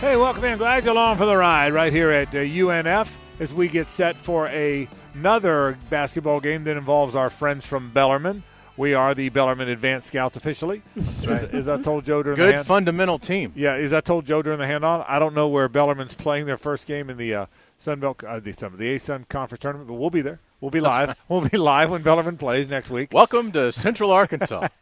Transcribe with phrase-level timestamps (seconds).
[0.00, 0.58] Hey, welcome in.
[0.58, 4.14] Glad you're along for the ride right here at uh, UNF as we get set
[4.16, 8.44] for a, another basketball game that involves our friends from Bellarmine.
[8.76, 10.82] We are the Bellarmine Advanced Scouts officially.
[10.96, 11.28] right.
[11.28, 13.52] As, as I told Joe during the Good hand- fundamental team.
[13.56, 16.56] Yeah, as I told Joe during the handoff, I don't know where Bellarmine's playing their
[16.56, 17.46] first game in the uh,
[17.76, 18.56] Sun Belt, uh, the, the
[18.94, 20.38] ASUN Conference tournament, but we'll be there.
[20.60, 21.16] We'll be live.
[21.28, 23.12] We'll be live when Bellarmine plays next week.
[23.12, 24.68] Welcome to Central Arkansas.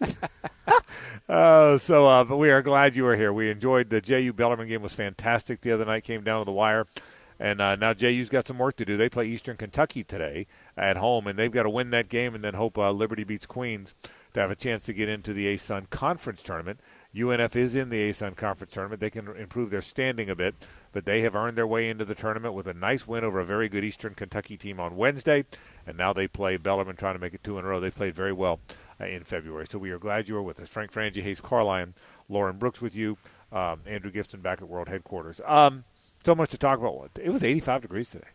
[1.28, 3.32] Uh, so, uh, but we are glad you are here.
[3.32, 6.04] We enjoyed the JU Bellarmine game; was fantastic the other night.
[6.04, 6.86] Came down to the wire,
[7.40, 8.96] and uh, now JU's got some work to do.
[8.96, 10.46] They play Eastern Kentucky today
[10.76, 13.44] at home, and they've got to win that game and then hope uh, Liberty beats
[13.44, 13.92] Queens
[14.34, 16.78] to have a chance to get into the ASUN Conference tournament.
[17.14, 19.00] UNF is in the ASUN Conference tournament.
[19.00, 20.54] They can improve their standing a bit,
[20.92, 23.44] but they have earned their way into the tournament with a nice win over a
[23.44, 25.44] very good Eastern Kentucky team on Wednesday,
[25.86, 27.80] and now they play Bellarmine, trying to make it two in a row.
[27.80, 28.60] They played very well
[29.00, 29.66] uh, in February.
[29.66, 30.68] So we are glad you are with us.
[30.68, 31.94] Frank Frangie, Hays Carlyon,
[32.28, 33.18] Lauren Brooks with you,
[33.52, 35.40] um, Andrew Gibson back at World Headquarters.
[35.46, 35.84] Um,
[36.24, 37.10] so much to talk about.
[37.22, 38.28] It was 85 degrees today.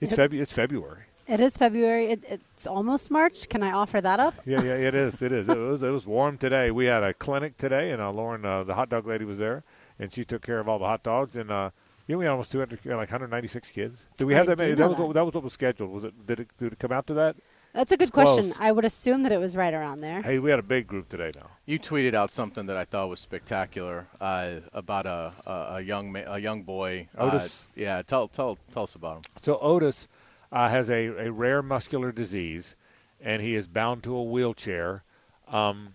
[0.00, 1.04] It's, it's February.
[1.26, 2.06] It is February.
[2.06, 3.48] It, it's almost March.
[3.48, 4.34] Can I offer that up?
[4.44, 5.22] Yeah, yeah, it is.
[5.22, 5.48] It is.
[5.48, 5.82] It was.
[5.82, 6.70] It was warm today.
[6.70, 9.64] We had a clinic today, and uh, Lauren, uh, the hot dog lady, was there,
[9.98, 11.34] and she took care of all the hot dogs.
[11.34, 11.70] And uh,
[12.06, 14.04] you know, we had almost 200, like 196 kids.
[14.18, 14.74] Did we have I that many?
[14.74, 15.04] That was that.
[15.06, 15.90] what, that was what was scheduled.
[15.90, 16.26] Was it?
[16.26, 16.48] Did it?
[16.58, 17.36] Did it come out to that?
[17.72, 18.36] That's a good Close.
[18.36, 18.54] question.
[18.60, 20.22] I would assume that it was right around there.
[20.22, 21.32] Hey, we had a big group today.
[21.34, 21.48] Now.
[21.66, 26.12] you tweeted out something that I thought was spectacular uh, about a, a, a young
[26.12, 27.08] ma- a young boy.
[27.18, 27.62] Otis.
[27.62, 29.22] Uh, yeah, tell tell tell us about him.
[29.40, 30.06] So Otis
[30.54, 32.76] uh, has a, a rare muscular disease,
[33.20, 35.02] and he is bound to a wheelchair,
[35.48, 35.94] um,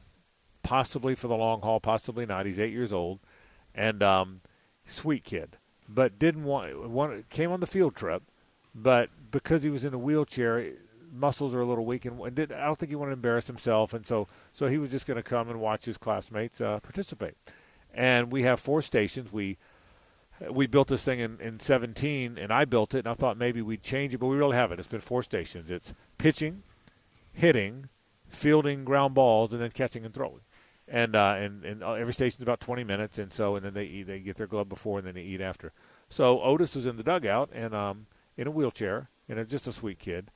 [0.64, 2.46] possibly for the long haul, possibly not.
[2.46, 3.20] He's eight years old,
[3.74, 4.42] and um,
[4.86, 8.24] sweet kid, but didn't want, want came on the field trip,
[8.76, 10.74] but because he was in a wheelchair,
[11.10, 13.48] muscles are a little weak, and, and did, I don't think he wanted to embarrass
[13.48, 16.82] himself, and so so he was just going to come and watch his classmates uh,
[16.82, 17.36] participate.
[17.94, 19.32] And we have four stations.
[19.32, 19.58] We
[20.50, 23.62] we built this thing in, in 17, and I built it, and I thought maybe
[23.62, 24.80] we'd change it, but we really haven't.
[24.80, 25.70] It's been four stations.
[25.70, 26.64] It's pitching,
[27.34, 27.90] hitting,
[28.28, 30.42] fielding ground balls, and then catching and throwing.
[30.88, 33.84] And uh, and and uh, every station's about 20 minutes, and so and then they
[33.84, 35.72] eat, they get their glove before, and then they eat after.
[36.10, 40.00] So Otis was in the dugout and um, in a wheelchair, and just a sweet
[40.00, 40.32] kid.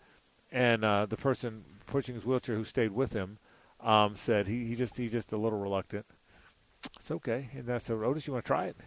[0.52, 3.40] And uh, the person pushing his wheelchair who stayed with him
[3.80, 6.06] um, said he, he just he's just a little reluctant.
[6.96, 7.50] It's okay.
[7.56, 8.78] And I said, Otis, you want to try it?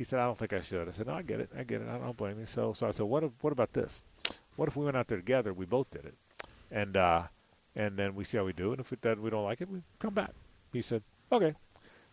[0.00, 0.88] He said, I don't think I should.
[0.88, 1.50] I said, No, I get it.
[1.54, 1.86] I get it.
[1.86, 2.46] I don't blame you.
[2.46, 3.22] So, so I said, What?
[3.22, 4.02] If, what about this?
[4.56, 5.52] What if we went out there together?
[5.52, 6.14] We both did it,
[6.70, 7.24] and uh,
[7.76, 8.70] and then we see how we do.
[8.72, 10.30] And if it, we don't like it, we come back.
[10.72, 11.52] He said, Okay.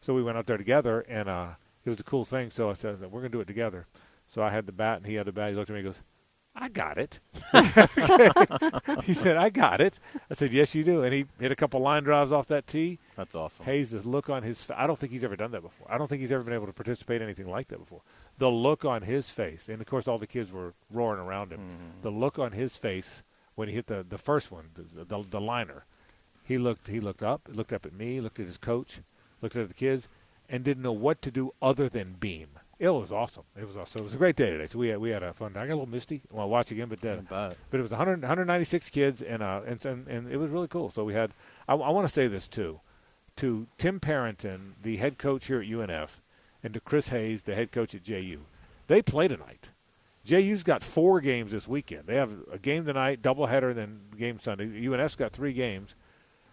[0.02, 1.52] So we went out there together, and uh,
[1.86, 2.50] it was a cool thing.
[2.50, 3.88] So I said, We're gonna do it together.
[4.28, 5.52] So I had the bat, and he had the bat.
[5.52, 6.02] He looked at me, and goes,
[6.60, 7.20] I got it.
[9.04, 10.00] he said, I got it.
[10.30, 11.04] I said, Yes, you do.
[11.04, 12.98] And he hit a couple line drives off that tee.
[13.16, 13.66] That's awesome.
[13.66, 15.88] Hays, look on his I don't think he's ever done that before.
[15.90, 18.02] I don't think he's ever been able to participate in anything like that before.
[18.40, 21.60] The look on his face, and of course, all the kids were roaring around him.
[21.60, 22.02] Mm-hmm.
[22.02, 25.42] The look on his face when he hit the, the first one, the, the, the
[25.42, 25.86] liner,
[26.44, 29.02] he looked he looked up, looked up at me, looked at his coach,
[29.42, 30.08] looked at the kids,
[30.50, 32.48] and didn't know what to do other than beam.
[32.80, 33.44] It was awesome.
[33.60, 34.02] It was awesome.
[34.02, 34.68] It was a great day today.
[34.68, 35.54] So we had, we had a fun.
[35.54, 35.60] Day.
[35.62, 36.22] I got a little misty.
[36.32, 37.16] Well, I'll watch again, but uh,
[37.72, 40.90] but it was 100, 196 kids, and, uh, and and and it was really cool.
[40.92, 41.32] So we had.
[41.68, 42.80] I, I want to say this too,
[43.38, 46.22] to Tim Parenton, the head coach here at UNF,
[46.64, 48.42] and to Chris Hayes, the head coach at JU.
[48.88, 49.70] They play tonight.
[50.24, 52.04] JU's got four games this weekend.
[52.06, 54.86] They have a game tonight, doubleheader, then game Sunday.
[54.86, 55.96] UNF's got three games.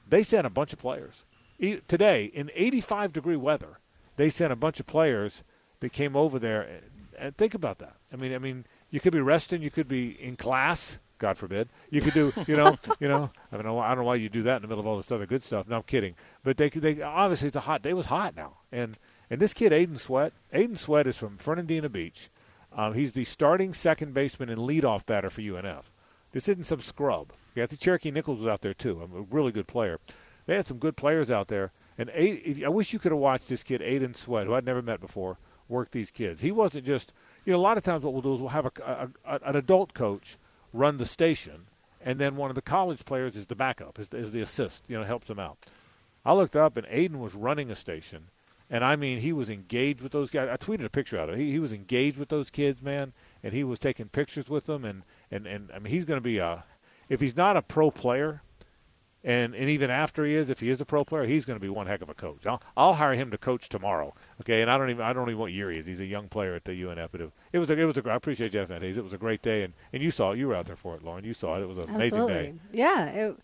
[0.09, 1.25] They sent a bunch of players
[1.59, 3.81] E- today in 85 degree weather.
[4.17, 5.43] They sent a bunch of players
[5.85, 6.81] that came over there.
[7.19, 7.95] And, think about that.
[8.13, 10.99] I mean, I mean, you could be resting, you could be in class.
[11.19, 11.69] God forbid.
[11.91, 13.31] You could do, you know, you know.
[13.53, 13.79] I don't know.
[13.79, 15.43] I don't know why you do that in the middle of all this other good
[15.43, 15.69] stuff.
[15.69, 16.17] No, I'm kidding.
[16.43, 17.91] But they, they obviously it's a hot day.
[17.91, 18.99] It was hot now, and
[19.31, 20.33] and this kid Aiden Sweat.
[20.53, 22.31] Aiden Sweat is from Fernandina Beach.
[22.73, 25.85] Um, he's the starting second baseman and leadoff batter for UNF.
[26.33, 27.33] This isn't some scrub.
[27.55, 29.01] Yeah, the Cherokee Nichols was out there too.
[29.01, 30.01] I'm a really good player.
[30.47, 31.71] They had some good players out there.
[31.97, 34.65] And A- if- I wish you could have watched this kid Aiden Sweat, who I'd
[34.65, 35.39] never met before,
[35.69, 36.43] work these kids.
[36.43, 37.13] He wasn't just,
[37.45, 39.57] you know, a lot of times what we'll do is we'll have a, a, an
[39.57, 40.37] adult coach
[40.73, 41.67] run the station,
[42.05, 44.99] and then one of the college players is the backup, is, is the assist, you
[44.99, 45.59] know, helps them out.
[46.25, 48.29] I looked up, and Aiden was running a station,
[48.71, 50.49] and I mean, he was engaged with those guys.
[50.51, 51.39] I tweeted a picture out of it.
[51.43, 53.13] He, he was engaged with those kids, man,
[53.43, 56.25] and he was taking pictures with them, and, and, and I mean, he's going to
[56.25, 56.65] be a,
[57.09, 58.43] if he's not a pro player,
[59.25, 61.61] and, and even after he is, if he is a pro player, he's going to
[61.61, 62.47] be one heck of a coach.
[62.47, 64.15] I'll, I'll hire him to coach tomorrow.
[64.43, 65.87] Okay, and I don't even I don't even what year he is.
[65.87, 67.09] He's a young player at the UNF.
[67.11, 67.23] But
[67.53, 68.87] it, was a, it was a, I appreciate you asking that.
[68.87, 70.39] It was a great day, and, and you saw it.
[70.39, 71.25] You were out there for it, Lauren.
[71.25, 71.63] You saw it.
[71.63, 72.55] It was an amazing day.
[72.73, 73.07] Yeah.
[73.07, 73.37] It,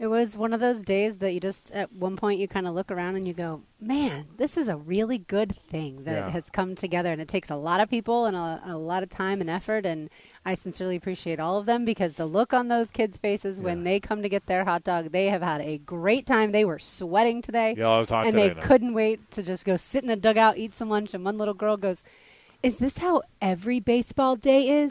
[0.00, 2.74] It was one of those days that you just, at one point, you kind of
[2.74, 6.30] look around and you go, man, this is a really good thing that Yeah.
[6.30, 7.10] has come together.
[7.10, 9.84] And it takes a lot of people and a, a lot of time and effort.
[9.84, 10.08] And
[10.44, 13.98] I sincerely appreciate all of them because the look on those kids' faces when they
[13.98, 16.52] come to get their hot dog, they have had a great time.
[16.52, 17.74] They were sweating today.
[17.76, 20.16] Yeah, I was talking and today they couldn't wait to just go sit in a
[20.16, 21.12] dugout, eat some lunch.
[21.12, 22.04] And one little girl goes,
[22.62, 24.90] is this how every baseball day is?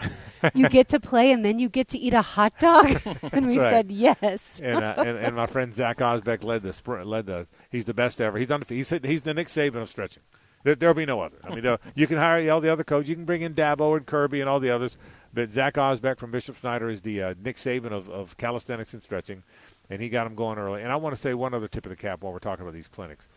[0.54, 2.86] you get to play and then you get to eat a hot dog?
[3.34, 3.72] and we right.
[3.72, 4.62] said yes.
[4.64, 7.08] and, uh, and and my friend Zach Osbeck led the sprint.
[7.08, 7.48] Led the.
[7.70, 8.38] He's the best ever.
[8.38, 8.78] He's undefeated.
[8.78, 10.24] He's said he's the Nick Saban of stretching.
[10.64, 11.38] There, there'll be no other.
[11.46, 13.10] I mean, you can hire all the other coaches.
[13.10, 14.98] You can bring in Dabo and Kirby and all the others.
[15.34, 19.02] But Zach Osbeck from Bishop Snyder is the uh, Nick Saban of, of calisthenics and
[19.02, 19.44] stretching,
[19.90, 20.82] and he got them going early.
[20.82, 22.74] And I want to say one other tip of the cap while we're talking about
[22.74, 23.28] these clinics.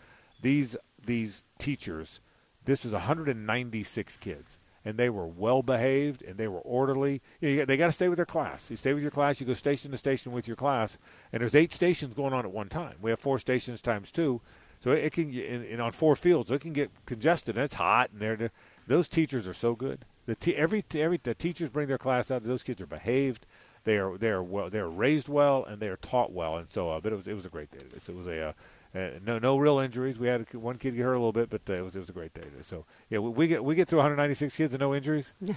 [0.40, 2.20] These these teachers,
[2.64, 7.20] this was 196 kids, and they were well behaved and they were orderly.
[7.40, 8.70] You know, they got to stay with their class.
[8.70, 9.40] You stay with your class.
[9.40, 10.98] You go station to station with your class,
[11.32, 12.96] and there's eight stations going on at one time.
[13.00, 14.40] We have four stations times two,
[14.82, 17.56] so it, can and, and on four fields, so it can get congested.
[17.56, 18.50] And it's hot, and they're,
[18.86, 20.04] those teachers are so good.
[20.26, 22.44] The te- every every the teachers bring their class out.
[22.44, 23.46] Those kids are behaved.
[23.84, 24.70] They are they are well.
[24.70, 26.56] They are raised well and they are taught well.
[26.56, 27.84] And so, uh, but it was it was a great day.
[27.94, 28.52] It was a uh,
[28.94, 30.18] uh, no no real injuries.
[30.18, 32.00] We had a, one kid get hurt a little bit, but uh, it was it
[32.00, 32.42] was a great day.
[32.62, 35.32] So yeah, we, we get we get through 196 kids and no injuries.
[35.42, 35.54] Yeah.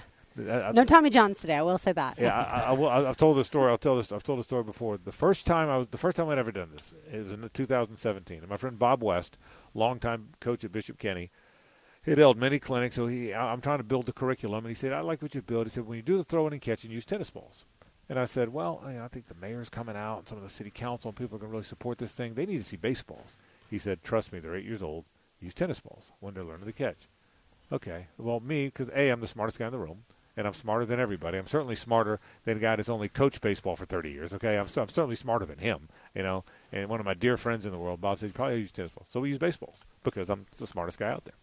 [0.52, 1.54] I- I- No Tommy Johns today.
[1.56, 2.18] I will say that.
[2.18, 3.70] yeah, I, I, I will, I- I've told this story.
[3.70, 4.10] I'll tell this.
[4.10, 4.98] I've told the story before.
[4.98, 7.48] The first time I was, the first time I'd ever done this, it was in
[7.54, 8.38] 2017.
[8.40, 9.38] And my friend Bob West,
[9.74, 11.30] longtime coach at Bishop Kenny,
[12.04, 12.96] he had held many clinics.
[12.96, 15.36] So he, I- I'm trying to build the curriculum, and he said, "I like what
[15.36, 17.64] you build." He said, "When you do the throwing and catching, use tennis balls."
[18.08, 20.50] And I said, "Well, I, I think the mayor's coming out, and some of the
[20.50, 22.34] city council and people are going to really support this thing.
[22.34, 23.36] They need to see baseballs."
[23.70, 25.04] He said, "Trust me, they're eight years old.
[25.40, 27.08] Use tennis balls when they're learning to catch."
[27.72, 28.06] Okay.
[28.18, 30.04] Well, me, because A, I'm the smartest guy in the room,
[30.36, 31.38] and I'm smarter than everybody.
[31.38, 34.34] I'm certainly smarter than a guy that's only coached baseball for 30 years.
[34.34, 34.56] Okay.
[34.56, 36.44] I'm, I'm certainly smarter than him, you know.
[36.72, 38.92] And one of my dear friends in the world, Bob, said, you probably use tennis
[38.92, 39.08] balls.
[39.10, 41.34] So we use baseballs because I'm the smartest guy out there.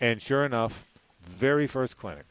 [0.00, 0.86] And sure enough,
[1.20, 2.24] very first clinic,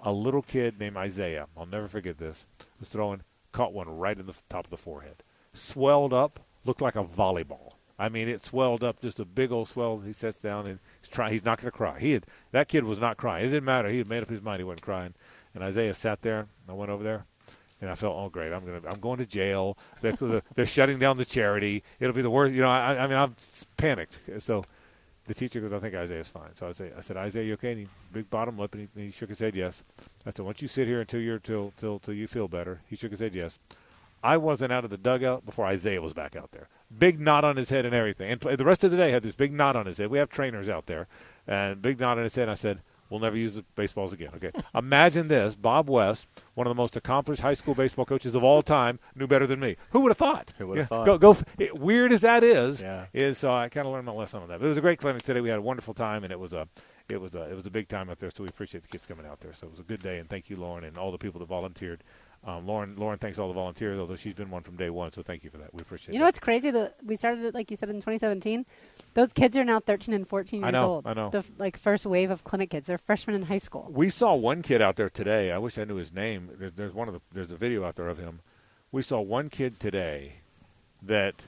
[0.00, 2.46] a little kid named Isaiah, I'll never forget this,
[2.78, 3.22] was throwing,
[3.52, 5.22] caught one right in the top of the forehead.
[5.52, 7.72] Swelled up, looked like a volleyball.
[7.98, 9.98] I mean, it swelled up, just a big old swell.
[9.98, 11.32] He sits down and he's trying.
[11.32, 11.98] He's not going to cry.
[11.98, 13.44] He had that kid was not crying.
[13.44, 13.88] It didn't matter.
[13.88, 14.60] He had made up his mind.
[14.60, 15.14] He wasn't crying.
[15.54, 16.46] And Isaiah sat there.
[16.68, 17.24] I went over there,
[17.80, 19.76] and I felt, oh great, I'm gonna, I'm going to jail.
[20.00, 21.82] They're, they're shutting down the charity.
[21.98, 22.54] It'll be the worst.
[22.54, 23.34] You know, I, I mean, I'm
[23.76, 24.18] panicked.
[24.38, 24.64] So
[25.28, 26.56] the teacher goes, I think Isaiah's fine.
[26.56, 27.72] So I say, I said, Isaiah, you okay?
[27.72, 29.84] And he big bottom lip, and he, he shook his head yes.
[30.26, 32.80] I said, once you sit here until you're till till till you feel better.
[32.86, 33.58] He shook his head yes.
[34.24, 36.68] I wasn't out of the dugout before Isaiah was back out there.
[36.96, 38.32] Big knot on his head and everything.
[38.32, 40.08] And the rest of the day had this big knot on his head.
[40.10, 41.06] We have trainers out there,
[41.46, 42.42] and big knot on his head.
[42.42, 44.50] And I said, "We'll never use the baseballs again." Okay.
[44.74, 48.62] Imagine this: Bob West, one of the most accomplished high school baseball coaches of all
[48.62, 49.76] time, knew better than me.
[49.90, 50.52] Who would have thought?
[50.58, 51.06] Who would have Yeah, thought?
[51.06, 51.30] Go, go.
[51.30, 53.06] f- it- weird as that is, Yeah.
[53.12, 54.58] is so I kind of learned my lesson on that.
[54.58, 55.40] But it was a great clinic today.
[55.40, 56.68] We had a wonderful time, and it was a,
[57.08, 58.30] it was a, it was a big time out there.
[58.30, 59.52] So we appreciate the kids coming out there.
[59.52, 61.46] So it was a good day, and thank you, Lauren, and all the people that
[61.46, 62.02] volunteered.
[62.44, 65.12] Um, Lauren, Lauren thanks all the volunteers, although she's been one from day one.
[65.12, 65.74] So thank you for that.
[65.74, 66.10] We appreciate.
[66.10, 66.12] It.
[66.14, 66.28] You know that.
[66.28, 66.70] what's crazy?
[66.70, 68.64] That we started it like you said in 2017.
[69.14, 71.06] Those kids are now 13 and 14 I years know, old.
[71.06, 71.30] I know.
[71.30, 72.86] The f- like first wave of clinic kids.
[72.86, 73.90] They're freshmen in high school.
[73.92, 75.52] We saw one kid out there today.
[75.52, 76.50] I wish I knew his name.
[76.58, 78.40] There's, there's one of the there's a video out there of him.
[78.92, 80.34] We saw one kid today
[81.02, 81.46] that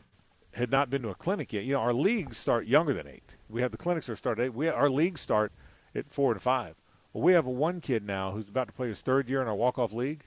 [0.55, 1.65] had not been to a clinic yet.
[1.65, 3.37] You know, our leagues start younger than eight.
[3.49, 4.55] We have the clinics that start at eight.
[4.55, 5.53] We our leagues start
[5.95, 6.75] at four and five.
[7.13, 9.49] Well, we have a one kid now who's about to play his third year in
[9.49, 10.25] our walk off league,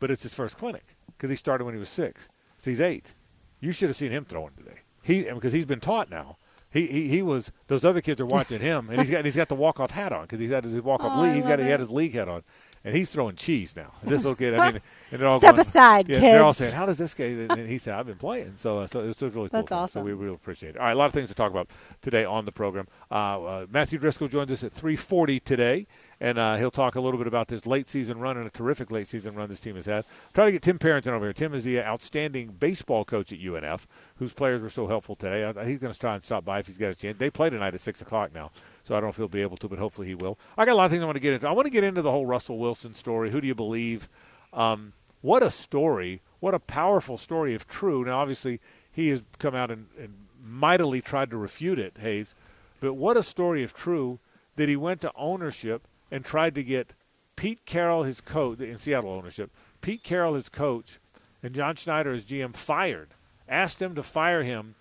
[0.00, 2.28] but it's his first clinic because he started when he was six.
[2.58, 3.14] So he's eight.
[3.60, 4.80] You should have seen him throwing today.
[5.02, 6.36] He because he's been taught now.
[6.72, 9.48] He, he he was those other kids are watching him, and he's got he's got
[9.48, 11.34] the walk off hat on because he's got his walk off Oh, league.
[11.34, 12.42] He's got love he had his league hat on,
[12.84, 13.92] and he's throwing cheese now.
[14.04, 14.80] This little kid, I mean,
[15.10, 17.68] and they're all Step going, aside, yeah, They're all saying, "How does this guy?" And
[17.68, 19.48] he said, "I've been playing." So, uh, so it's really cool.
[19.48, 19.76] That's thing.
[19.76, 20.04] So awesome.
[20.04, 20.78] we really appreciate it.
[20.78, 21.68] All right, a lot of things to talk about
[22.02, 22.86] today on the program.
[23.10, 25.88] Uh, uh, Matthew Driscoll joins us at 3:40 today,
[26.20, 28.90] and uh, he'll talk a little bit about this late season run and a terrific
[28.90, 30.04] late season run this team has had.
[30.34, 31.32] Try to get Tim Parenton over here.
[31.32, 33.86] Tim is the outstanding baseball coach at UNF,
[34.16, 35.44] whose players were so helpful today.
[35.44, 37.16] Uh, he's going to try and stop by if he's got a chance.
[37.18, 38.50] They play tonight at six o'clock now,
[38.84, 40.38] so I don't know if he'll be able to, but hopefully he will.
[40.58, 41.48] I got a lot of things I want to get into.
[41.48, 43.30] I want to get into the whole Russell Wilson story.
[43.30, 44.08] Who do you believe?
[44.52, 46.20] Um, what a story!
[46.40, 48.04] What a powerful story if true.
[48.04, 48.60] Now, obviously,
[48.90, 52.34] he has come out and, and mightily tried to refute it, Hays.
[52.80, 54.18] But what a story if true
[54.56, 56.94] that he went to ownership and tried to get
[57.36, 59.50] Pete Carroll, his coach in Seattle ownership,
[59.80, 60.98] Pete Carroll, his coach,
[61.42, 63.10] and John Schneider, his GM, fired.
[63.48, 64.74] Asked them to fire him,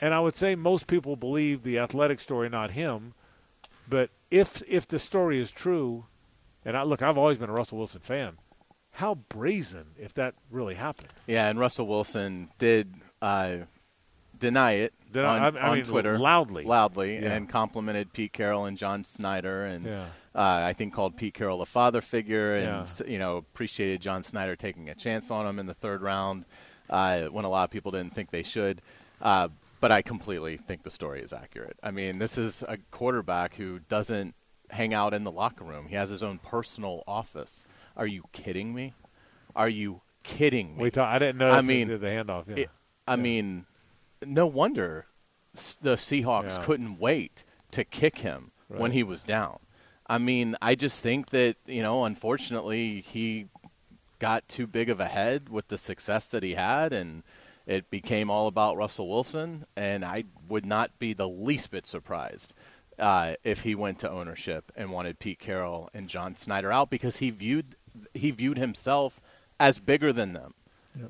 [0.00, 3.14] and I would say most people believe the athletic story, not him.
[3.88, 6.06] But if if the story is true,
[6.64, 8.36] and I look, I've always been a Russell Wilson fan.
[8.94, 11.08] How brazen if that really happened.
[11.26, 13.56] Yeah, and Russell Wilson did uh,
[14.38, 16.64] deny it Did on, I, I on mean, Twitter loudly.
[16.64, 17.32] loudly, Yeah.
[17.32, 20.06] and complimented Pete Carroll and John Schneider, and Yeah.
[20.34, 23.06] Uh, I think called Pete Carroll a father figure, and Yeah.
[23.06, 26.44] you know appreciated John Schneider taking a chance on him in the third round
[26.88, 28.80] uh, when a lot of people didn't think they should.
[29.20, 29.48] Uh,
[29.80, 31.76] but I completely think the story is accurate.
[31.82, 34.34] I mean, this is a quarterback who doesn't
[34.70, 35.88] hang out in the locker room.
[35.88, 37.64] He has his own personal office.
[37.96, 38.92] Are you kidding me?
[39.56, 40.82] Are you kidding me?
[40.84, 41.50] We talk, I didn't know.
[41.50, 42.44] I mean, the, the handoff.
[42.46, 42.56] Yeah.
[42.56, 42.70] It-
[43.08, 43.66] I mean,
[44.24, 45.06] no wonder
[45.80, 46.62] the Seahawks Yeah.
[46.62, 49.58] couldn't wait to kick him when he was down.
[50.10, 53.46] I mean, I just think that, you know, unfortunately, he
[54.18, 57.22] got too big of a head with the success that he had, and
[57.64, 59.66] it became all about Russell Wilson.
[59.76, 62.52] And I would not be the least bit surprised
[62.98, 67.18] uh, if he went to ownership and wanted Pete Carroll and John Schneider out because
[67.18, 67.76] he viewed
[68.12, 69.20] he viewed himself
[69.60, 70.54] as bigger than them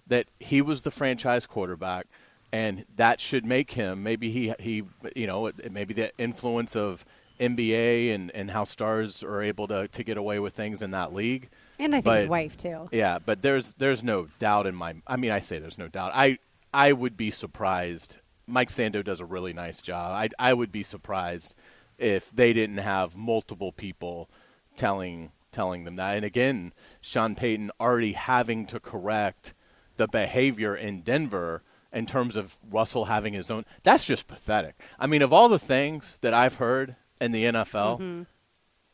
[0.08, 2.06] that he was the franchise quarterback,
[2.52, 4.82] and that should make him maybe he he
[5.16, 7.04] you know maybe the influence of
[7.40, 11.12] NBA and and how stars are able to to get away with things in that
[11.12, 11.48] league.
[11.78, 12.88] And I think his wife too.
[12.92, 14.94] Yeah, but there's there's no doubt in my.
[15.06, 16.12] I mean, I say there's no doubt.
[16.14, 16.38] I
[16.72, 18.18] I would be surprised.
[18.46, 20.12] Mike Sando does a really nice job.
[20.12, 21.54] I I would be surprised
[21.98, 24.28] if they didn't have multiple people
[24.76, 26.16] telling telling them that.
[26.16, 29.54] And again, Sean Payton already having to correct
[29.96, 33.64] the behavior in Denver in terms of Russell having his own.
[33.82, 34.80] That's just pathetic.
[34.98, 38.22] I mean, of all the things that I've heard in the NFL, mm-hmm.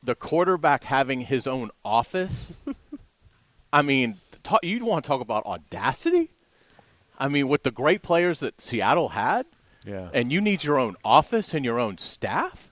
[0.03, 2.53] the quarterback having his own office.
[3.73, 6.31] I mean, ta you want to talk about audacity?
[7.19, 9.47] I mean, with the great players that Seattle had,
[9.87, 10.09] yeah.
[10.13, 12.69] and you need your own office and your own staff,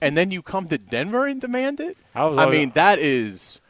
[0.00, 1.96] and then you come to Denver and demand it.
[2.14, 3.60] I was I always- mean, that is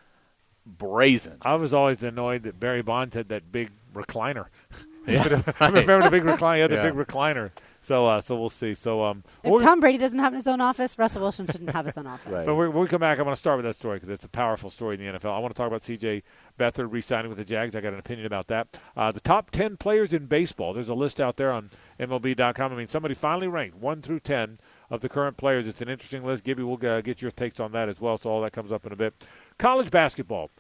[0.67, 1.39] brazen.
[1.43, 4.47] I was always annoyed that Barry Bonds had that big recliner.
[5.07, 6.55] I remember the big recliner.
[6.57, 6.91] He had the Yeah.
[6.91, 7.51] big recliner.
[7.85, 8.73] So, uh, so we'll see.
[8.73, 11.99] So, um, If Tom Brady doesn't have his own office, Russell Wilson shouldn't have his
[11.99, 12.33] own office.
[12.33, 12.47] Right.
[12.47, 14.29] But when we come back, I want to start with that story because it's a
[14.29, 15.31] powerful story in the NFL.
[15.31, 16.23] I want to talk about C.J.
[16.59, 17.77] Beathard re-signing with the Jags.
[17.77, 18.69] I got an opinion about that.
[18.97, 20.73] Uh, the top 10 players in baseball.
[20.73, 22.73] There's a list out there on MLB.com.
[22.73, 25.67] I mean, somebody finally ranked 1 through 10 of the current players.
[25.67, 26.43] It's an interesting list.
[26.45, 28.87] Gibby, we'll uh, get your takes on that as well, so all that comes up
[28.87, 29.13] in a bit.
[29.59, 30.51] College basketball.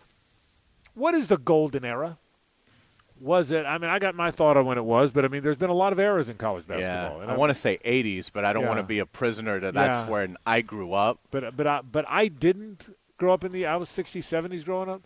[0.93, 2.19] What is the golden era?
[3.25, 3.65] Was it?
[3.65, 5.71] I mean, I got my thought on when it was, but I mean, there's been
[5.71, 7.17] a lot of errors in college basketball.
[7.19, 9.59] Yeah, and I want to say 80s, but I don't want to be a prisoner
[9.61, 10.09] to that's Yeah.
[10.11, 11.19] where I grew up.
[11.31, 14.91] But but I, but I didn't grow up in the I was 60s 70s growing
[14.91, 15.03] up,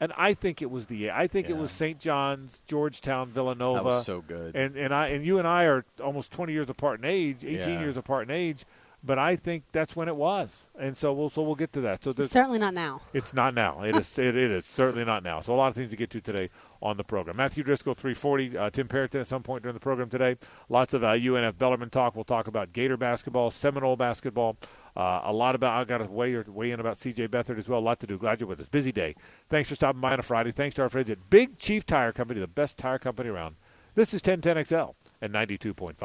[0.00, 2.00] and I think it was the I think it was St.
[2.00, 3.78] John's, Georgetown, Villanova.
[3.78, 4.56] That was so good.
[4.56, 7.54] and and I and you and I are almost 20 years apart in age, 18
[7.56, 7.80] Yeah.
[7.80, 8.64] years apart in age,
[9.02, 12.04] but I think that's when it was, and so we'll so we'll get to that.
[12.04, 13.00] So there's, Certainly not now.
[13.14, 13.82] it's not now.
[13.82, 14.18] It is.
[14.18, 15.40] It, it is certainly not now.
[15.40, 16.50] So a lot of things to get to today
[16.82, 17.36] on the program.
[17.36, 18.56] Matthew Driscoll, 340.
[18.56, 20.36] Uh, Tim Parenton at some point during the program today.
[20.68, 22.14] Lots of uh, UNF Bellarmine talk.
[22.14, 24.56] We'll talk about Gator basketball, Seminole basketball.
[24.96, 25.80] Uh, a lot about.
[25.80, 27.28] I got to weigh weigh in about C.J.
[27.28, 27.78] Beathard as well.
[27.78, 28.18] A lot to do.
[28.18, 28.68] Glad you're with us.
[28.68, 29.14] Busy day.
[29.48, 30.50] Thanks for stopping by on a Friday.
[30.50, 33.56] Thanks to our friends at Big Chief Tire Company, the best tire company around.
[33.94, 35.96] This is 1010XL and 92.5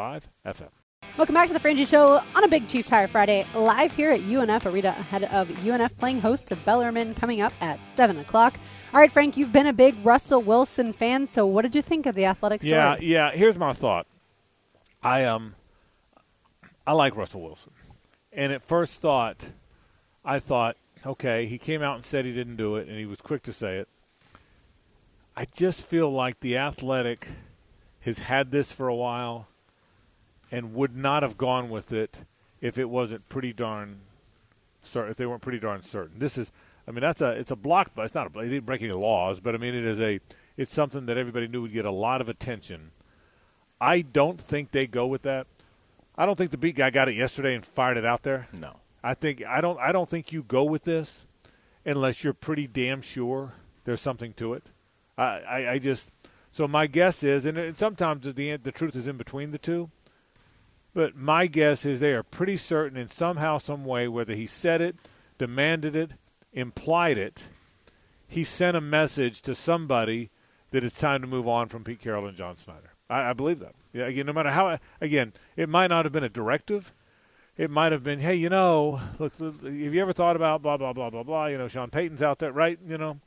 [0.46, 0.85] FM.
[1.18, 4.20] Welcome back to the Frangie Show on a Big Chief Tire Friday, live here at
[4.22, 8.60] UNF Arena ahead of UNF playing host to Bellarmine coming up at 7 o'clock.
[8.94, 12.06] All right, Frank, you've been a big Russell Wilson fan, so what did you think
[12.06, 12.72] of the athletic story?
[12.72, 13.32] Yeah, yeah.
[13.32, 14.08] Here's my thought.
[15.02, 15.56] I um,
[16.88, 17.72] I like Russell Wilson,
[18.34, 19.50] and at first thought,
[20.24, 23.22] I thought, okay, he came out and said he didn't do it, and he was
[23.22, 23.88] quick to say it.
[25.36, 27.28] I just feel like the athletic
[28.02, 29.48] has had this for a while,
[30.52, 32.22] and would not have gone with it
[32.62, 34.00] if it wasn't pretty darn
[34.84, 35.12] certain.
[35.12, 36.20] If they weren't pretty darn certain.
[36.20, 36.52] This is,
[36.88, 38.94] I mean, that's a it's a block, but it's not a they didn't break any
[38.94, 40.20] laws, but I mean, it is a
[40.58, 42.92] it's something that everybody knew would get a lot of attention.
[43.82, 45.48] I don't think they go with that.
[46.18, 48.48] I don't think the beat guy got it yesterday and fired it out there.
[48.58, 48.78] no.
[49.04, 51.28] I think I don't I don't think you go with this
[51.86, 54.64] unless you're pretty damn sure there's something to it.
[55.16, 56.12] I, I, I just
[56.52, 59.92] so my guess is, and sometimes the the truth is in between the two.
[60.96, 64.80] But my guess is they are pretty certain in somehow, some way, whether he said
[64.82, 64.96] it,
[65.38, 66.12] demanded it,
[66.54, 67.50] implied it,
[68.28, 70.30] he sent a message to somebody
[70.72, 72.94] that it's time to move on from Pete Carroll and John Schneider.
[73.10, 73.76] I, I believe that.
[73.92, 76.94] Yeah, again, no matter how, again, it might not have been a directive.
[77.58, 80.78] It might have been, hey, you know, look, look, have you ever thought about blah
[80.78, 81.46] blah blah blah blah?
[81.48, 82.80] You know, Sean Payton's out there, right?
[82.88, 83.20] You know,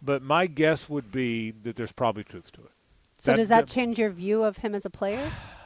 [0.00, 2.70] but my guess would be that there's probably truth to it.
[3.16, 5.30] so that- does that that- change your view of him as a player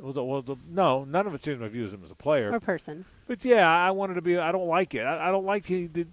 [0.00, 2.14] Well, the, well the, no, none of it changed my view of him as a
[2.14, 2.52] player.
[2.52, 3.04] or person?
[3.26, 4.36] But yeah, I wanted to be.
[4.38, 5.00] I don't like it.
[5.02, 6.12] I, I don't like he did.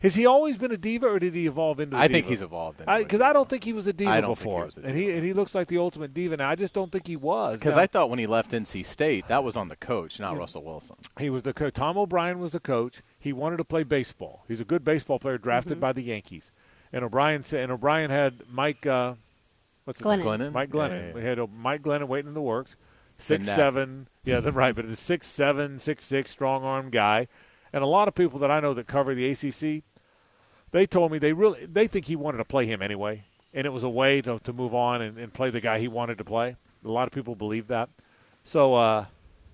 [0.00, 1.96] Has he always been a diva, or did he evolve into?
[1.96, 2.80] a I think he's evolved.
[2.80, 3.34] into Because I, diva.
[3.34, 5.10] don't think he was a diva I don't think he before, was a and he
[5.12, 6.50] and he looks like the ultimate diva now.
[6.50, 7.60] I just don't think he was.
[7.60, 10.64] Because I thought when he left NC State, that was on the coach, not Russell
[10.64, 10.96] Wilson.
[11.20, 11.74] he was the coach.
[11.74, 13.02] Tom O'Brien was the coach.
[13.20, 14.44] He wanted to play baseball.
[14.48, 16.50] He's a good baseball player, drafted by the Yankees.
[16.92, 19.14] And O'Brien said, and O'Brien had Mike, uh,
[19.84, 20.18] what's his Glennon.
[20.18, 20.24] name?
[20.50, 20.52] Glennon?
[20.52, 20.90] Mike Glennon.
[21.00, 21.12] yeah, yeah.
[21.14, 22.76] We had Mike Glennon waiting in the works.
[23.18, 24.74] Six seven, yeah, that's right.
[24.74, 27.28] But it's six seven, six six, strong arm guy.
[27.72, 29.84] And a lot of people that I know that cover the ACC,
[30.72, 33.70] they told me they really they think he wanted to play him anyway, and it
[33.70, 36.24] was a way to, to move on and, and play the guy he wanted to
[36.24, 36.56] play.
[36.84, 37.88] A lot of people believe that.
[38.44, 39.06] So, uh,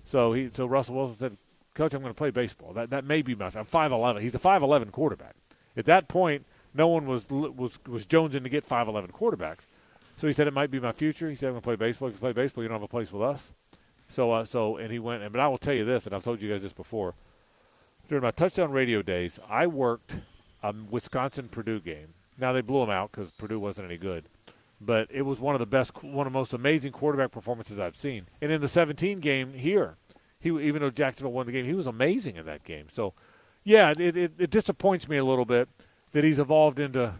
[0.03, 1.37] so he so Russell Wilson said,
[1.75, 2.73] "Coach, I'm going to play baseball.
[2.73, 3.51] That that may be my.
[3.55, 4.21] I'm five eleven.
[4.21, 5.35] He's a five eleven quarterback.
[5.77, 9.67] At that point, no one was was was jonesing to get five eleven quarterbacks.
[10.19, 11.29] So he said it might be my future.
[11.29, 12.09] He said I'm to play baseball.
[12.09, 13.53] If you play baseball, you don't have a place with us.
[14.09, 15.23] So uh, so and he went.
[15.23, 17.13] And but I will tell you this, and I've told you guys this before.
[18.09, 20.17] During my touchdown radio days, I worked
[20.61, 22.15] a Wisconsin Purdue game.
[22.37, 24.25] Now they blew them out because Purdue wasn't any good,
[24.81, 27.95] but it was one of the best, one of the most amazing quarterback performances I've
[27.95, 28.27] seen.
[28.41, 29.95] And in the 17 game here,
[30.37, 32.87] he even though Jacksonville won the game, he was amazing in that game.
[32.91, 33.13] So,
[33.63, 35.69] yeah, it, it, it disappoints me a little bit
[36.11, 37.13] that he's evolved into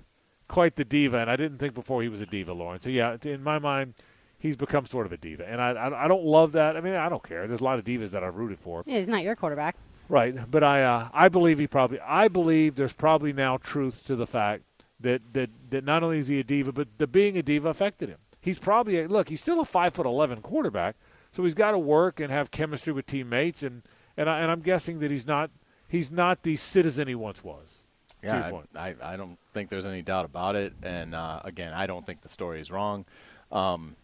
[0.50, 2.82] quite the diva, and I didn't think before he was a diva, Lauren.
[2.82, 3.94] So yeah, in my mind,
[4.38, 6.76] he's become sort of a diva, and I, I I don't love that.
[6.76, 7.48] I mean, I don't care.
[7.48, 8.84] There's a lot of divas that I've rooted for.
[8.86, 9.78] Yeah, he's not your quarterback.
[10.10, 14.16] Right, but I uh, I believe he probably I believe there's probably now truth to
[14.16, 14.64] the fact
[15.00, 18.10] that that that not only is he a diva, but the being a diva affected
[18.10, 18.18] him.
[18.42, 19.30] He's probably a, look.
[19.30, 20.96] He's still a five foot eleven quarterback,
[21.32, 23.84] so he's got to work and have chemistry with teammates, and
[24.18, 25.52] and I, and I'm guessing that he's not
[25.88, 27.79] he's not the citizen he once was.
[28.24, 28.52] Yeah.
[28.76, 30.74] I, I, I don't think there's any doubt about it.
[30.84, 33.06] And uh, again, I don't think the story is wrong.
[33.52, 33.96] Um,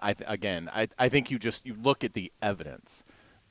[0.00, 3.04] I th- again, I, I think you just you look at the evidence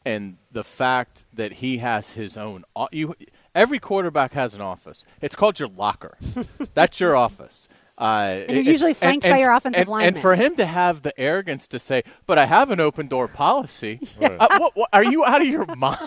[0.06, 2.66] and the fact that he has his own.
[2.92, 3.16] You
[3.54, 5.06] every quarterback has an office.
[5.22, 6.18] It's called your locker.
[6.74, 7.68] That's your office.
[7.98, 11.18] Uh, And you're usually flanked by your offensive and, And for him to have the
[11.20, 15.26] arrogance to say, "But I have an open door policy," uh, what, what, are you
[15.26, 16.00] out of your mind?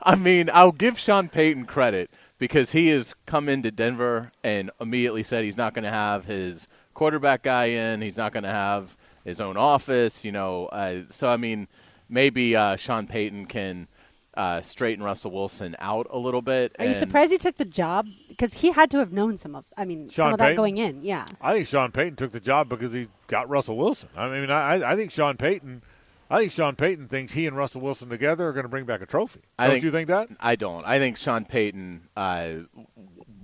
[0.00, 2.10] I mean, I'll give Sean Payton credit
[2.44, 6.68] because he has come into Denver and immediately said he's not going to have his
[6.92, 8.02] quarterback guy in.
[8.02, 10.26] He's not going to have his own office.
[10.26, 11.68] You know, uh, so I mean,
[12.06, 13.88] maybe uh, Sean Payton can
[14.34, 16.76] uh, straighten Russell Wilson out a little bit.
[16.78, 18.06] Are you surprised he took the job?
[18.28, 19.64] Because he had to have known some of.
[19.78, 21.02] I mean, some Sean of that going in.
[21.02, 21.26] Yeah.
[21.40, 24.10] I think Sean Payton took the job because he got Russell Wilson.
[24.14, 25.82] I mean, I, I think Sean Payton,
[26.30, 29.00] I think Sean Payton thinks he and Russell Wilson together are going to bring back
[29.02, 29.40] a trophy.
[29.58, 30.28] I Don't think- you think that?
[30.40, 30.84] I don't.
[30.84, 32.52] I think Sean Payton uh,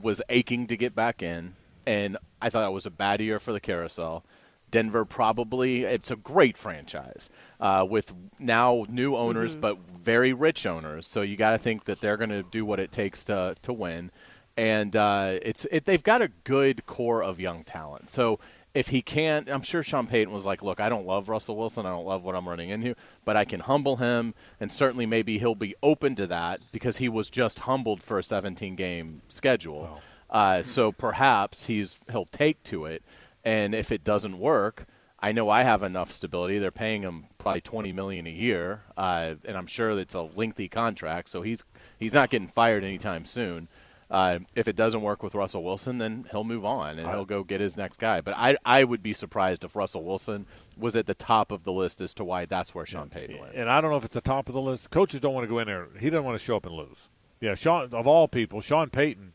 [0.00, 1.54] was aching to get back in,
[1.86, 4.24] and I thought it was a bad year for the carousel.
[4.70, 11.08] Denver probably it's a great franchise uh, with now new owners, but very rich owners.
[11.08, 13.72] So you got to think that they're going to do what it takes to to
[13.72, 14.12] win,
[14.56, 18.10] and uh, it's it, they've got a good core of young talent.
[18.10, 18.38] So
[18.74, 21.86] if he can't, I'm sure Sean Payton was like, "Look, I don't love Russell Wilson.
[21.86, 25.38] I don't love what I'm running into, but I can humble him, and certainly maybe
[25.38, 30.00] he'll be open to that because he was just humbled for a 17 game schedule.
[30.28, 33.02] Uh, so perhaps he's he'll take to it,
[33.44, 34.86] and if it doesn't work,
[35.18, 36.58] I know I have enough stability.
[36.58, 40.68] They're paying him probably 20 million a year, uh, and I'm sure it's a lengthy
[40.68, 41.64] contract, so he's
[41.98, 43.68] he's not getting fired anytime soon.
[44.10, 47.44] Uh, if it doesn't work with Russell Wilson, then he'll move on and he'll go
[47.44, 48.20] get his next guy.
[48.20, 50.46] But I, I would be surprised if Russell Wilson
[50.76, 53.54] was at the top of the list as to why that's where Sean Payton went.
[53.54, 54.90] And I don't know if it's the top of the list.
[54.90, 55.86] Coaches don't want to go in there.
[56.00, 57.08] He doesn't want to show up and lose.
[57.40, 59.32] Yeah, Sean of all people, Sean Payton,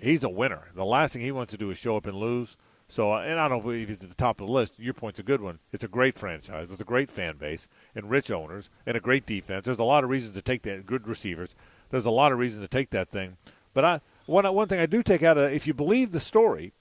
[0.00, 0.68] he's a winner.
[0.74, 2.58] The last thing he wants to do is show up and lose.
[2.88, 4.78] So, uh, and I don't believe he's at the top of the list.
[4.78, 5.58] Your point's a good one.
[5.72, 9.26] It's a great franchise with a great fan base and rich owners and a great
[9.26, 9.64] defense.
[9.64, 10.86] There's a lot of reasons to take that.
[10.86, 11.54] Good receivers.
[11.90, 13.38] There's a lot of reasons to take that thing.
[13.76, 16.72] But I one one thing I do take out of if you believe the story,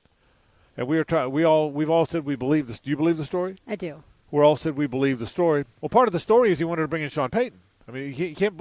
[0.78, 2.80] and we are trying, we all we've all said we believe this.
[2.80, 3.58] Do you believe the story?
[3.68, 4.02] I do.
[4.32, 5.66] we all said we believe the story.
[5.82, 7.60] Well, part of the story is he wanted to bring in Sean Payton.
[7.86, 8.60] I mean, you can't, you can't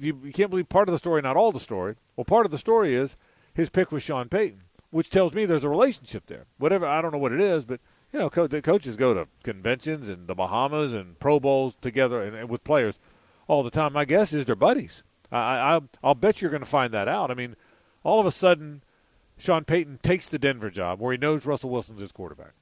[0.00, 1.94] you, you can't believe part of the story, not all the story.
[2.16, 3.16] Well, part of the story is
[3.54, 6.46] his pick was Sean Payton, which tells me there's a relationship there.
[6.58, 7.78] Whatever I don't know what it is, but
[8.12, 12.22] you know, co- the coaches go to conventions and the Bahamas and Pro Bowls together
[12.22, 12.98] and, and with players
[13.46, 13.92] all the time.
[13.92, 15.04] My guess is they're buddies.
[15.32, 17.30] I, I I'll bet you're going to find that out.
[17.30, 17.56] I mean,
[18.04, 18.82] all of a sudden,
[19.38, 22.52] Sean Payton takes the Denver job where he knows Russell Wilson's his quarterback.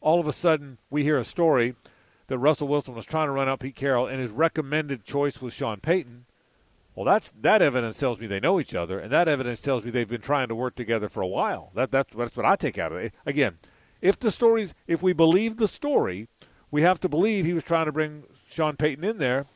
[0.00, 1.74] All of a sudden, we hear a story
[2.28, 5.52] that Russell Wilson was trying to run out Pete Carroll, and his recommended choice was
[5.52, 6.26] Sean Payton.
[6.94, 9.90] Well, that's that evidence tells me they know each other, and that evidence tells me
[9.90, 11.70] they've been trying to work together for a while.
[11.74, 13.12] That that's that's what I take out of it.
[13.26, 13.58] Again,
[14.00, 16.28] if the stories, if we believe the story,
[16.70, 19.46] we have to believe he was trying to bring Sean Payton in there.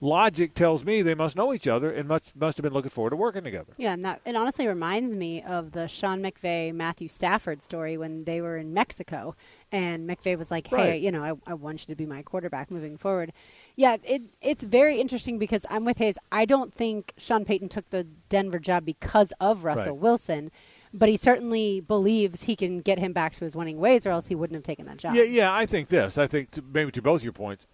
[0.00, 3.10] Logic tells me they must know each other and must must have been looking forward
[3.10, 3.72] to working together.
[3.78, 8.24] Yeah, and that it honestly reminds me of the Sean McVay Matthew Stafford story when
[8.24, 9.34] they were in Mexico,
[9.72, 11.00] and McVay was like, "Hey, Right.
[11.00, 13.32] you know, I, I want you to be my quarterback moving forward."
[13.76, 16.18] Yeah, it it's very interesting because I'm with Hays.
[16.30, 20.02] I don't think Sean Payton took the Denver job because of Russell Right.
[20.02, 20.50] Wilson,
[20.92, 24.26] but he certainly believes he can get him back to his winning ways, or else
[24.28, 25.14] he wouldn't have taken that job.
[25.14, 25.54] Yeah, yeah.
[25.54, 26.18] I think this.
[26.18, 27.66] I think to, maybe to both your points,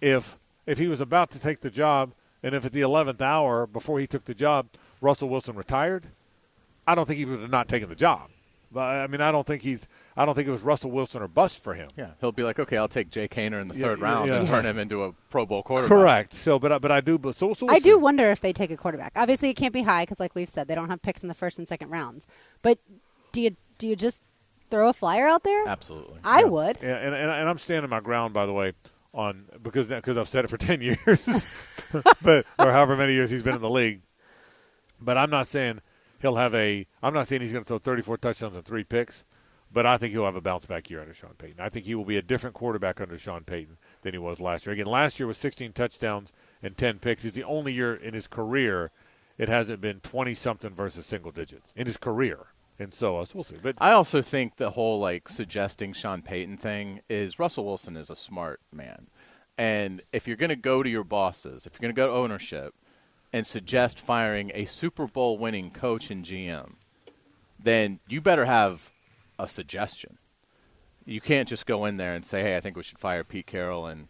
[0.00, 3.66] if if he was about to take the job, and if at the eleventh hour
[3.66, 4.66] before he took the job,
[5.00, 6.06] Russell Wilson retired,
[6.86, 8.30] I don't think he would have not taken the job.
[8.72, 9.86] But I mean, I don't think he's.
[10.16, 11.88] I don't think it was Russell Wilson or bust for him.
[11.96, 14.30] Yeah, he'll be like, okay, I'll take Jake Haener in the Yeah, third yeah, round
[14.30, 14.52] and yeah.
[14.54, 15.88] turn him into a Pro Bowl quarterback.
[15.96, 16.34] Correct.
[16.34, 17.16] So, but I- but I do.
[17.18, 19.12] But so, so I do wonder if they take a quarterback.
[19.16, 21.34] Obviously, it can't be high because, like we've said, they don't have picks in the
[21.34, 22.26] first and second rounds.
[22.62, 22.78] But
[23.32, 24.22] do you do you just
[24.70, 25.68] throw a flyer out there?
[25.68, 26.18] Absolutely.
[26.24, 26.46] I Yeah.
[26.46, 26.78] would.
[26.82, 28.72] Yeah, and, and and I'm standing my ground, by the way,
[29.14, 31.46] on because because I've said it for ten years,
[32.22, 34.02] but or however many years he's been in the league.
[35.00, 35.80] But I'm not saying
[36.20, 36.86] he'll have a.
[37.02, 39.24] I'm not saying he's going to throw 34 touchdowns and three picks,
[39.72, 41.60] but I think he'll have a bounce back year under Sean Payton.
[41.60, 44.66] I think he will be a different quarterback under Sean Payton than he was last
[44.66, 44.72] year.
[44.72, 47.22] Again, last year was 16 touchdowns and 10 picks.
[47.22, 48.90] He's the only year in his career
[49.36, 52.46] it hasn't been 20 something versus single digits in his career.
[52.78, 53.56] And so, we'll see.
[53.62, 58.10] But I also think the whole like suggesting Sean Payton thing is Russell Wilson is
[58.10, 59.06] a smart man.
[59.56, 62.12] And if you're going to go to your bosses, if you're going to go to
[62.12, 62.74] ownership
[63.32, 66.74] and suggest firing a Super Bowl winning coach and GM,
[67.58, 68.90] then you better have
[69.38, 70.18] a suggestion.
[71.04, 73.46] You can't just go in there and say, "Hey, I think we should fire Pete
[73.46, 74.08] Carroll and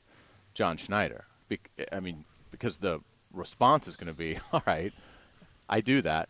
[0.55, 3.01] John Schneider." Bec- I mean, because the
[3.33, 4.93] response is going to be, "All right,
[5.69, 6.29] I do that.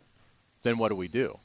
[0.62, 1.38] Then what do we do?"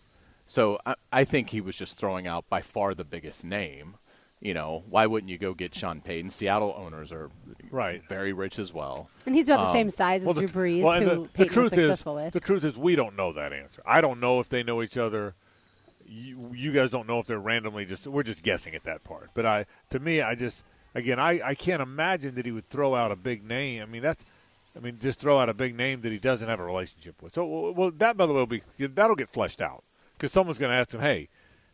[0.49, 3.97] So I, I think he was just throwing out by far the biggest name.
[4.41, 6.31] You know, why wouldn't you go get Sean Payton?
[6.31, 7.29] Seattle owners are
[7.69, 8.01] Right.
[8.09, 9.11] very rich as well.
[9.27, 11.15] And he's about the Um, same size as Well, the- Drew Brees, well, who the,
[11.21, 12.33] the Peyton was truth is, successful with.
[12.33, 13.83] the truth is, we don't know that answer.
[13.85, 15.35] I don't know if they know each other.
[16.07, 18.07] You, you guys don't know if they're randomly just.
[18.07, 19.29] We're just guessing at that part.
[19.35, 20.63] But I, to me, I just
[20.95, 23.83] again, I, I can't imagine that he would throw out a big name.
[23.83, 24.25] I mean, that's.
[24.75, 27.35] I mean, just throw out a big name that he doesn't have a relationship with.
[27.35, 29.83] So, well, that by the way will be that'll get fleshed out
[30.19, 31.29] because someone's going to ask him, "Hey,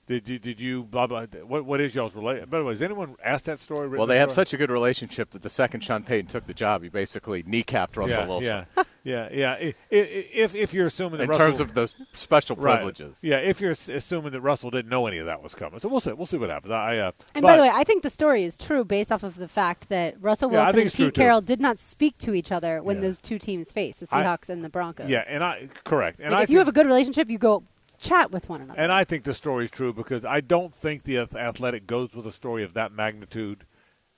[0.07, 1.25] did you did you blah blah?
[1.47, 3.87] What what is y'all's relation?" By the way, has anyone asked that story?
[3.89, 6.83] Well, they have such a good relationship that the second Sean Payton took the job,
[6.83, 9.51] he basically kneecapped Russell yeah, Wilson yeah, yeah, yeah.
[9.53, 12.75] I- I- If if you're assuming that in Russell, terms of those special Right.
[12.75, 13.17] privileges.
[13.23, 15.99] Yeah, if you're assuming that Russell didn't know any of that was coming, so we'll
[15.99, 16.11] see.
[16.13, 16.71] We'll see what happens.
[16.71, 19.23] I, uh, and but- by the way, I think the story is true based off
[19.23, 21.21] of the fact that Russell Wilson think and it's true, Pete too.
[21.21, 23.01] Carroll did not speak to each other when Yeah.
[23.03, 25.09] those two teams faced, the I- Seahawks and the Broncos.
[25.09, 27.63] yeah, and I correct, and like I if you have a good relationship, you go
[27.99, 28.79] chat with one another.
[28.79, 32.25] and I think the story is true because I don't think the Athletic goes with
[32.25, 33.65] a story of that magnitude.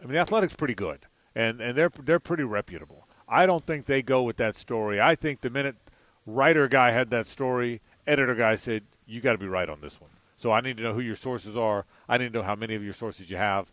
[0.02, 3.08] I mean, the Athletic's pretty good, and and they're they're pretty reputable.
[3.28, 5.02] I don't think they go with that story.
[5.02, 5.76] I think the minute
[6.26, 10.00] writer guy had that story, editor guy said, "You got to be right on this
[10.00, 11.86] one." So I need to know who your sources are.
[12.08, 13.72] I need to know how many of your sources you have.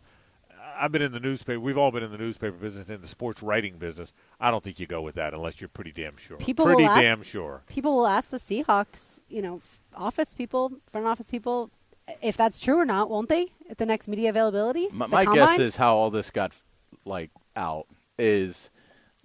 [0.79, 1.59] I've been in the newspaper.
[1.59, 4.13] We've all been in the newspaper business, in the sports writing business.
[4.39, 6.37] I don't think you go with that unless you're pretty damn sure.
[6.37, 7.63] People pretty will ask- damn sure.
[7.67, 9.61] People will ask the Seahawks, you know,
[9.95, 11.71] office people, front office people,
[12.21, 13.47] if that's true or not, won't they?
[13.69, 16.55] At the next media availability, My, The my guess is how all this got
[17.05, 17.87] like out
[18.19, 18.69] is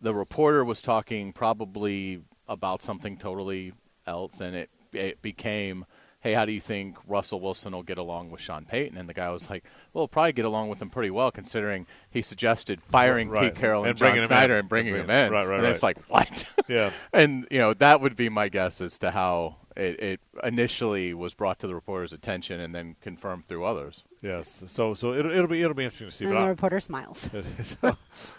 [0.00, 3.72] the reporter was talking probably about something totally
[4.06, 5.84] else, and it it became,
[6.20, 9.14] "Hey, how do you think Russell Wilson will get along with Sean Payton?" And the
[9.14, 13.28] guy was like, "Well, probably get along with him pretty well, considering he suggested firing
[13.30, 13.52] Right.
[13.52, 14.61] Pete Carroll and, And John bringing him Schneider in.
[14.61, 16.44] and bringing him in." right, right, and it's like what?
[16.68, 16.90] Yeah.
[17.12, 21.35] and you know that would be my guess as to how it, it initially was
[21.35, 24.04] brought to the reporter's attention and then confirmed through others.
[24.22, 24.64] Yes.
[24.66, 26.24] So so it'll, it'll be it'll be interesting to see.
[26.26, 27.30] and the I- reporter smiles.
[27.62, 27.96] so, but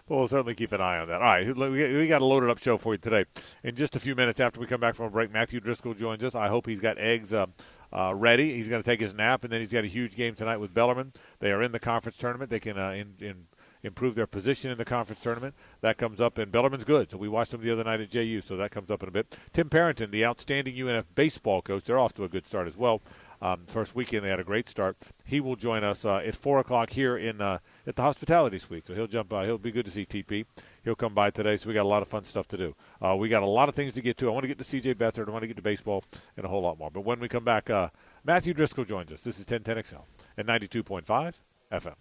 [0.10, 1.16] we'll certainly keep an eye on that.
[1.16, 3.26] All right, we got- we got a loaded up show for you today.
[3.64, 6.24] In just a few minutes after we come back from a break, Matthew Driscoll joins
[6.24, 6.36] us.
[6.36, 7.48] I hope he's got eggs uh,
[7.94, 8.54] uh, ready.
[8.56, 10.74] He's going to take his nap, and then he's got a huge game tonight with
[10.74, 11.14] Bellarmine.
[11.40, 12.50] They are in the conference tournament.
[12.52, 13.48] They can uh, in, in
[13.84, 15.56] improve their position in the conference tournament.
[15.82, 17.12] That comes up, and Bellarmine's good.
[17.12, 19.12] So we watched them the other night at JU, so that comes up in a
[19.12, 19.36] bit.
[19.54, 23.02] Tim Parenton, the outstanding UNF baseball coach, they're off to a good start as well.
[23.44, 24.98] Um, first weekend they had a great start.
[25.26, 28.86] He will join us uh, at four o'clock here in uh, at the hospitality suite.
[28.86, 29.46] So he'll jump by.
[29.46, 30.46] He'll be good to see TP.
[30.84, 31.58] He'll come by today.
[31.58, 32.76] So we got a lot of fun stuff to do.
[33.04, 34.28] Uh, we got a lot of things to get to.
[34.28, 35.28] I want to get to CJ Beathard.
[35.28, 36.04] I want to get to baseball
[36.38, 36.92] and a whole lot more.
[36.92, 37.90] But when we come back, uh,
[38.24, 39.22] Matthew Driscoll joins us.
[39.22, 40.04] This is 1010XL
[40.38, 41.34] at 92.5
[41.72, 41.96] FM.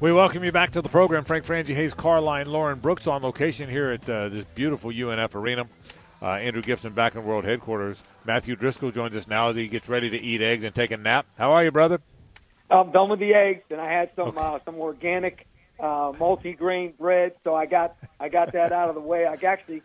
[0.00, 1.24] We welcome you back to the program.
[1.24, 5.66] Frank Frangie, Hays, Carlyon, Lauren Brooks on location here at uh, this beautiful UNF arena.
[6.22, 8.02] Uh, Andrew Gibson back in World Headquarters.
[8.24, 10.96] Matthew Driscoll joins us now as he gets ready to eat eggs and take a
[10.96, 11.26] nap.
[11.36, 12.00] How are you, brother?
[12.70, 15.46] I'm done with the eggs, and I had some uh, some organic
[15.78, 17.34] uh, multi-grain bread.
[17.44, 19.26] So I got I got that out of the way.
[19.26, 19.82] I actually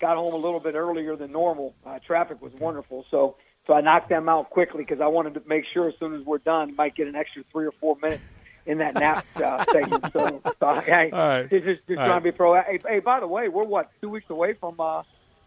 [0.00, 1.74] got home a little bit earlier than normal.
[1.84, 5.42] Uh, traffic was wonderful, so so I knocked them out quickly because I wanted to
[5.46, 8.22] make sure as soon as we're done, might get an extra three or four minutes
[8.66, 10.04] in that nap uh, segment.
[10.12, 11.50] So, so I, All right.
[11.50, 12.14] just All trying right.
[12.16, 12.54] to be pro.
[12.54, 15.02] Hey, hey, by the way, we're what two weeks away from uh,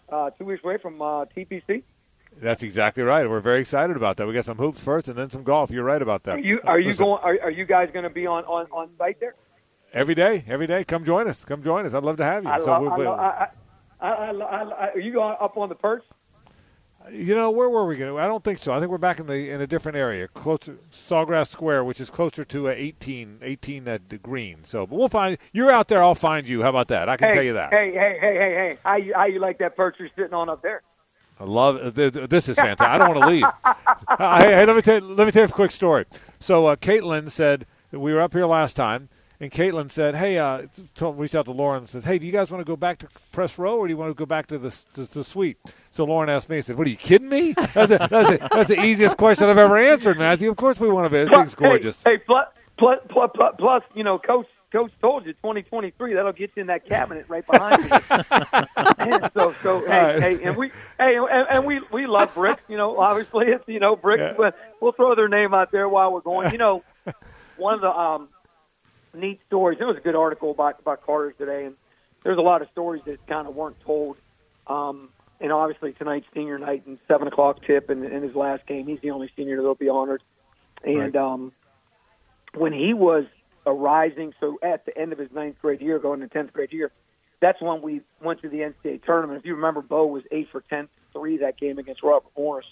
[0.09, 1.83] uh, two weeks away from uh, TPC.
[2.41, 3.27] That's exactly right.
[3.29, 4.27] We're very excited about that.
[4.27, 5.71] We got some hoops first, and then some golf.
[5.71, 6.35] You're right about that.
[6.35, 7.21] Are you are you Listen, going?
[7.23, 9.35] Are, are you guys going to be on, on, on site there?
[9.93, 10.43] every day?
[10.47, 11.43] Every day, come join us.
[11.43, 11.93] Come join us.
[11.93, 12.49] I'd love to have you.
[12.49, 13.47] I so love, we'll I love, I,
[13.99, 16.03] I, I, I, I, are you going up on the perch?
[17.11, 18.21] You know, where were we going?
[18.21, 18.73] I don't think so.
[18.73, 22.09] I think we're back in the in a different area, closer Sawgrass Square, which is
[22.09, 24.63] closer to a 18, 18 at the green.
[24.63, 26.03] So, but we'll find you're out there.
[26.03, 26.61] I'll find you.
[26.61, 27.09] How about that?
[27.09, 27.71] I can hey, tell you that.
[27.71, 28.77] Hey, hey, hey, hey, hey!
[28.83, 30.81] How you how you like that perch you're sitting on up there?
[31.39, 32.87] I love uh, th- th- this is fantastic.
[32.87, 33.45] I don't want to leave.
[33.63, 36.05] Uh, hey, hey, let me tell you, let me tell you a quick story.
[36.39, 39.09] So, uh, Caitlin said we were up here last time,
[39.41, 40.63] and Caitlin said, "Hey, uh,
[40.95, 42.99] told, reached out to Lauren and says, "Hey, do you guys want to go back
[42.99, 45.57] to press row, or do you want to go back to the to, the suite?"
[45.91, 47.53] So Lauren asked me, "I said, what are you kidding me?
[47.53, 50.49] That's, a, that's, a, that's the easiest question I've ever answered, Matthew.
[50.51, 51.19] Of course we want to be.
[51.19, 52.03] This thing's gorgeous.
[52.03, 52.47] Hey, hey plus,
[52.77, 54.47] plus, plus, plus, plus, you know, coach.
[54.71, 56.13] Coach told you 2023.
[56.13, 57.89] That'll get you in that cabinet right behind you.
[58.99, 60.21] And so, so hey, right.
[60.21, 62.61] hey, and we, hey, and, and we, we love bricks.
[62.67, 64.33] You know, obviously it's you know bricks, Yeah.
[64.37, 66.51] but we'll throw their name out there while we're going.
[66.51, 66.83] You know,
[67.57, 68.29] one of the um,
[69.19, 69.77] neat stories.
[69.77, 71.75] There was a good article about about Carter today, and
[72.23, 74.17] there's a lot of stories that kind of weren't told.
[74.67, 75.09] Um,
[75.41, 78.99] and obviously tonight's senior night and seven o'clock tip and in his last game, he's
[79.01, 80.21] the only senior that'll be honored.
[80.83, 81.15] And Right.
[81.15, 81.53] um,
[82.55, 83.25] when he was
[83.65, 86.73] a rising, so at the end of his ninth grade year, going to tenth grade
[86.73, 86.91] year,
[87.39, 89.39] that's when we went to the NCAA tournament.
[89.39, 92.65] If you remember, Bo was eight for ten three that game against Robert Morris.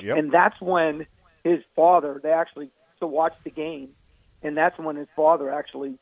[0.00, 0.16] Yep.
[0.18, 1.06] And that's when
[1.44, 3.90] his father, they actually to watch the game,
[4.42, 5.98] and that's when his father actually,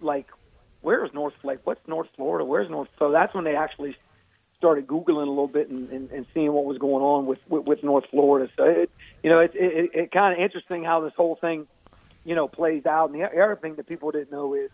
[0.00, 0.26] like,
[0.82, 2.44] where's North like what's North Florida?
[2.44, 2.88] Where's North?
[2.98, 3.96] So that's when they actually
[4.56, 7.64] started googling a little bit and, and, and seeing what was going on with with,
[7.66, 8.50] with North Florida.
[8.56, 8.90] So it,
[9.22, 11.66] you know, it's it, it, it kind of interesting how this whole thing,
[12.24, 13.10] you know, plays out.
[13.10, 14.70] And the other thing that people didn't know is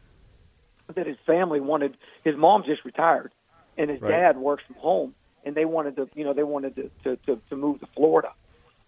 [0.94, 3.32] that his family wanted his mom just retired,
[3.76, 4.10] and his Right.
[4.10, 5.14] dad works from home,
[5.44, 8.28] and they wanted to, you know, they wanted to to, to to move to Florida.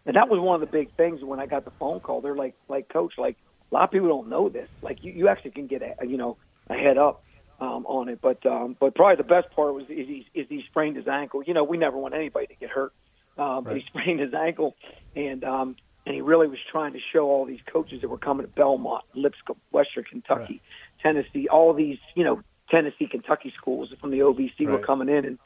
[0.06, 2.20] And that was one of the big things when I got the phone call.
[2.20, 3.38] They're like, like, coach, like
[3.74, 4.68] a lot of people don't know this.
[4.82, 6.36] Like, you, you actually can get a, you know,
[6.70, 7.24] a head up
[7.60, 8.20] um, on it.
[8.22, 11.42] But, um, but probably the best part was is he, is he sprained his ankle.
[11.42, 12.92] You know, we never want anybody to get hurt,
[13.36, 14.76] um, but he sprained his ankle,
[15.16, 18.46] and um, and he really was trying to show all these coaches that were coming
[18.46, 20.60] to Belmont, Lipscomb, Western Kentucky,
[21.02, 25.38] Tennessee, all these, you know, Tennessee, Kentucky schools from the OVC were coming in, and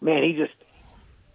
[0.00, 0.54] man, he just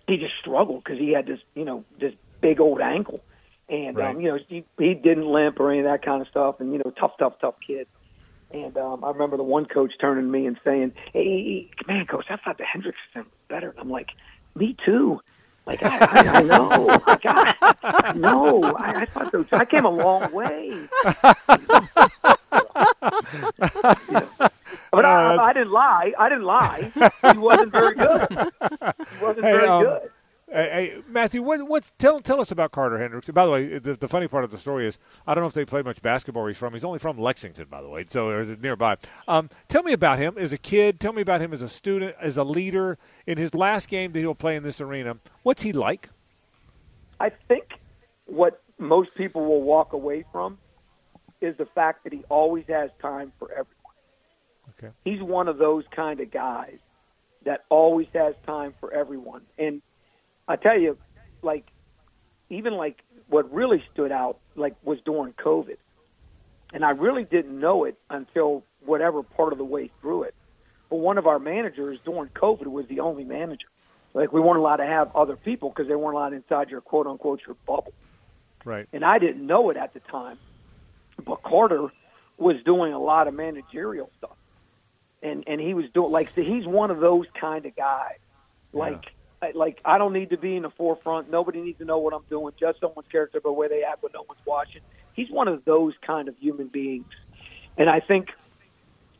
[0.07, 3.21] he just struggled because he had this, you know, this big old ankle,
[3.69, 4.15] and Right.
[4.15, 6.71] um, you know, he, he didn't limp or any of that kind of stuff, and
[6.73, 7.87] you know, tough, tough, tough kid.
[8.51, 12.25] And um, I remember the one coach turning to me and saying, "Hey, man, coach,
[12.29, 14.07] I thought the Hendrickson was better." And I'm like,
[14.55, 15.19] "Me too."
[15.65, 17.55] Like I, I, I know, God,
[18.15, 19.43] no, I, I thought so.
[19.43, 19.55] too.
[19.57, 20.89] I came a long way.
[24.09, 24.31] You know.
[24.91, 26.13] But No, I, I didn't lie.
[26.17, 26.93] I didn't lie.
[27.29, 28.39] He wasn't very good.
[29.09, 30.09] He wasn't Hey, very um, good.
[30.49, 33.29] Hey, Matthew, what, what's tell tell us about Carter Hendricks?
[33.29, 35.53] By the way, the, the funny part of the story is I don't know if
[35.53, 36.71] they played much basketball where he's from.
[36.71, 38.95] He's only from Lexington, by the way, so or is it nearby.
[39.27, 41.01] Um, tell me about him as a kid.
[41.01, 42.97] Tell me about him as a student, as a leader.
[43.25, 46.09] In his last game that he'll play in this arena, what's he like?
[47.19, 47.65] I think
[48.25, 50.59] what most people will walk away from
[51.41, 53.67] is the fact that he always has time for everyone.
[54.79, 54.93] Okay.
[55.03, 56.77] He's one of those kind of guys
[57.43, 59.41] that always has time for everyone.
[59.57, 59.81] And
[60.47, 60.97] I tell you,
[61.41, 61.65] like,
[62.49, 65.77] even like what really stood out, like, was during COVID.
[66.73, 70.35] And I really didn't know it until whatever part of the way through it.
[70.89, 73.67] But one of our managers during COVID was the only manager.
[74.13, 77.07] Like, we weren't allowed to have other people because they weren't allowed inside your quote
[77.07, 77.93] unquote your bubble
[78.65, 78.87] Right.
[78.91, 80.37] and I didn't know it at the time.
[81.23, 81.89] But Carter
[82.37, 84.35] was doing a lot of managerial stuff,
[85.23, 88.17] and and he was doing like so he's one of those kind of guys.
[88.73, 89.05] Like
[89.41, 91.29] I- like I don't need to be in the forefront.
[91.29, 92.53] Nobody needs to know what I'm doing.
[92.59, 94.81] Judge someone's character by way they act when no one's watching.
[95.13, 97.05] He's one of those kind of human beings,
[97.77, 98.29] and I think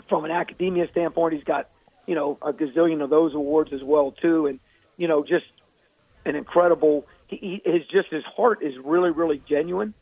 [0.10, 1.70] from an academia standpoint, he's got
[2.06, 4.60] you know a gazillion of those awards as well too, and
[4.98, 5.46] you know just
[6.26, 7.06] an incredible.
[7.28, 9.94] He, he his just his heart is really really genuine,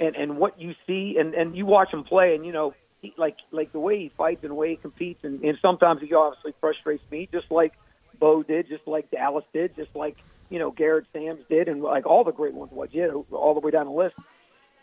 [0.00, 3.12] and and what you see and and you watch him play, and you know he,
[3.16, 6.12] like like the way he fights and the way he competes, and, and sometimes he
[6.14, 7.72] obviously frustrates me, just like
[8.18, 10.16] Bo did, just like Dallas did, just like
[10.50, 13.60] you know Garrett Sams did, and like all the great ones was, yeah, all the
[13.60, 14.14] way down the list.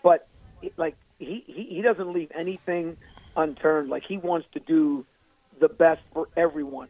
[0.03, 0.27] But
[0.61, 2.97] it, like he, he he doesn't leave anything
[3.35, 3.89] unturned.
[3.89, 5.05] Like he wants to do
[5.59, 6.89] the best for everyone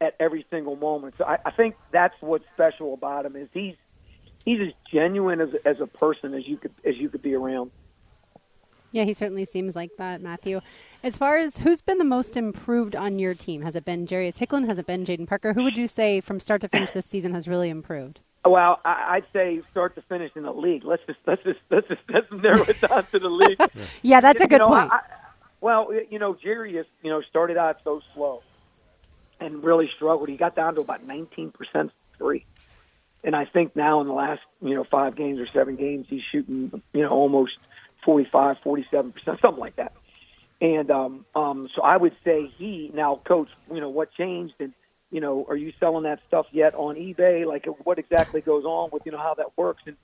[0.00, 1.14] at every single moment.
[1.18, 3.74] So I, I think that's what's special about him is he's
[4.44, 7.70] he's as genuine as as a person as you could as you could be around.
[8.94, 10.60] Yeah, he certainly seems like that, Matthew.
[11.02, 14.38] As far as who's been the most improved on your team, has it been Jarius
[14.38, 14.66] Hicklin?
[14.66, 15.52] Has it been Jaden Parker?
[15.52, 18.20] Who would you say from start to finish this season has really improved?
[18.44, 20.84] Well, I'd say start to finish in the league.
[20.84, 23.60] Let's just let's just let's just let's narrow it down to the league.
[24.02, 24.92] yeah, that's a good you know, point.
[24.92, 25.00] I,
[25.60, 28.42] well, you know, Jarius, you know, started out so slow
[29.40, 30.28] and really struggled.
[30.28, 32.46] He got down to about 19% three.
[33.24, 36.22] And I think now in the last, you know, five games or seven games, he's
[36.30, 37.54] shooting, you know, almost
[38.04, 39.92] 45, 47%, something like that.
[40.60, 44.54] And um, um, so I would say he, now, coach, you know, what changed?
[44.60, 44.72] And,
[45.10, 47.46] you know, are you selling that stuff yet on eBay?
[47.46, 49.82] Like, what exactly goes on with, you know, how that works?
[49.86, 49.96] And,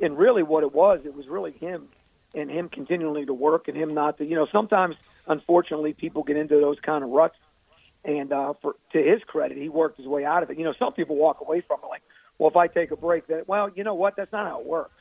[0.00, 1.88] and really what it was, it was really him
[2.34, 6.36] and him continually to work and him not to, you know, sometimes, unfortunately, people get
[6.36, 7.36] into those kind of ruts.
[8.04, 10.58] And uh, for to his credit, he worked his way out of it.
[10.58, 12.02] You know, some people walk away from it like,
[12.38, 14.14] well, if I take a break, that well, you know what?
[14.16, 14.92] That's not how it works.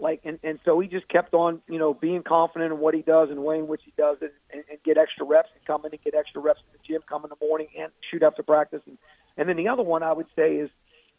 [0.00, 3.02] Like, and and so he just kept on, you know, being confident in what he
[3.02, 5.64] does and the way in which he does it, and, and get extra reps and
[5.66, 8.22] come in and get extra reps in the gym, come in the morning and shoot
[8.22, 8.80] after practice.
[8.86, 8.98] And
[9.36, 10.70] and then the other one I would say is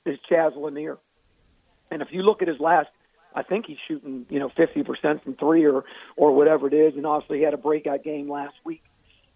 [0.05, 0.97] is Chaz Lanier.
[1.91, 2.89] And if you look at his last
[3.35, 5.83] I think he's shooting, you know, 50% from three or
[6.15, 6.95] or whatever it is.
[6.95, 8.83] And obviously, he had a breakout game last week.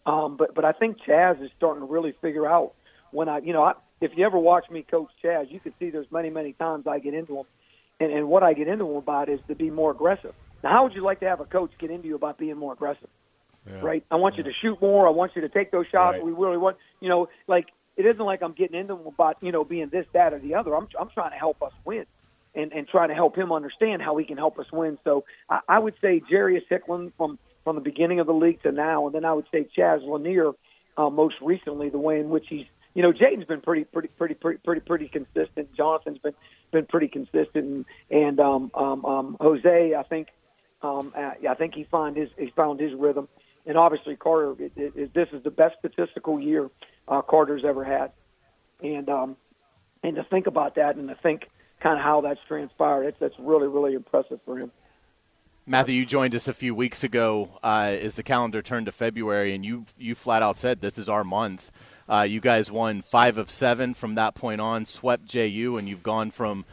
[0.06, 2.73] Um, but but I think Chaz is starting to really figure out
[3.12, 5.89] when I, you know, I, if you ever watch me coach Chaz, you can see
[5.89, 7.45] there's many many times I get into him,
[7.99, 10.34] and and what I get into him about is to be more aggressive.
[10.63, 12.73] Now, how would you like to have a coach get into you about being more
[12.73, 13.10] aggressive?
[13.67, 13.79] Yeah.
[13.79, 14.03] Right.
[14.12, 15.08] I want you to shoot more.
[15.08, 16.15] I want you to take those shots.
[16.15, 16.23] Right.
[16.23, 19.51] We really want, you know, like it isn't like I'm getting into him about you
[19.51, 20.75] know being this, that, or the other.
[20.75, 22.06] I'm I'm trying to help us win
[22.56, 24.97] and, and trying to help him understand how he can help us win.
[25.03, 28.71] So I, I would say Jarius Hicklen from from the beginning of the league to
[28.71, 30.51] now, and then I would say Chaz Lanier
[30.97, 34.36] uh, most recently, the way in which he's you know Jaden's been pretty pretty pretty
[34.36, 35.73] pretty pretty pretty consistent.
[35.75, 36.34] Jonathan's been
[36.71, 40.29] been pretty consistent, and, um, um, um, Jose, I think
[40.82, 43.27] um, uh, I think he found his he found his rhythm,
[43.65, 44.51] and obviously Carter.
[44.60, 46.69] It, it, it, this is the best statistical year
[47.08, 48.12] uh, Carter's ever had,
[48.82, 49.38] and um,
[50.03, 53.36] and to think about that, and to think kind of how that's transpired, it's that's
[53.39, 54.71] really really impressive for him.
[55.65, 59.56] Matthew, you joined us a few weeks ago uh, as the calendar turned to February,
[59.56, 61.71] and you you flat out said this is our month.
[62.10, 66.04] Uh, you guys won five of seven from that point on, swept JU, and you've
[66.04, 66.66] gone from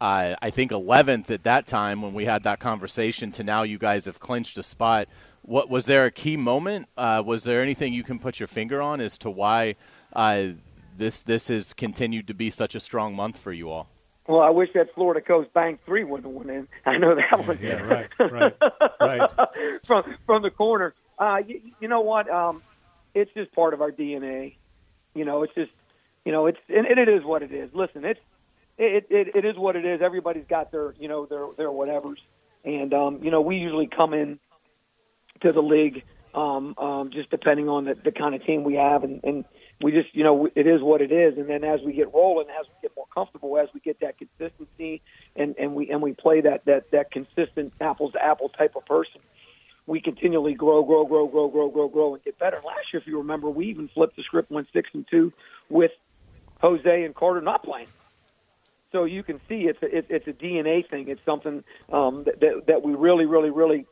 [0.00, 3.78] uh, I think 11th at that time when we had that conversation to now you
[3.78, 5.06] guys have clinched a spot.
[5.42, 6.88] What was there a key moment?
[6.96, 9.76] Uh, was there anything you can put your finger on as to why
[10.12, 10.48] uh,
[10.96, 13.88] this this has continued to be such a strong month for you all?
[14.28, 16.68] Well, I wish that Florida Coast Bank three wouldn't have went in.
[16.86, 17.58] I know that Yeah, one.
[17.60, 18.54] yeah, right, right,
[19.00, 19.30] right.
[19.86, 20.94] from from the corner.
[21.18, 22.28] Uh, you, you know what?
[22.28, 22.62] Um,
[23.14, 24.56] it's just part of our DNA.
[25.14, 25.70] You know, it's just,
[26.24, 27.70] you know, it's and, and it is what it is.
[27.74, 28.20] Listen, it's
[28.78, 30.00] it, it it is what it is.
[30.02, 32.18] Everybody's got their you know their their whatevers,
[32.64, 34.38] and um, you know we usually come in
[35.42, 39.04] to the league um, um, just depending on the, the kind of team we have,
[39.04, 39.44] and, and
[39.82, 41.36] we just you know it is what it is.
[41.36, 44.16] And then as we get rolling, as we get more comfortable, as we get that
[44.18, 45.02] consistency,
[45.36, 48.86] and and we and we play that that that consistent apples to apple type of
[48.86, 49.20] person,
[49.86, 52.60] we continually grow, grow, grow, grow, grow, grow, grow, and get better.
[52.64, 55.32] Last year, if you remember, we even flipped the script, went six and two
[55.68, 55.90] with
[56.60, 57.88] Jose and Carter not playing.
[58.92, 61.08] So you can see it's a, it, it's a DNA thing.
[61.08, 63.86] It's something um, that, that that we really, really, really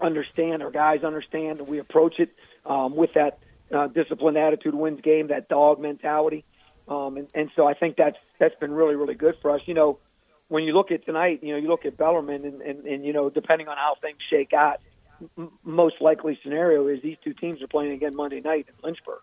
[0.00, 0.62] understand.
[0.62, 2.30] Our guys understand, and we approach it
[2.64, 3.40] um, with that
[3.74, 6.44] uh, disciplined attitude, wins game, that dog mentality.
[6.88, 9.60] Um, and, and so I think that's that's been really, really good for us.
[9.66, 9.98] You know,
[10.48, 13.12] when you look at tonight, you know, you look at Bellarmine, and, and, and you
[13.12, 14.80] know, depending on how things shake out,
[15.64, 19.20] most likely scenario is these two teams are playing again Monday night in Lynchburg.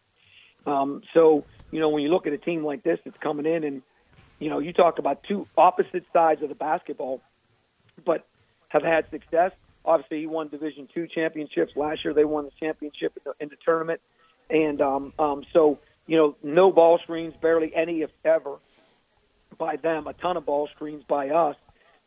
[0.65, 3.63] Um, so you know, when you look at a team like this that's coming in,
[3.63, 3.81] and
[4.39, 7.21] you know, you talk about two opposite sides of the basketball,
[8.05, 8.25] but
[8.69, 9.51] have had success.
[9.85, 12.13] Obviously, he won Division two championships last year.
[12.13, 14.01] They won the championship in the, in the tournament,
[14.49, 18.55] and um, um, so you know, no ball screens, barely any, if ever,
[19.59, 20.07] by them.
[20.07, 21.55] A ton of ball screens by us.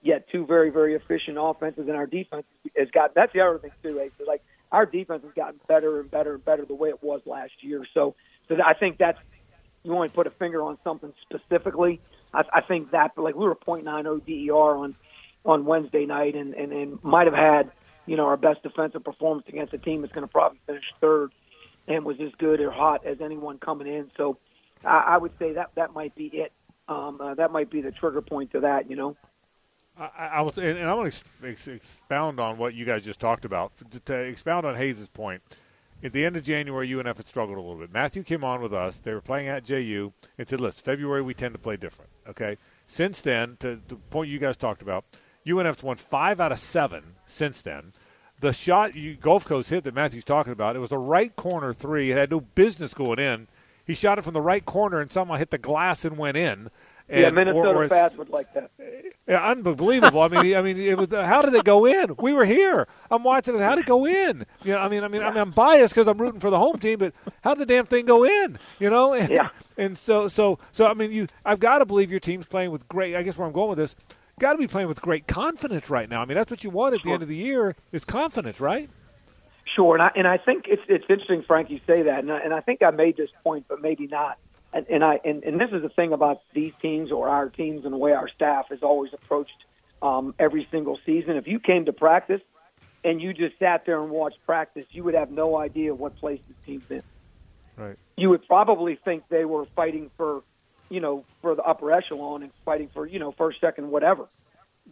[0.02, 2.44] Yet two very, very efficient offenses, and our defense
[2.76, 3.14] has got.
[3.14, 4.00] That's the other thing too.
[4.00, 4.10] Ace.
[4.26, 7.52] Like our defense has gotten better and better and better the way it was last
[7.60, 7.86] year.
[7.94, 8.16] So,
[8.48, 9.18] so I think that's
[9.84, 12.00] you want to put a finger on something specifically.
[12.32, 14.96] I, I think that, like we were 0.90 DER on
[15.44, 17.70] on Wednesday night, and and, and might have had
[18.06, 21.32] you know our best defensive performance against a team that's going to probably finish third,
[21.86, 24.10] and was as good or hot as anyone coming in.
[24.16, 24.38] So,
[24.84, 26.52] I, I would say that that might be it.
[26.88, 28.90] Um, uh, that might be the trigger point to that.
[28.90, 29.16] You know.
[29.98, 31.18] I, I was, and, and I want to
[31.48, 33.72] ex- ex- expound on what you guys just talked about.
[33.90, 35.42] To, to expound on Hays' point,
[36.02, 37.92] at the end of January, UNF had struggled a little bit.
[37.92, 38.98] Matthew came on with us.
[38.98, 42.56] They were playing at JU and said, "Listen, February we tend to play different." Okay.
[42.86, 45.04] Since then, to the point you guys talked about,
[45.48, 47.92] UNF's won five out of seven since then.
[48.40, 51.72] The shot you, Gulf Coast hit that Matthew's talking about, it was a right corner
[51.72, 52.10] three.
[52.10, 53.46] It had no business going in.
[53.84, 56.70] He shot it from the right corner and somehow hit the glass and went in.
[57.12, 58.70] And, yeah, Minnesota or, or fans would like that.
[59.28, 60.22] Yeah, unbelievable.
[60.22, 61.12] I mean, I mean, it was.
[61.12, 62.16] Uh, how did it go in?
[62.18, 62.88] We were here.
[63.10, 63.60] I'm watching it.
[63.60, 64.46] How did it go in?
[64.64, 66.56] You know, I mean, I mean, I mean I'm biased because I'm rooting for the
[66.56, 67.12] home team, but
[67.44, 68.58] how did the damn thing go in?
[68.78, 69.12] You know?
[69.12, 69.50] And, yeah.
[69.76, 71.26] And so, so, so, I mean, you.
[71.44, 73.14] I've got to believe your team's playing with great.
[73.14, 73.94] I guess where I'm going with this,
[74.38, 76.22] got to be playing with great confidence right now.
[76.22, 77.10] I mean, that's what you want at sure.
[77.10, 78.88] the end of the year is confidence, right?
[79.76, 82.38] Sure, and I and I think it's it's interesting, Frank, you say that, and I,
[82.38, 84.38] and I think I made this point, but maybe not
[84.72, 87.84] and, and I and, and this is the thing about these teams or our teams
[87.84, 89.64] and the way our staff has always approached
[90.00, 91.36] um, every single season.
[91.36, 92.40] If you came to practice
[93.04, 96.40] and you just sat there and watched practice, you would have no idea what place
[96.48, 97.02] this team's in.
[97.76, 97.96] Right.
[98.16, 100.42] You would probably think they were fighting for,
[100.88, 104.28] you know, for the upper echelon and fighting for, you know, first, second, whatever,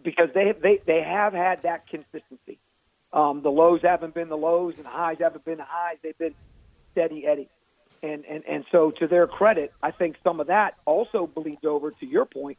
[0.02, 2.58] because they they they have had that consistency.
[3.12, 5.98] Um, the lows haven't been the lows, and the highs haven't been the highs.
[6.02, 6.34] They've been
[6.92, 7.48] steady Eddie.
[8.02, 11.90] And, and, and so, to their credit, I think some of that also bleeds over
[11.90, 12.58] to your point.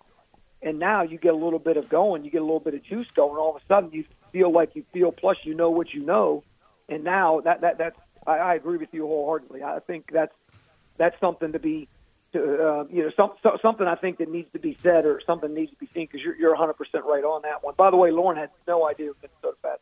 [0.61, 2.83] And now you get a little bit of going, you get a little bit of
[2.83, 3.37] juice going.
[3.37, 5.11] All of a sudden, you feel like you feel.
[5.11, 6.43] Plus, you know what you know.
[6.87, 9.63] And now that that that's I, I agree with you wholeheartedly.
[9.63, 10.33] I think that's
[10.97, 11.87] that's something to be,
[12.33, 15.19] to, uh, you know, some, so, something I think that needs to be said or
[15.25, 17.73] something needs to be seen because you're you're 100 percent right on that one.
[17.75, 19.81] By the way, Lauren had no idea Minnesota Fats.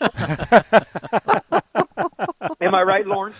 [2.60, 3.34] Am I right, Lauren?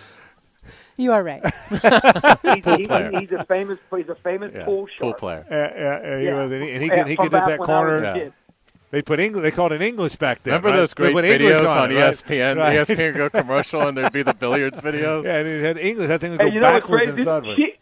[0.97, 1.43] You are right.
[1.69, 4.99] he's, he's, he's, a famous he's a famous yeah, pool shark.
[4.99, 5.45] Pool player.
[5.49, 6.35] Uh, yeah, he Yeah.
[6.35, 8.03] was, and he, and he Yeah, could he could hit that when I was corner.
[8.03, 8.29] Yeah.
[8.91, 9.41] They put English.
[9.41, 10.51] They called it English back then.
[10.51, 10.75] Remember right?
[10.75, 12.13] those They great put English videos on, on, it, right?
[12.13, 12.57] ESPN?
[12.57, 12.77] Right.
[12.77, 15.23] ESPN go commercial and there'd be the billiards videos.
[15.23, 16.09] Yeah, and it had English.
[16.09, 17.57] That thing would Hey, go you know what's backwards and sideways.
[17.57, 17.73] She,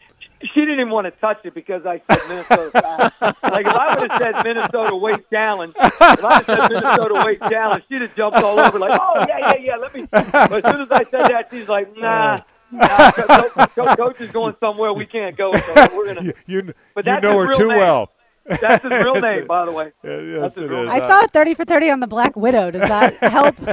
[0.54, 3.20] she didn't even want to touch it because I said Minnesota Fats.
[3.42, 7.40] like if I would have said Minnesota weight challenge, if I had said Minnesota weight
[7.40, 9.76] challenge, she'd have jumped all over like, oh yeah, yeah, yeah.
[9.76, 10.06] Let me.
[10.10, 12.38] But as soon as I said that, she's like, nah.
[12.72, 15.52] Nah co- co- co- coach is going somewhere we can't go.
[15.56, 16.22] So we're gonna.
[16.26, 17.76] you you, But you that's know his her real too name.
[17.78, 18.10] well.
[18.44, 19.46] That's his real name, it.
[19.48, 19.92] by the way.
[20.02, 20.88] Yeah, yes, That's his it real is.
[20.90, 22.70] I Uh, saw it 30 for 30 on the Black Widow.
[22.72, 23.56] Does that help?
[23.56, 23.72] Hey,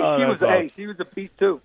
[0.00, 0.40] Oh, she that's was.
[0.40, 1.60] Hey, she was a piece too.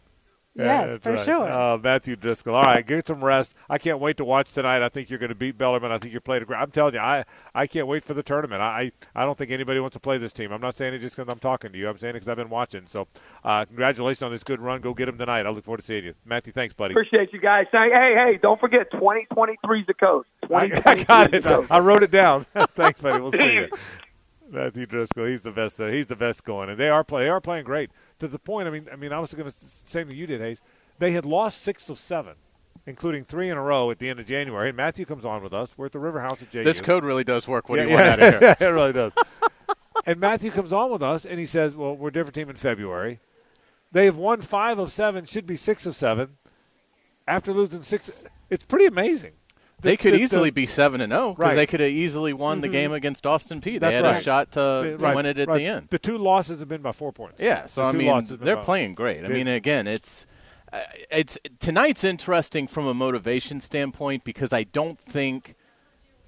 [0.55, 1.25] Yeah, yes, that's for right.
[1.25, 1.51] sure.
[1.51, 2.53] Uh, Matthew Driscoll.
[2.53, 3.55] All right, get some rest.
[3.67, 4.83] I can't wait to watch tonight.
[4.83, 5.91] I think you're going to beat Bellarmine.
[5.91, 6.59] I think you're playing a great.
[6.59, 7.23] I'm telling you, I,
[7.55, 8.61] I can't wait for the tournament.
[8.61, 10.51] I, I don't think anybody wants to play this team.
[10.51, 11.89] I'm not saying it just because I'm talking to you.
[11.89, 12.85] I'm saying it because I've been watching.
[12.85, 13.07] So,
[13.43, 14.81] uh, congratulations on this good run.
[14.81, 15.47] Go get them tonight.
[15.47, 16.53] I look forward to seeing you, Matthew.
[16.53, 16.93] Thanks, buddy.
[16.93, 17.65] Appreciate you guys.
[17.71, 20.25] Saying, hey, hey, don't forget 2023 is the code.
[20.53, 21.47] I, I got it.
[21.71, 22.45] I wrote it down.
[22.75, 23.19] Thanks, buddy.
[23.19, 23.69] We'll see you.
[24.51, 25.79] Matthew Driscoll, he's the best.
[25.79, 27.23] Uh, he's the best going, and they are play.
[27.23, 27.89] They are playing great
[28.19, 28.67] to the point.
[28.67, 30.61] I mean, I mean, I was going to say the same thing you did, Hays.
[30.99, 32.35] They had lost six of seven,
[32.85, 34.69] including three in a row at the end of January.
[34.69, 35.73] And Matthew comes on with us.
[35.77, 36.63] We're at the River House at JU.
[36.63, 37.69] This code really does work.
[37.69, 38.55] What yeah, do you want out of here?
[38.67, 39.13] it really does.
[40.05, 42.55] and Matthew comes on with us, and he says, "Well, we're a different team in
[42.55, 43.19] February.
[43.91, 46.37] They have won five of seven, should be six of seven.
[47.27, 48.09] After losing six,
[48.49, 49.33] it's pretty amazing.
[49.83, 51.47] They could the- the- easily be seven and zero because Right.
[51.49, 51.57] Mm-hmm.
[51.57, 54.17] they could have easily won the game against Austin Peay They That's had right.
[54.17, 55.57] a shot to, to Right, win it at right.
[55.57, 55.87] the end.
[55.91, 57.39] The two losses have been by four points.
[57.39, 59.23] Yeah, so I mean, losses have been they're playing great.
[59.23, 60.25] I mean, again, it's
[60.71, 60.79] uh,
[61.11, 65.55] it's tonight's interesting from a motivation standpoint because I don't think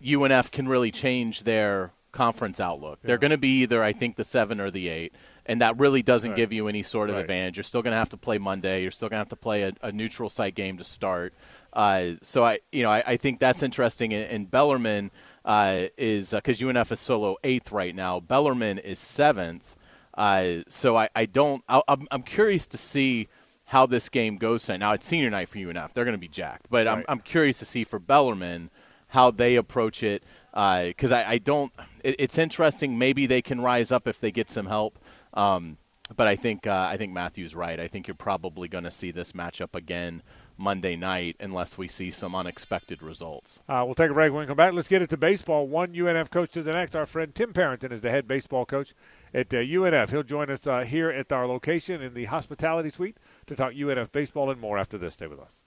[0.03, 2.99] UNF can really change their conference outlook.
[3.03, 5.13] They're going to be either I think the seven or the eight,
[5.45, 6.37] and that really doesn't Right.
[6.37, 7.21] give you any sort of Right.
[7.23, 7.57] advantage.
[7.57, 8.83] You're still going to have to play Monday.
[8.83, 11.33] You're still going to have to play a, a neutral site game to start.
[11.75, 14.13] Uh, so I, you know, I, I think that's interesting.
[14.13, 15.11] And, and Bellarmine
[15.43, 18.19] uh, is because UNF is solo eighth right now.
[18.19, 19.75] Bellarmine is seventh.
[20.13, 21.63] Uh, so I, I don't.
[21.67, 23.27] I, I'm, I'm curious to see
[23.65, 24.77] how this game goes tonight.
[24.77, 26.67] Now it's senior night for UNF; they're going to be jacked.
[26.69, 28.69] But I'm, I'm curious to see for Bellarmine
[29.09, 30.23] how they approach it
[30.53, 31.73] because I, I don't.
[32.03, 32.97] It, it's interesting.
[32.97, 34.97] Maybe they can rise up if they get some help.
[35.33, 35.77] Um,
[36.15, 37.79] but I think uh, I think Matthew's right.
[37.79, 40.21] I think you're probably going to see this matchup again
[40.57, 43.59] Monday night unless we see some unexpected results.
[43.67, 44.73] Uh, we'll take a break when we come back.
[44.73, 45.67] Let's get it to baseball.
[45.67, 46.95] One UNF coach to the next.
[46.95, 48.93] Our friend Tim Parenton is the head baseball coach
[49.33, 50.11] at uh, UNF.
[50.11, 54.11] He'll join us uh, here at our location in the hospitality suite to talk UNF
[54.11, 55.15] baseball and more after this.
[55.15, 55.61] Stay with us.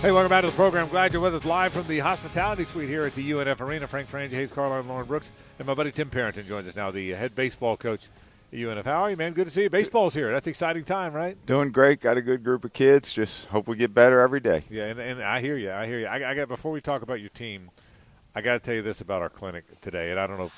[0.00, 0.88] Hey, welcome back to the program.
[0.88, 3.86] Glad you're with us live from the hospitality suite here at the UNF Arena.
[3.86, 7.10] Frank Frangie, Hays Carlyon, Lauren Brooks, and my buddy Tim Parenton joins us now, the
[7.10, 8.08] head baseball coach
[8.56, 8.84] UNF.
[8.84, 9.32] How are you, man?
[9.32, 9.70] Good to see you.
[9.70, 10.32] Baseball's here.
[10.32, 11.36] That's an exciting time, right?
[11.46, 12.00] Doing great.
[12.00, 13.12] Got a good group of kids.
[13.12, 14.64] Just hope we get better every day.
[14.70, 15.72] Yeah, and, and I hear you.
[15.72, 16.06] I hear you.
[16.06, 17.70] I, I got before we talk about your team,
[18.34, 20.10] I got to tell you this about our clinic today.
[20.10, 20.50] And I don't know,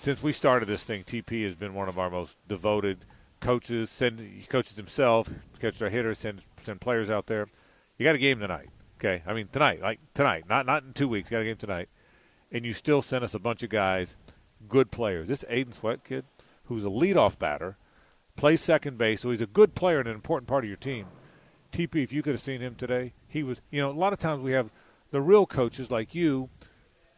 [0.00, 3.04] since we started this thing, TP has been one of our most devoted
[3.40, 7.48] coaches send he coaches himself, coaches our hitters, send send players out there.
[7.98, 8.68] You got a game tonight.
[8.98, 11.30] Okay, I mean tonight, like tonight, not not in two weeks.
[11.30, 11.88] You got a game tonight,
[12.50, 14.16] and you still send us a bunch of guys,
[14.68, 15.28] good players.
[15.28, 16.24] This Aiden Sweat kid,
[16.66, 17.76] who's a leadoff batter,
[18.36, 21.06] plays second base, so he's a good player and an important part of your team.
[21.72, 23.60] TP, if you could have seen him today, he was.
[23.70, 24.70] You know, a lot of times we have
[25.10, 26.48] the real coaches like you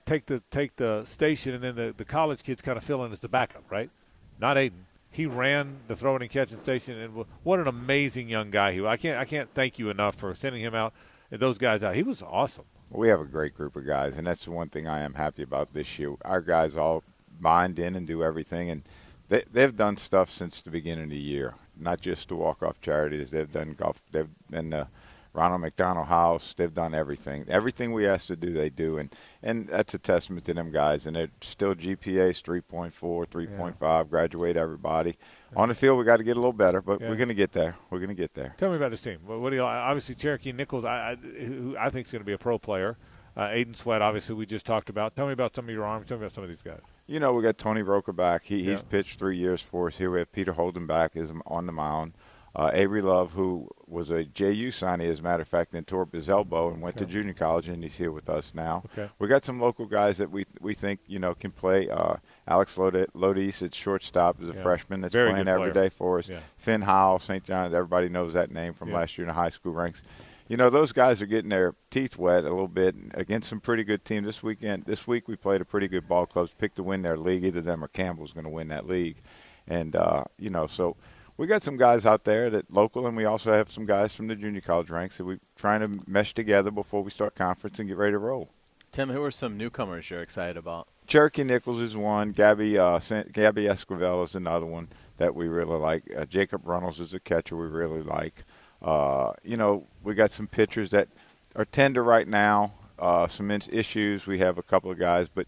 [0.06, 3.12] take the take the station, and then the the college kids kind of fill in
[3.12, 3.90] as the backup, right?
[4.38, 4.84] Not Aiden.
[5.10, 8.88] He ran the throwing and catching station, and what an amazing young guy he was.
[8.88, 10.92] I can't I can't thank you enough for sending him out
[11.30, 11.94] and those guys out.
[11.94, 12.64] He was awesome.
[12.90, 15.42] We have a great group of guys, and that's the one thing I am happy
[15.42, 16.14] about this year.
[16.24, 17.04] Our guys all
[17.40, 18.82] bind in and do everything, and
[19.28, 21.54] they, they've done stuff since the beginning of the year.
[21.76, 23.30] Not just the walk-off charities.
[23.30, 24.02] They've done golf.
[24.10, 24.86] They've been the uh,
[25.34, 26.54] Ronald McDonald House.
[26.54, 27.44] They've done everything.
[27.48, 31.06] Everything we asked to do, they do, and and that's a testament to them guys.
[31.06, 33.74] And they're still GPA's 3.4, 3.5.
[33.80, 34.04] Yeah.
[34.08, 35.16] Graduate everybody.
[35.54, 37.08] On the field, we got to get a little better, but yeah.
[37.08, 37.76] we're going to get there.
[37.90, 38.54] We're going to get there.
[38.56, 39.18] Tell me about this team.
[39.24, 40.84] What do you obviously Cherokee Nichols?
[40.84, 42.96] I I, who I think is going to be a pro player.
[43.38, 45.14] Uh, Aiden Sweat, obviously, we just talked about.
[45.14, 46.06] Tell me about some of your arms.
[46.06, 46.82] Tell me about some of these guys.
[47.06, 48.42] You know, we got Tony Roca back.
[48.44, 49.96] He, He's pitched three years for us.
[49.96, 52.14] Here we have Peter Holden back is on the mound.
[52.56, 56.02] Uh, Avery Love, who was a JU signee, as a matter of fact, and tore
[56.02, 57.04] up his elbow and went okay.
[57.04, 58.82] to junior college, and he's here with us now.
[58.86, 59.08] Okay.
[59.20, 61.88] We got some local guys that we we think you know can play.
[61.88, 62.16] Uh,
[62.48, 64.62] Alex Lodis at shortstop is a yeah.
[64.62, 66.28] freshman that's Very playing every day for us.
[66.28, 66.40] Yeah.
[66.56, 67.44] Finn Howell, St.
[67.44, 68.96] John's, everybody knows that name from yeah.
[68.96, 70.02] last year in the high school ranks.
[70.48, 73.84] You know those guys are getting their teeth wet a little bit against some pretty
[73.84, 74.86] good teams this weekend.
[74.86, 77.44] This week we played a pretty good ball clubs, picked to win their league.
[77.44, 79.18] Either them or Campbell's going to win that league,
[79.66, 80.96] and uh, you know so
[81.36, 84.26] we got some guys out there that local, and we also have some guys from
[84.26, 87.86] the junior college ranks that we're trying to mesh together before we start conference and
[87.86, 88.48] get ready to roll.
[88.90, 90.88] Tim, who are some newcomers you're excited about?
[91.06, 92.32] Cherokee Nichols is one.
[92.32, 92.98] Gabby uh,
[93.32, 94.88] Gabby Esquivel is another one
[95.18, 96.04] that we really like.
[96.16, 98.44] Uh, Jacob Runnels is a catcher we really like.
[98.80, 101.08] Uh, you know, we got some pitchers that
[101.56, 102.72] are tender right now.
[102.98, 104.26] Uh, some issues.
[104.26, 105.46] We have a couple of guys, but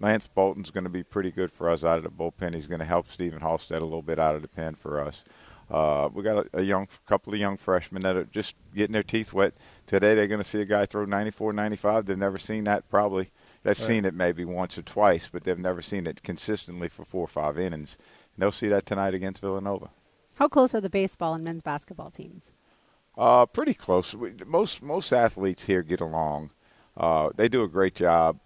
[0.00, 2.54] Lance Bolton's going to be pretty good for us out of the bullpen.
[2.54, 5.22] He's going to help Stephen Halstead a little bit out of the pen for us.
[5.70, 9.02] Uh, we got a, a, young couple of young freshmen that are just getting their
[9.02, 9.52] teeth wet.
[9.86, 12.06] Today they're going to see a guy throw 94, 95.
[12.06, 13.30] They've never seen that probably.
[13.62, 13.86] They've right.
[13.86, 17.28] seen it maybe once or twice, but they've never seen it consistently for four or
[17.28, 17.98] five innings.
[18.34, 19.90] And they'll see that tonight against Villanova.
[20.36, 22.50] How close are the baseball and men's basketball teams?
[23.18, 24.14] Uh, pretty close.
[24.46, 26.50] Most most athletes here get along.
[26.96, 28.38] Uh, they do a great job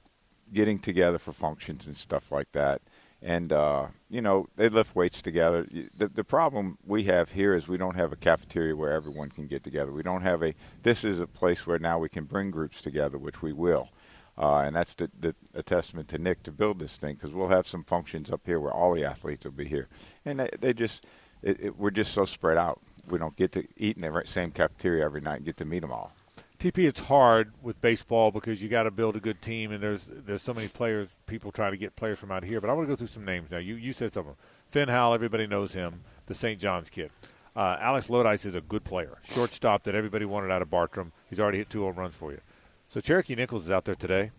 [0.50, 2.80] getting together for functions and stuff like that.
[3.20, 5.68] And uh, you know they lift weights together.
[5.94, 9.46] The the problem we have here is we don't have a cafeteria where everyone can
[9.46, 9.92] get together.
[9.92, 10.54] We don't have a.
[10.82, 13.90] This is a place where now we can bring groups together, which we will.
[14.38, 17.48] Uh, and that's the, the, a testament to Nick to build this thing because we'll
[17.48, 19.88] have some functions up here where all the athletes will be here,
[20.24, 21.04] and they, they just
[21.42, 22.80] it, it, we're just so spread out.
[23.09, 25.80] We don't get to eat in the same cafeteria every night and get to meet
[25.80, 26.12] them all.
[26.59, 30.09] TP, it's hard with baseball because you got to build a good team, and there's
[30.09, 31.09] there's so many players.
[31.26, 33.24] People try to get players from out here, but I want to go through some
[33.24, 33.59] names now.
[33.59, 34.36] You you said something.
[34.68, 36.61] Finn Howell, everybody knows him, the St.
[36.61, 37.11] John's kid.
[37.57, 41.12] Uh, Alex Lodice is a good player, shortstop that everybody wanted out of Bartram.
[41.28, 42.40] He's already hit two home runs for you.
[42.88, 44.30] So Cherokee Nichols is out there today.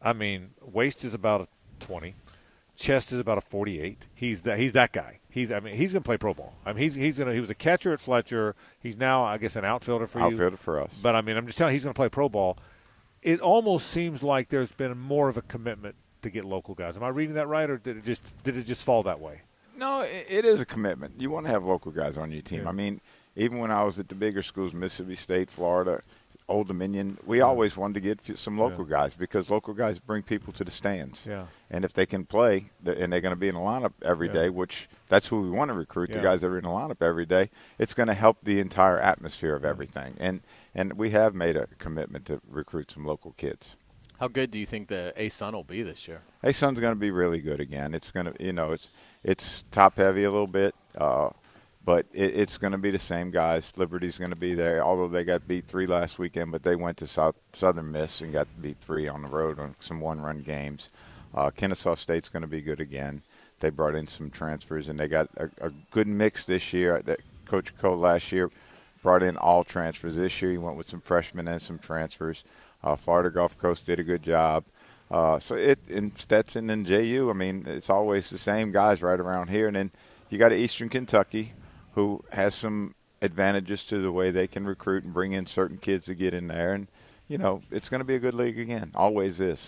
[0.00, 1.48] I mean, waist is about a
[1.80, 2.14] 20
[2.78, 4.06] chest is about a 48.
[4.14, 5.18] He's that he's that guy.
[5.38, 6.52] He's I mean he's going to play pro ball.
[6.66, 8.56] I mean he's he's going to he was a catcher at Fletcher.
[8.80, 10.42] He's now I guess an outfielder for outfielder you.
[10.46, 10.92] Outfielder for us.
[11.00, 12.58] But I mean I'm just telling you, he's going to play pro ball.
[13.22, 16.96] It almost seems like there's been more of a commitment to get local guys.
[16.96, 19.42] Am I reading that right, or did it just did it just fall that way?
[19.76, 21.20] No, it is a commitment.
[21.20, 22.62] You want to have local guys on your team.
[22.62, 22.68] Yeah.
[22.68, 23.00] I mean,
[23.36, 26.02] even when I was at the bigger schools, Mississippi State, Florida,
[26.48, 27.44] Old Dominion, we yeah.
[27.44, 28.96] always wanted to get some local yeah.
[28.96, 31.22] guys because local guys bring people to the stands.
[31.26, 31.46] Yeah.
[31.70, 34.34] And if they can play, and they're going to be in a lineup every yeah.
[34.34, 37.02] day, which that's who we want to recruit, the guys that are in the lineup
[37.02, 40.16] every day, it's going to help the entire atmosphere of everything.
[40.18, 40.40] And
[40.74, 43.76] and we have made a commitment to recruit some local kids.
[44.20, 46.22] How good do you think the ASUN will be this year?
[46.42, 47.94] ASUN's going to be really good again.
[47.94, 48.88] It's going to, you know, it's
[49.22, 50.74] it's top heavy a little bit.
[50.96, 51.30] Uh,
[51.88, 53.72] but it, it's going to be the same guys.
[53.78, 56.98] Liberty's going to be there, although they got beat three last weekend, but they went
[56.98, 60.90] to South Southern Miss and got beat three on the road on some one-run games.
[61.34, 63.22] Uh, Kennesaw State's going to be good again.
[63.60, 67.00] They brought in some transfers, and they got a, a good mix this year.
[67.00, 68.50] That Coach Coe last year
[69.02, 70.16] brought in all transfers.
[70.16, 72.44] This year he went with some freshmen and some transfers.
[72.84, 74.64] Uh, Florida Gulf Coast did a good job.
[75.10, 79.18] Uh, so it in Stetson and JU, I mean, it's always the same guys right
[79.18, 79.68] around here.
[79.68, 79.90] And then
[80.28, 81.54] you got Eastern Kentucky,
[81.98, 86.06] who has some advantages to the way they can recruit and bring in certain kids
[86.06, 86.72] to get in there.
[86.72, 86.86] And,
[87.26, 88.92] you know, it's going to be a good league again.
[88.94, 89.66] Always is.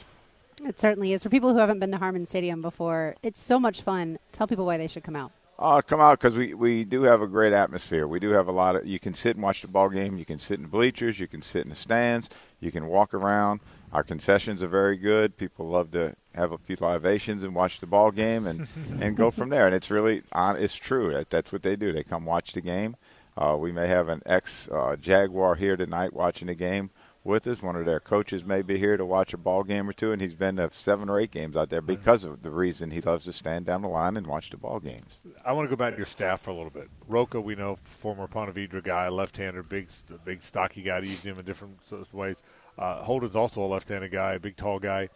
[0.64, 1.24] It certainly is.
[1.24, 4.20] For people who haven't been to Harmon Stadium before, it's so much fun.
[4.30, 5.32] Tell people why they should come out.
[5.58, 8.06] Uh, come out because we, we do have a great atmosphere.
[8.06, 8.86] We do have a lot of.
[8.86, 10.16] You can sit and watch the ball game.
[10.16, 11.18] You can sit in the bleachers.
[11.18, 12.30] You can sit in the stands.
[12.60, 13.58] You can walk around.
[13.92, 15.36] Our concessions are very good.
[15.36, 18.68] People love to have a few libations and watch the ball game and,
[19.00, 19.66] and go from there.
[19.66, 20.22] And it's really.
[20.34, 21.24] It's true.
[21.28, 21.92] That's what they do.
[21.92, 22.96] They come watch the game.
[23.36, 26.90] Uh, we may have an ex uh, Jaguar here tonight watching the game
[27.24, 27.62] with us.
[27.62, 30.20] One of their coaches may be here to watch a ball game or two, and
[30.20, 33.24] he's been to seven or eight games out there because of the reason he loves
[33.24, 35.18] to stand down the line and watch the ball games.
[35.44, 36.88] I want to go back to your staff for a little bit.
[37.08, 39.88] Rocca, we know, former Ponte Vedra guy, left-hander, big,
[40.24, 41.78] big stocky guy to use him in different
[42.12, 42.42] ways.
[42.80, 45.10] Uh, Holden's also a left-handed guy, a big, tall guy.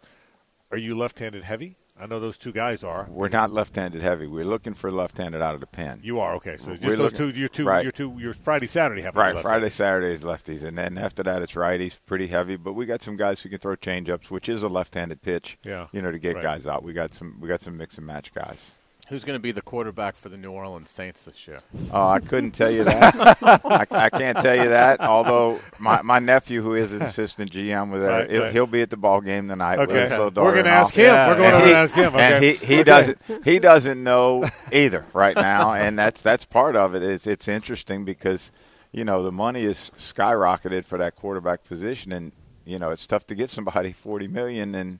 [0.71, 1.77] Are you left-handed heavy?
[1.99, 3.07] I know those two guys are.
[3.09, 4.27] We're not left-handed heavy.
[4.27, 6.01] We're looking for left-handed out of the pen.
[6.03, 6.57] You are okay.
[6.57, 7.39] So We're just those looking- two.
[7.39, 7.65] Your two.
[7.65, 7.83] right.
[7.83, 8.17] Your two.
[8.19, 11.97] Your Friday, Saturday have Right, Friday, Saturday is lefties, and then after that it's righties,
[12.05, 12.57] pretty heavy.
[12.57, 15.57] But we got some guys who can throw changeups, which is a left-handed pitch.
[15.63, 15.87] Yeah.
[15.93, 16.43] you know, to get Right.
[16.43, 16.83] guys out.
[16.83, 18.71] We got some, we got some mix and match guys.
[19.09, 21.59] Who's going to be the quarterback for the New Orleans Saints this year?
[21.91, 23.37] Oh, I couldn't tell you that.
[23.43, 24.99] I, I can't tell you that.
[24.99, 28.51] Although my, my nephew, who is an assistant GM with Right, he'll, right.
[28.51, 29.77] he'll be at the ball game tonight.
[29.77, 30.09] Okay.
[30.09, 31.05] We're going to ask him.
[31.13, 32.07] We're going to ask him.
[32.15, 32.19] Okay.
[32.35, 32.83] And he, he Okay.
[32.83, 37.03] doesn't he doesn't know either right now, and that's that's part of it.
[37.03, 38.51] It's it's interesting because
[38.91, 42.31] you know the money is skyrocketed for that quarterback position, and
[42.65, 44.99] you know it's tough to get somebody forty million, and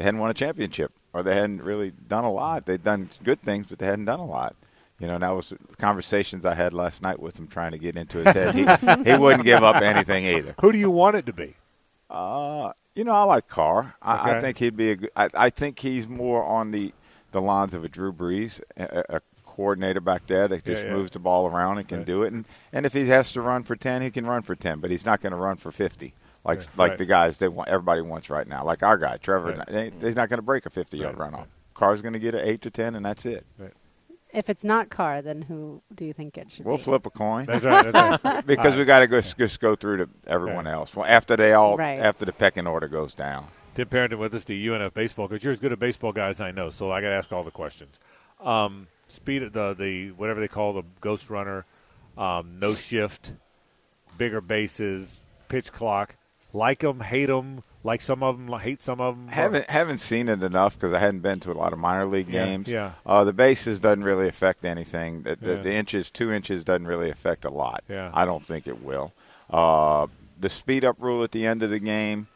[0.00, 2.64] they hadn't won a championship or they hadn't really done a lot.
[2.64, 4.56] They'd done good things, but they hadn't done a lot.
[4.98, 7.96] You know, and that was conversations I had last night with him, trying to get
[7.98, 8.54] into his head.
[8.54, 8.62] He,
[9.10, 10.54] he wouldn't give up anything either.
[10.62, 11.54] Who do you want it to be?
[12.08, 13.94] Uh, you know, I like Carr.
[14.00, 15.10] I, I think he'd be a good.
[15.14, 16.92] I, I think he's more on the
[17.32, 20.96] the lines of a Drew Brees, a, a coordinator back there that just Yeah, yeah.
[20.96, 22.06] moves the ball around and can Right.
[22.06, 22.32] do it.
[22.32, 24.90] And and if he has to run for ten, he can run for ten, but
[24.90, 26.14] he's not going to run for fifty.
[26.44, 26.98] Like Right, like right.
[26.98, 28.64] the guys they want, everybody wants right now.
[28.64, 29.66] Like our guy Trevor, Right.
[29.68, 31.40] they- he's not going to break a fifty yard Right, run off.
[31.40, 31.48] right.
[31.74, 33.44] Carr's going to get an eight to ten, and that's it.
[34.32, 36.82] If it's not Carr, then who do you think it should We'll be?
[36.84, 37.92] flip a coin That's right.
[37.92, 38.46] That's right.
[38.46, 40.94] because we got to go just go through to everyone else.
[40.94, 41.98] Well, after they all Right.
[41.98, 43.48] after the pecking order goes down.
[43.74, 45.42] Tim Parenton with us, the UNF baseball coach.
[45.44, 47.42] You're as good a baseball guy as I know, so I got to ask all
[47.44, 47.98] the questions.
[48.40, 51.64] Um, speed, the the whatever they call the ghost runner,
[52.16, 53.32] um, no shift,
[54.16, 56.16] bigger bases, pitch clock.
[56.52, 57.62] Like them, hate them.
[57.82, 59.28] Like some of them, hate some of them.
[59.28, 62.28] Haven't haven't seen it enough because I hadn't been to a lot of minor league
[62.28, 62.68] Yeah, games.
[62.68, 62.92] yeah.
[63.06, 65.22] Uh, the bases doesn't really affect anything.
[65.22, 65.62] The, the, Yeah.
[65.62, 67.82] the inches, two inches, doesn't really affect a lot.
[67.88, 68.10] Yeah.
[68.12, 69.12] I don't think it will.
[69.48, 72.28] Uh, the speed up rule at the end of the game,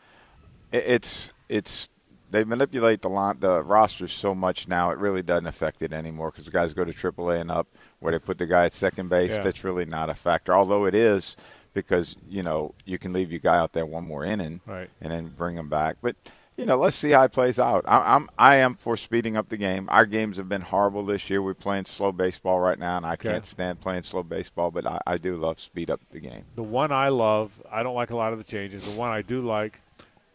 [0.73, 1.89] i it's it's
[2.31, 4.91] they manipulate the line, the rosters so much now.
[4.91, 7.69] It really doesn't affect it anymore because the guys go to AAA and up,
[8.01, 9.31] where they put the guy at second base.
[9.33, 9.41] Yeah.
[9.41, 10.53] That's really not a factor.
[10.55, 11.37] Although it is
[11.75, 14.89] because you know you can leave your guy out there one more inning Right.
[15.01, 15.97] and then bring him back.
[16.01, 16.17] But
[16.57, 17.85] you know, let's see how it plays out.
[17.89, 19.89] I, I'm I am for speeding up the game.
[19.91, 21.43] Our games have been horrible this year.
[21.43, 23.31] We're playing slow baseball right now, and I Okay.
[23.31, 24.71] can't stand playing slow baseball.
[24.71, 26.45] But I, I do love speed up the game.
[26.55, 28.85] The one I love, I don't like a lot of the changes.
[28.85, 29.81] The one I do like,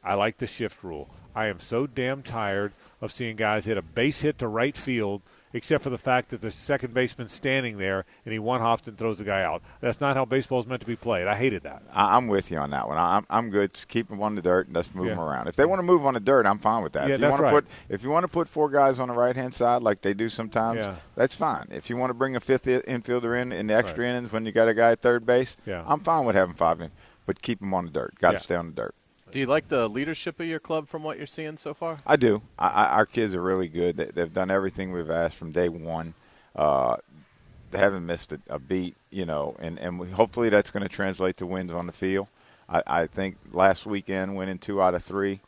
[0.04, 1.10] I like the shift rule.
[1.34, 5.22] I am so damn tired of seeing guys hit a base hit to right field,
[5.54, 8.98] except for the fact that the second baseman's standing there and he one hops and
[8.98, 9.62] throws the guy out.
[9.82, 11.28] That's not how baseball is meant to be played.
[11.28, 11.82] I hated that.
[11.94, 12.98] I'm with you on that one.
[12.98, 13.74] I'm I'm good.
[13.74, 15.16] Just keep them on the dirt and let's move Yeah.
[15.16, 15.48] them around.
[15.48, 17.08] If they want to move on the dirt, I'm fine with that.
[17.08, 17.50] Yeah, if you that's want right.
[17.50, 20.02] to put if you want to put four guys on the right hand side like
[20.02, 20.96] they do sometimes, Yeah.
[21.16, 21.68] that's fine.
[21.72, 24.10] If you want to bring a fifth infielder in in the extra Right.
[24.12, 25.84] innings when you got a guy at third base, Yeah.
[25.88, 26.92] I'm fine with having five in,
[27.26, 28.14] but keep them on the dirt.
[28.20, 28.96] Got to stay on the dirt.
[29.32, 32.00] Do you like the leadership of your club from what you're seeing so far?
[32.06, 32.42] I do.
[32.58, 33.98] I, I, our kids are really good.
[33.98, 36.14] They, they've done everything we've asked from day one.
[36.56, 36.98] Uh,
[37.72, 40.90] they haven't missed a, a beat, you know, and, and we, hopefully that's going to
[40.90, 42.28] translate to wins on the field.
[42.68, 45.42] I, I think last weekend winning two out of three,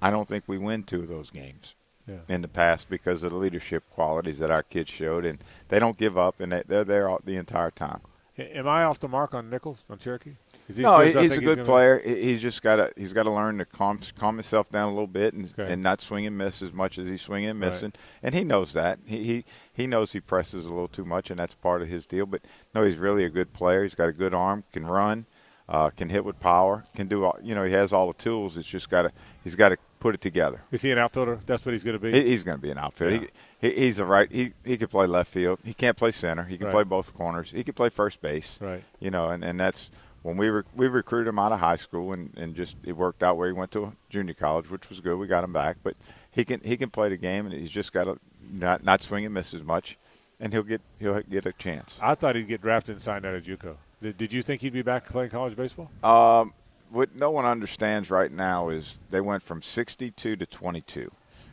[0.00, 1.74] I don't think we win two of those games
[2.06, 2.18] Yeah.
[2.28, 5.38] in the past because of the leadership qualities that our kids showed, and
[5.68, 8.00] they don't give up, and they, they're there all, the entire time.
[8.38, 10.36] Am I off the mark on Nichols on Cherokee?
[10.78, 11.64] No, good he- as I he's a good be?
[11.64, 12.00] player.
[12.04, 14.90] He- He's just got to he's got to learn to calm calm himself down a
[14.90, 15.72] little bit and, Okay.
[15.72, 17.68] and not swing and miss as much as he's swinging and Right.
[17.70, 17.92] missing.
[18.22, 18.98] And he knows that.
[19.06, 22.06] He, he he knows he presses a little too much, and that's part of his
[22.06, 22.26] deal.
[22.26, 22.42] But
[22.74, 23.82] no, he's really a good player.
[23.82, 25.26] He's got a good arm, can run,
[25.68, 27.38] uh, can hit with power, can do all.
[27.42, 28.56] You know, he has all the tools.
[28.56, 29.12] It's just got to
[29.42, 30.62] he's got to put it together.
[30.72, 31.40] Is he an outfielder?
[31.46, 32.10] That's what he's going to be.
[32.12, 33.26] He, he's going to be an outfielder.
[33.60, 34.30] He, he, he's a right.
[34.32, 35.58] He he could play left field.
[35.64, 36.44] He can't play center.
[36.44, 36.72] He can Right.
[36.74, 37.50] play both corners.
[37.52, 38.82] He can play first base right.
[38.98, 39.90] you know, and, and that's
[40.22, 43.22] when we rec- we recruited him out of high school, and, and just it worked
[43.22, 45.16] out where he went to junior college, which was good.
[45.16, 45.94] We got him back, but
[46.30, 48.18] he can he can play the game, and he's just got to
[48.50, 49.96] not not swing and miss as much,
[50.38, 51.96] and he'll get he'll get a chance.
[52.00, 53.76] I thought he'd get drafted and signed out of JUCO.
[54.00, 55.90] Did, did you think he'd be back playing college baseball?
[56.02, 56.52] Um,
[56.90, 61.10] what no one understands right now is they went from 62 to 22.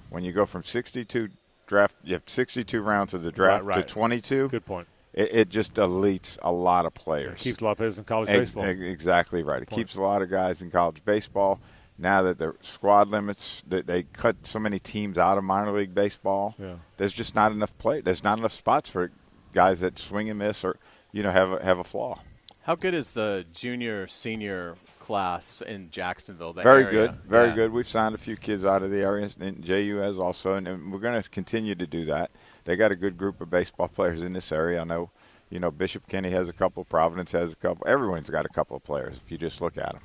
[0.10, 1.30] When you go from 62
[1.68, 1.96] draft.
[2.04, 3.88] You have 62 rounds of the draft Right, right.
[3.88, 4.50] to 22.
[4.50, 4.88] Good point.
[5.18, 7.40] It, it just deletes a lot of It players.
[7.40, 8.64] keeps a lot of players in college Ex- baseball.
[8.66, 9.62] ex- exactly right.
[9.64, 9.80] It Point.
[9.80, 11.60] keeps a lot of guys in college baseball.
[11.98, 15.96] Now that the squad limits, that they cut so many teams out of minor league
[15.96, 16.54] baseball.
[16.60, 16.76] Yeah.
[16.98, 18.02] There's just not enough play.
[18.02, 19.12] There's not enough spots for
[19.54, 20.78] guys that swing and miss or
[21.12, 22.20] you know have a, have a flaw.
[22.62, 26.54] How good is the junior senior class in Jacksonville?
[26.54, 27.08] The Very area?
[27.08, 27.56] good, very Yeah.
[27.56, 27.72] good.
[27.72, 30.92] We've signed a few kids out of the area, and JU has also, and, and
[30.92, 32.30] we're going to continue to do that.
[32.68, 34.82] They got a good group of baseball players in this area.
[34.82, 35.10] I know,
[35.50, 37.88] you know, Bishop Kenny has a couple, Providence has a couple.
[37.88, 40.02] Everyone's got a couple of players if you just look at them.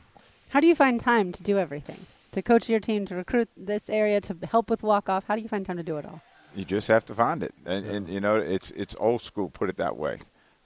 [0.50, 2.06] How do you find time to do everything?
[2.30, 5.24] To coach your team, to recruit this area, to help with walk off.
[5.26, 6.22] How do you find time to do it all?
[6.54, 9.48] You just have to find it, and, and you know, it's it's old school.
[9.48, 10.18] Put it that way.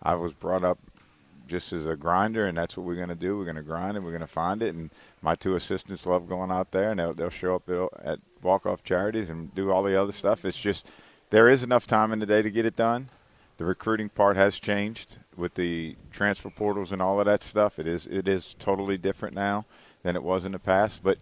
[0.03, 0.79] I was brought up
[1.47, 3.39] just as a grinder, and that's what we're going to do.
[3.39, 4.75] We're going to grind, and we're going to find it.
[4.75, 4.91] And
[5.23, 8.83] my two assistants love going out there, and they'll, they'll show up at- at walk-off
[8.85, 10.45] charities and do all the other stuff.
[10.45, 10.89] It's just
[11.31, 13.09] there is enough time in the day to get it done.
[13.59, 17.79] The recruiting part has changed with the transfer portals and all of that stuff.
[17.79, 19.65] It is it is totally different now
[20.03, 21.19] than it was in the past, but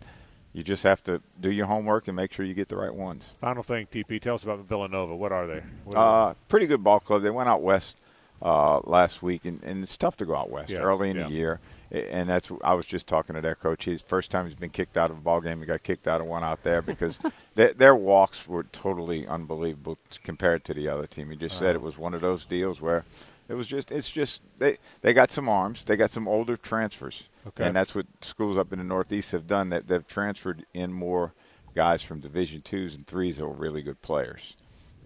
[0.53, 3.31] you just have to do your homework and make sure you get the right ones.
[3.41, 4.21] Final thing, TP.
[4.21, 5.15] Tell us about Villanova.
[5.15, 5.63] What are they?
[5.85, 7.23] What are Uh, pretty good ball club.
[7.23, 8.01] They went out west
[8.43, 11.25] uh, last week, and, and it's tough to go out west Yeah, early in yeah.
[11.29, 11.61] the year.
[11.95, 13.85] And that's I was just talking to their coach.
[13.85, 15.61] His first time he's been kicked out of a ball game.
[15.61, 17.19] He got kicked out of one out there because
[17.55, 21.31] their, their walks were totally unbelievable compared to the other team.
[21.31, 23.05] He just said it was one of those deals where
[23.49, 25.85] it was just it's just they they got some arms.
[25.85, 27.65] They got some older transfers, Okay.
[27.65, 29.69] and that's what schools up in the Northeast have done.
[29.71, 31.33] That they've transferred in more
[31.75, 34.55] guys from Division twos and threes that were really good players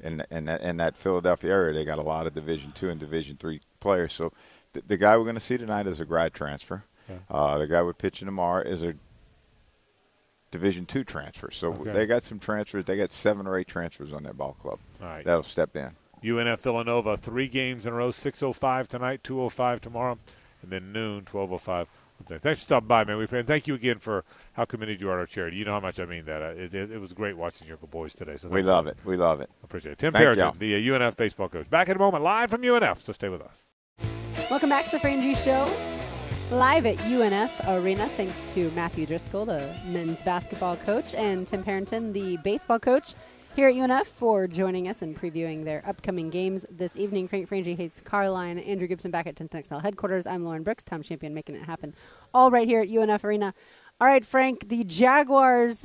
[0.03, 3.01] And in that, in that Philadelphia area, they got a lot of Division two and
[3.01, 4.13] Division three players.
[4.13, 4.33] So
[4.73, 6.85] the, the guy we're going to see tonight is a grad transfer.
[7.11, 7.19] Okay.
[7.31, 8.95] Uh, the guy we're pitching tomorrow is a
[10.51, 11.51] Division two transfer.
[11.51, 11.93] So Okay.
[11.93, 12.85] they got some transfers.
[12.87, 14.79] They got seven or eight transfers on that ball club.
[15.03, 15.25] All right.
[15.25, 15.91] That'll step in.
[16.25, 20.19] UNF Villanova, three games in a row, 6.05 tonight, 2.05 tomorrow,
[20.63, 21.87] and then noon, 12.05.
[22.27, 23.17] Thanks for stopping by, man.
[23.19, 25.59] We and thank you again for how committed you are to our charity.
[25.59, 26.43] You know how much I mean that.
[26.43, 28.37] Uh, It, it, it was great watching your boys today.
[28.37, 28.99] So We love a it.
[29.05, 29.51] We love it.
[29.63, 29.99] I appreciate it.
[29.99, 31.71] Tim Thank the uh, UNF baseball coach.
[31.71, 33.67] Back in a moment, live from UNF, so stay with us.
[34.51, 35.71] Welcome back to the Frangie Show,
[36.51, 38.09] live at UNF Arena.
[38.17, 43.15] Thanks to Matthew Driscoll, the men's basketball coach, and Tim Parenton, the baseball coach
[43.55, 47.29] here at UNF, for joining us and previewing their upcoming games this evening.
[47.29, 50.27] Frank Frangie, Hays Carlyon, Andrew Gibson back at 10th XL headquarters.
[50.27, 51.95] I'm Lauren Brooks, Tom Champion, making it happen
[52.33, 53.53] all right here at UNF Arena.
[54.01, 55.85] All right, Frank, the Jaguars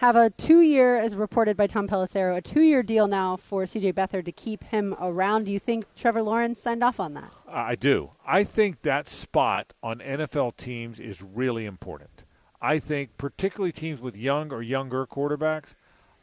[0.00, 3.92] have a two-year, as reported by Tom Pelissero, a two-year deal now for C.J.
[3.92, 5.44] Beathard to keep him around.
[5.44, 7.30] Do you think Trevor Lawrence signed off on that?
[7.46, 8.12] I do.
[8.26, 12.24] I think that spot on NFL teams is really important.
[12.62, 15.74] I think, particularly teams with young or younger quarterbacks,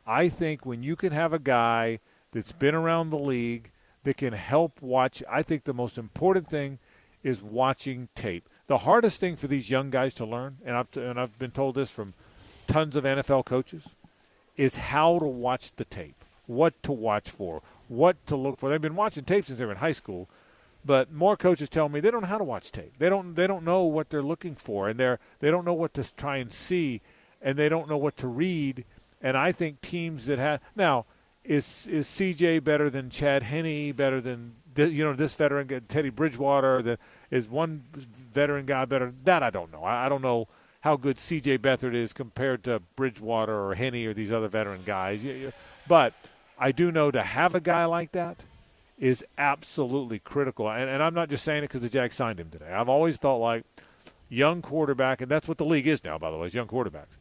[0.08, 2.00] I think when you can have a guy
[2.32, 3.70] that's been around the league
[4.06, 6.80] that can help watch, I think the most important thing
[7.22, 8.50] is watching tape.
[8.66, 11.76] The hardest thing for these young guys to learn, and I've, and I've been told
[11.76, 12.16] this from
[12.68, 13.96] tons of NFL coaches,
[14.56, 18.70] is how to watch the tape, what to watch for, what to look for.
[18.70, 20.30] They've been watching tape since they were in high school,
[20.84, 22.94] but more coaches tell me they don't know how to watch tape.
[22.98, 25.94] They don't they don't know what they're looking for, and they're they don't know what
[25.96, 27.02] to try and see,
[27.42, 28.86] and they don't know what to read.
[29.22, 31.06] And I think teams that have now
[31.44, 36.82] is is CJ better than Chad Henne, better than you know this veteran Teddy Bridgewater?
[36.82, 37.00] The,
[37.32, 37.84] is one
[38.34, 39.14] veteran guy better?
[39.24, 39.84] That I don't know.
[39.84, 40.48] I, I don't know
[40.82, 45.22] how good CJ Beathard is compared to Bridgewater or Henne or these other veteran guys.
[45.88, 46.14] But
[46.58, 48.46] I do know to have a guy like that
[48.98, 50.70] is absolutely critical.
[50.70, 52.72] And, and I'm not just saying it because the Jags signed him today.
[52.72, 53.64] I've always felt like
[54.30, 57.18] young quarterback, and that's what the league is now, by the way, is young quarterbacks.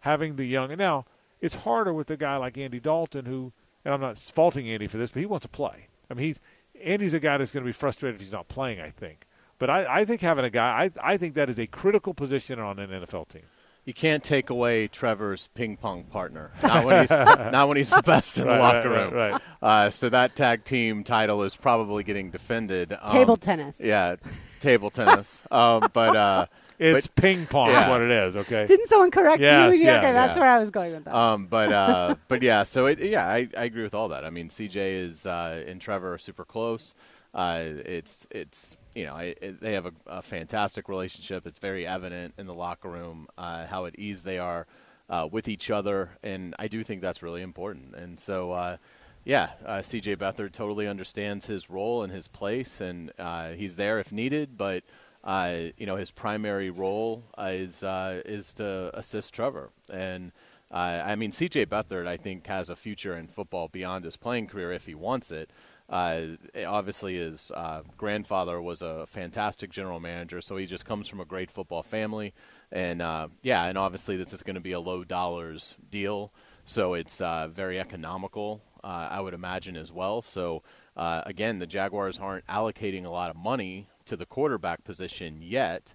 [0.00, 1.04] Having the young, and now
[1.40, 3.52] it's harder with a guy like Andy Dalton, who,
[3.84, 5.88] and I'm not faulting Andy for this, but he wants to play.
[6.10, 6.40] I mean, he's
[6.82, 8.80] Andy's a guy that's going to be frustrated if he's not playing.
[8.80, 9.26] I think,
[9.60, 12.58] but I, I think having a guy, I, I think that is a critical position
[12.58, 13.42] on an NFL team.
[13.84, 16.50] You can't take away Trevor's ping pong partner.
[16.62, 17.10] Not when he's
[17.56, 19.14] not when he's the best in the Right, locker room.
[19.14, 19.40] right, right.
[19.62, 22.92] Uh, so that tag team title is probably getting defended.
[22.92, 23.78] Um, Table tennis.
[23.80, 24.16] Yeah,
[24.60, 25.42] table tennis.
[25.50, 26.46] um, but uh,
[26.78, 27.90] It's but, ping pong, is Yeah.
[27.90, 28.36] what it is.
[28.36, 28.66] Okay.
[28.66, 29.84] Didn't someone correct Yes, you?
[29.86, 30.40] yeah, okay, that's yeah.
[30.42, 31.14] where I was going with that.
[31.16, 34.24] Um, but uh, but yeah, so it, yeah, I, I agree with all that.
[34.26, 36.94] I mean, CJ is uh, and Trevor are super close.
[37.34, 41.46] Uh, it's it's you know I, it, they have a, a fantastic relationship.
[41.46, 44.66] It's very evident in the locker room uh, how at ease they are
[45.08, 47.94] uh, with each other, and I do think that's really important.
[47.94, 48.52] And so.
[48.52, 48.76] Uh,
[49.22, 53.98] yeah, uh, CJ Beathard totally understands his role and his place, and uh, he's there
[53.98, 54.56] if needed.
[54.56, 54.82] But
[55.22, 60.32] uh, you know, his primary role is is to assist Trevor, and
[60.70, 61.66] I mean, C.J.
[61.66, 65.30] Beathard, I think, has a future in football beyond his playing career if he wants
[65.30, 65.50] it.
[65.90, 66.36] Uh,
[66.66, 71.24] obviously, his uh, grandfather was a fantastic general manager, so he just comes from a
[71.24, 72.32] great football family.
[72.70, 76.32] And uh, yeah, and obviously, this is going to be a low dollars deal,
[76.64, 80.22] so it's uh, very economical, uh, I would imagine, as well.
[80.22, 80.62] So
[80.96, 85.94] uh, again, the Jaguars aren't allocating a lot of money to the quarterback position yet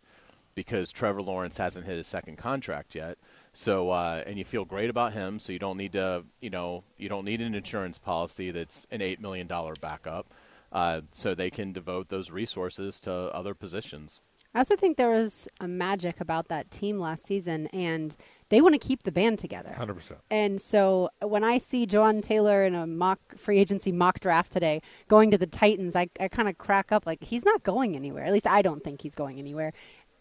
[0.55, 3.17] because Trevor Lawrence hasn't hit his second contract yet.
[3.55, 6.83] So uh, and you feel great about him, so you don't need to, you know,
[6.97, 10.33] you don't need an insurance policy that's an eight million dollar backup.
[10.73, 14.19] Uh, so they can devote those resources to other positions.
[14.53, 18.15] I also think there was a magic about that team last season, and
[18.49, 19.73] they want to keep the band together.
[19.73, 20.19] Hundred percent.
[20.29, 24.81] And so when I see Jawaan Taylor in a mock free agency mock draft today
[25.07, 28.23] going to the Titans, I, I kind of crack up like he's not going anywhere.
[28.23, 29.73] At least I don't think he's going anywhere.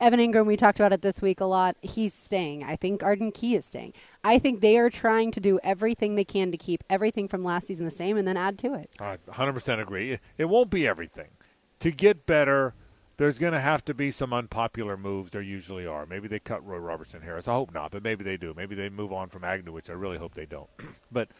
[0.05, 1.79] Evan Engram, we talked about it this week a lot.
[1.81, 2.63] He's staying.
[2.63, 3.95] I think Arden Key is staying.
[4.23, 7.69] I think they are trying to do everything they can to keep everything from last
[7.69, 8.91] season the same and then add to it.
[9.01, 10.19] I 100% agree.
[10.37, 11.29] It, won't be everything.
[11.81, 12.75] To get better,
[13.17, 15.31] there's going to have to be some unpopular moves.
[15.31, 16.05] There usually are.
[16.05, 17.49] Maybe they cut Roy Robertson Harris.
[17.49, 18.53] I hope not, but maybe they do.
[18.55, 20.69] Maybe they move on from Agnew, which I really hope they don't.
[21.11, 21.31] but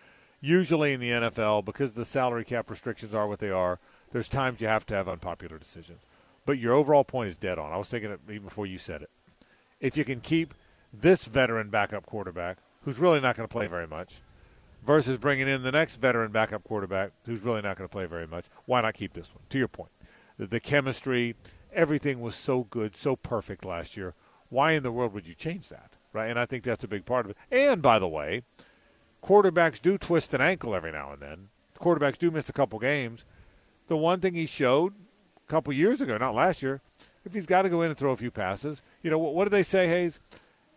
[0.41, 3.79] usually in the NFL, because the salary cap restrictions are what they are,
[4.13, 6.07] there's times you have to have unpopular decisions.
[6.47, 7.73] But your overall point is dead on.
[7.73, 9.11] I was thinking it even before you said it.
[9.81, 10.55] If you can keep
[10.93, 14.21] this veteran backup quarterback, who's really not going to play very much,
[14.85, 18.27] versus bringing in the next veteran backup quarterback, who's really not going to play very
[18.27, 19.43] much, why not keep this one?
[19.51, 19.91] To your point,
[20.39, 21.35] the, the chemistry,
[21.73, 24.15] everything was so good, so perfect last year.
[24.51, 25.93] Why in the world would you change that?
[26.13, 26.31] Right?
[26.31, 27.37] And I think that's a big part of it.
[27.51, 28.43] And by the way,
[29.23, 31.49] quarterbacks do twist an ankle every now and then.
[31.81, 33.25] Quarterbacks do miss a couple games.
[33.89, 34.95] The one thing he showed
[35.47, 36.81] a couple years ago, not last year,
[37.25, 39.45] if he's got to go in and throw a few passes, you know what, what
[39.45, 40.21] do they say, Hays?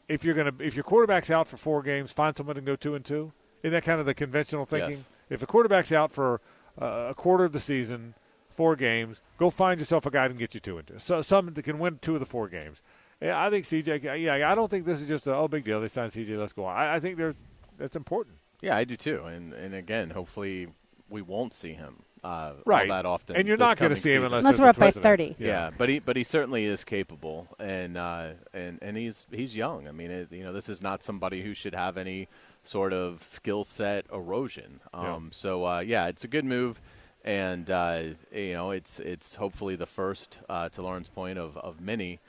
[0.07, 2.95] If you're gonna, if your quarterback's out for four games, find someone to go two
[2.95, 3.33] and two.
[3.63, 4.91] Isn't that kind of the conventional thinking?
[4.91, 5.09] Yes.
[5.29, 6.39] If a quarterback's out for
[6.81, 8.13] uh, a quarter of the season,
[8.49, 10.99] four games, go find yourself a guy that can get you two and two.
[10.99, 12.81] So someone that can win two of the four games.
[13.21, 14.21] Yeah, I think CJ.
[14.23, 15.81] Yeah, I don't think this is just a oh big deal.
[15.81, 16.37] They signed CJ.
[16.37, 16.77] Let's go on.
[16.77, 17.35] I, I think there's
[17.77, 18.37] that's important.
[18.61, 19.23] Yeah, I do too.
[19.25, 20.67] And and again, hopefully
[21.09, 22.89] we won't see him uh, Right.
[22.89, 23.35] all that often.
[23.35, 25.03] And you're not gonna see him unless, Unless we're a up by precedent.
[25.03, 25.35] 30.
[25.39, 25.69] Yeah.
[25.77, 29.87] but he but he certainly is capable, and uh, and and he's he's young.
[29.87, 32.27] I mean, it, you know, this is not somebody who should have any
[32.63, 34.81] sort of skill set erosion.
[34.93, 35.19] Um, Yeah.
[35.31, 36.81] So uh, yeah, it's a good move,
[37.23, 38.01] and uh,
[38.33, 42.19] you know, it's it's hopefully the first uh, to Lauren's point of of many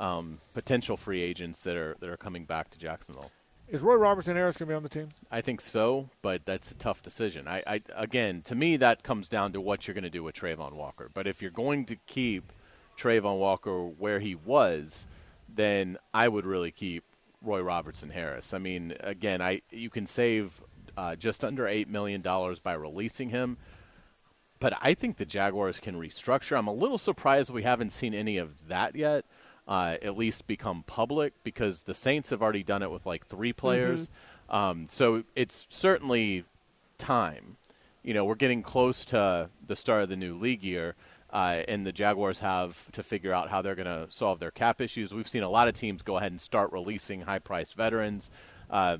[0.00, 3.30] um, potential free agents that are that are coming back to Jacksonville.
[3.68, 5.08] Is Roy Robertson Harris going to be on the team?
[5.30, 7.48] I think so, but that's a tough decision.
[7.48, 10.34] I, I again, to me, that comes down to what you're going to do with
[10.34, 11.10] Travon Walker.
[11.12, 12.52] But if you're going to keep
[12.98, 15.06] Travon Walker where he was,
[15.48, 17.04] then I would really keep
[17.42, 18.52] Roy Robertson Harris.
[18.54, 20.60] I mean, again, I you can save
[20.96, 23.56] uh, just under eight million dollars by releasing him.
[24.60, 26.56] But I think the Jaguars can restructure.
[26.56, 29.24] I'm a little surprised we haven't seen any of that yet,
[29.66, 33.52] uh, at least become public, because the Saints have already done it with like three
[33.52, 34.10] players.
[34.50, 36.44] Um, so it's certainly
[36.98, 37.56] time.
[38.02, 40.94] You know, we're getting close to the start of the new league year,
[41.32, 44.80] uh, and the Jaguars have to figure out how they're going to solve their cap
[44.80, 45.14] issues.
[45.14, 48.30] We've seen a lot of teams go ahead and start releasing high-priced veterans,
[48.70, 48.98] uh,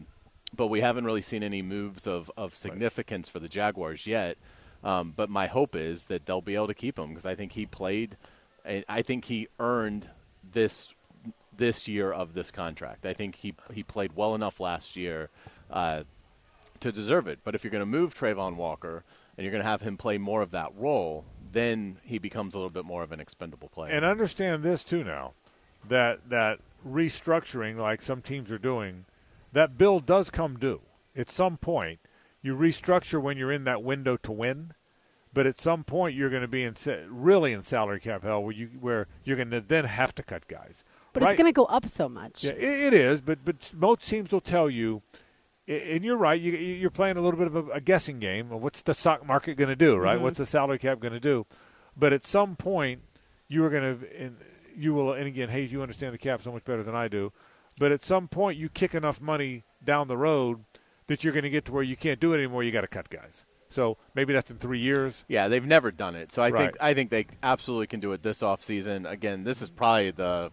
[0.57, 4.39] but we haven't really seen any moves of, of significance for the Jaguars yet.
[4.83, 7.53] Um, but my hope is that they'll be able to keep him because I think
[7.53, 8.17] he played,
[8.65, 10.09] and I think he earned
[10.55, 10.95] this
[11.57, 13.07] this year of this contract.
[13.07, 15.31] I think he he played well enough last year
[15.71, 16.05] uh,
[16.81, 17.41] to deserve it.
[17.45, 19.05] But if you're going to move Travon Walker
[19.37, 22.59] and you're going to have him play more of that role, then he becomes a
[22.59, 23.93] little bit more of an expendable player.
[23.93, 25.35] And understand this too now,
[25.89, 29.05] that that restructuring, like some teams are doing,
[29.53, 30.81] that bill does come due
[31.17, 32.01] at some point.
[32.43, 34.75] You restructure when you're in that window to win,
[35.35, 36.75] but at some point you're going to be in
[37.09, 40.47] really in salary cap hell, where you where you're going to then have to cut
[40.49, 40.85] guys.
[41.13, 42.45] But Right- it's going to go up so much.
[42.45, 45.03] Yeah, it, it is, but but most teams will tell you,
[45.69, 46.41] and you're right.
[46.41, 48.53] You, you're playing a little bit of a, a guessing game.
[48.53, 49.97] of What's the stock market going to do?
[49.97, 50.15] Right?
[50.15, 50.25] Mm-hmm.
[50.25, 51.47] What's the salary cap going to do?
[51.97, 53.03] But at some point,
[53.49, 54.37] you are going to, and
[54.77, 55.13] you will.
[55.13, 57.33] And again, Hays, you understand the cap so much better than I do.
[57.79, 60.65] But at some point, you kick enough money down the road
[61.07, 62.63] that you're going to get to where you can't do it anymore.
[62.63, 63.45] You got to cut guys.
[63.75, 65.25] So maybe that's in three years.
[65.27, 66.31] Yeah, they've never done it.
[66.31, 66.61] So I Right.
[66.67, 69.11] think I think they absolutely can do it this offseason.
[69.11, 70.53] Again, this is probably the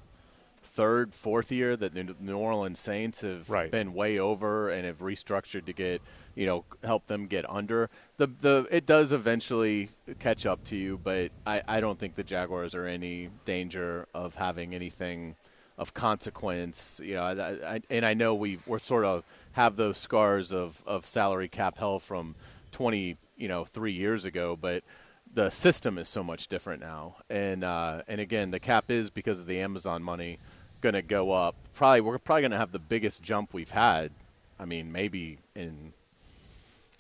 [0.63, 3.69] third, fourth year that the New Orleans Saints have Right.
[3.69, 6.01] been way over and have restructured to get
[6.33, 7.91] you know help them get under.
[8.17, 12.23] The the it does eventually catch up to you, but I, I don't think the
[12.23, 15.35] Jaguars are any danger of having anything
[15.77, 16.99] of consequence.
[17.03, 20.81] You know, I, I, and I know we we're sort of have those scars of,
[20.87, 22.35] of salary cap hell from
[22.81, 24.83] 20, you know, three years ago, but
[25.31, 27.17] the system is so much different now.
[27.29, 30.39] And uh, and again, the cap is because of the Amazon money
[30.81, 31.53] going to go up.
[31.75, 34.13] Probably we're probably going to have the biggest jump we've had.
[34.59, 35.93] I mean, maybe in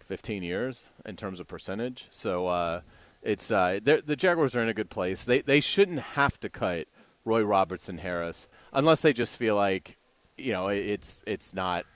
[0.05, 2.07] 15 years in terms of percentage.
[2.11, 2.81] So uh,
[3.23, 5.25] it's uh, the Jaguars are in a good place.
[5.25, 6.87] They they shouldn't have to cut
[7.25, 9.97] Roy Robertson Harris unless they just feel like
[10.37, 11.87] you know it's it's not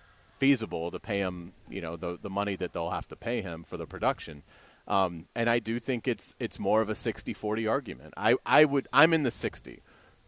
[0.45, 3.63] feasible to pay him you know the the money that they'll have to pay him
[3.63, 4.43] for the production.
[4.87, 8.13] Um, and I do think it's it's more of a 60-40 argument.
[8.15, 9.81] I, I would I'm in the 60.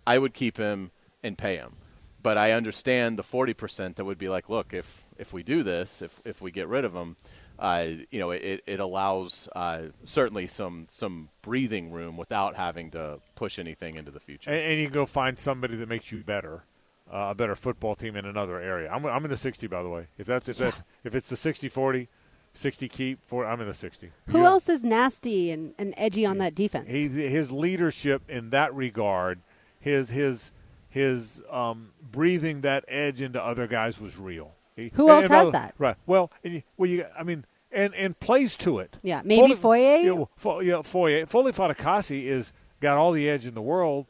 [0.07, 0.91] I would keep him
[1.21, 1.75] and pay him.
[2.23, 6.01] But I understand the 40% that would be like, look, if if we do this,
[6.01, 7.15] if if we get rid of him,
[7.59, 13.19] uh, you know, it, it allows uh, certainly some some breathing room without having to
[13.35, 14.49] push anything into the future.
[14.49, 16.63] And, and you go find somebody that makes you better,
[17.11, 18.89] uh, a better football team in another area.
[18.91, 20.07] I'm, I'm in the 60, by the way.
[20.17, 20.65] If that's if, yeah.
[20.65, 22.07] that's, if it's the 60-40,
[22.53, 24.11] 60 keep, for I'm in the 60.
[24.27, 24.45] Who yeah.
[24.45, 26.89] else is nasty and, and edgy on that defense?
[26.89, 29.41] He, his leadership in that regard,
[29.79, 30.51] his his
[30.89, 34.53] his um, breathing that edge into other guys was real.
[34.75, 35.75] He, Who else has that?
[35.77, 35.95] Right.
[36.05, 38.97] Well, you, well, you, I mean, and and plays to it.
[39.03, 40.01] Yeah, maybe Foye.
[40.03, 41.25] Yeah, well, yeah, Foye.
[41.25, 44.07] Foley Fatukasi is got all the edge in the world.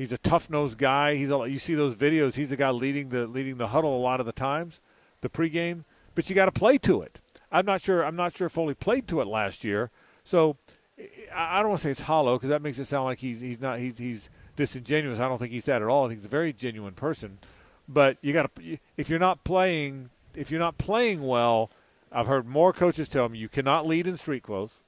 [0.00, 1.14] He's a tough nosed guy.
[1.16, 2.36] He's a, you see those videos.
[2.36, 4.80] He's the guy leading the leading the huddle a lot of the times,
[5.20, 5.84] the pregame.
[6.14, 7.20] But you got to play to it.
[7.52, 8.02] I'm not sure.
[8.02, 9.90] I'm not sure Foley played to it last year.
[10.24, 10.56] So
[11.34, 13.60] I don't want to say it's hollow because that makes it sound like he's he's
[13.60, 15.20] not he's he's disingenuous.
[15.20, 16.06] I don't think he's that at all.
[16.06, 17.36] I think he's a very genuine person.
[17.86, 21.70] But you got to if you're not playing if you're not playing well,
[22.10, 24.80] I've heard more coaches tell me you cannot lead in street clothes.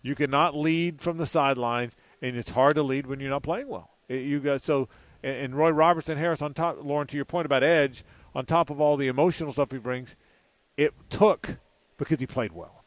[0.00, 3.68] You cannot lead from the sidelines, and it's hard to lead when you're not playing
[3.68, 3.89] well.
[4.10, 4.88] It, you got so
[5.22, 6.78] and Roy Robertson Harris on top.
[6.82, 8.04] Lauren, to your point about edge,
[8.34, 10.16] on top of all the emotional stuff he brings,
[10.76, 11.58] it took
[11.96, 12.84] because he played well.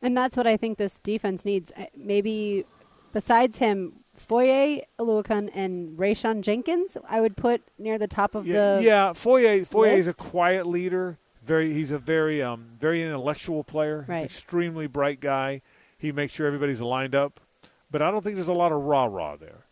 [0.00, 1.72] And that's what I think this defense needs.
[1.76, 2.64] Uh, maybe
[3.12, 8.76] besides him, Foye, Oluokun, and Rayshawn Jenkins, I would put near the top of yeah,
[8.76, 8.82] the.
[8.82, 9.64] Yeah, Foye.
[9.64, 11.18] Foye is a quiet leader.
[11.44, 14.04] Very, he's a very, um, very intellectual player.
[14.08, 14.24] Right.
[14.24, 15.62] extremely bright guy.
[15.98, 17.40] He makes sure everybody's lined up,
[17.90, 19.66] but I don't think there's a lot of rah rah there.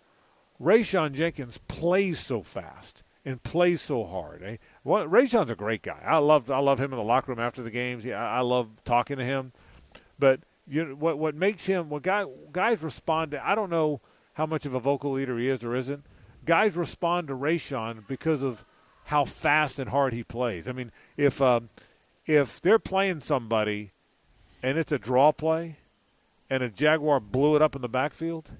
[0.61, 4.43] Rayshawn Jenkins plays so fast and plays so hard.
[4.43, 4.57] Eh?
[4.85, 6.03] Well, Rayshawn's a great guy.
[6.05, 8.05] I love, I love him in the locker room after the games.
[8.05, 9.53] Yeah, I love talking to him.
[10.19, 13.47] But you know, what what makes him what guy guys respond to?
[13.47, 14.01] I don't know
[14.35, 16.05] how much of a vocal leader he is or isn't.
[16.45, 18.65] Guys respond to Rayshawn because of
[19.05, 20.69] how fast and hard he plays.
[20.69, 21.71] I mean, if um,
[22.27, 23.93] if they're playing somebody
[24.63, 25.79] and it's a draw play,
[26.49, 28.53] and a Jaguar blew it up in the backfield,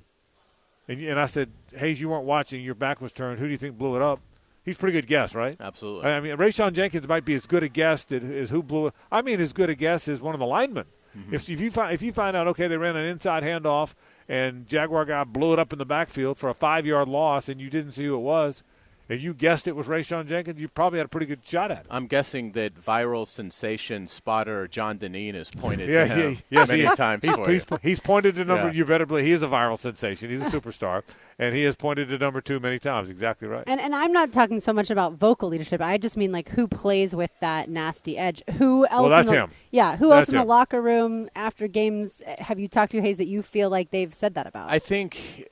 [0.91, 3.39] and, and I said, Hays, you weren't watching, your back was turned.
[3.39, 4.21] Who do you think blew it up?
[4.65, 5.57] He's a pretty good guess, right?
[5.59, 6.11] Absolutely.
[6.11, 8.95] I mean, Rayshawn Jenkins might be as good a guess as who blew it.
[9.11, 10.85] I mean, as good a guess as one of the linemen.
[11.17, 11.35] Mm-hmm.
[11.35, 13.95] If, if you find if you find out, okay, they ran an inside handoff
[14.29, 17.61] and Jaguar guy blew it up in the backfield for a five yard loss, and
[17.61, 18.63] you didn't see who it was,
[19.11, 21.81] and you guessed it was Rayshawn Jenkins, you probably had a pretty good shot at
[21.81, 21.87] it.
[21.91, 26.69] I'm guessing that viral sensation spotter John Dineen has pointed yeah, to him he, yes,
[26.69, 27.79] many he, times he's, for he's, you.
[27.83, 28.69] He's pointed to number.
[28.69, 28.73] Yeah.
[28.73, 30.31] You better believe he is a viral sensation.
[30.31, 31.03] He's a superstar,
[31.41, 33.11] and he has pointed to number two many times.
[33.11, 33.65] Exactly right.
[33.67, 35.81] And and I'm not talking so much about vocal leadership.
[35.81, 38.43] I just mean like who plays with that nasty edge.
[38.59, 39.01] Who else?
[39.01, 39.51] Well, that's the, him.
[39.73, 39.97] Yeah.
[39.97, 40.43] Who that's else in him.
[40.43, 43.91] the locker room after games eh, have you talked to Hays that you feel like
[43.91, 44.71] they've said that about?
[44.71, 45.49] I think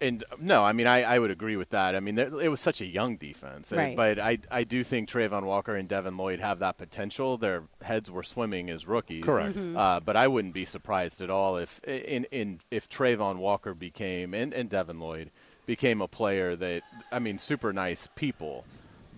[0.00, 1.96] and no, I mean I, I would agree with that.
[1.96, 3.96] I mean there, it was such a young defense, right.
[3.96, 7.36] but I I do think Travon Walker and Devin Lloyd have that potential.
[7.36, 9.56] Their heads were swimming as rookies, correct.
[9.56, 9.76] Mm-hmm.
[9.76, 14.34] Uh, but I wouldn't be surprised at all if in in if Travon Walker became
[14.34, 15.30] and, and Devin Lloyd
[15.66, 18.64] became a player that I mean super nice people,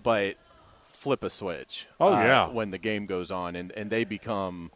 [0.02, 0.36] but
[0.84, 1.86] flip a switch.
[2.00, 4.70] Oh uh, yeah, when the game goes on and and they become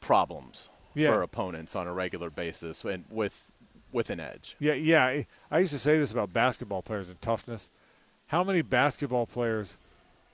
[0.00, 1.10] problems yeah.
[1.10, 3.45] for opponents on a regular basis and with
[3.96, 4.56] with an edge.
[4.60, 5.22] Yeah, yeah.
[5.50, 7.70] I used to say this about basketball players and toughness.
[8.26, 9.78] How many basketball players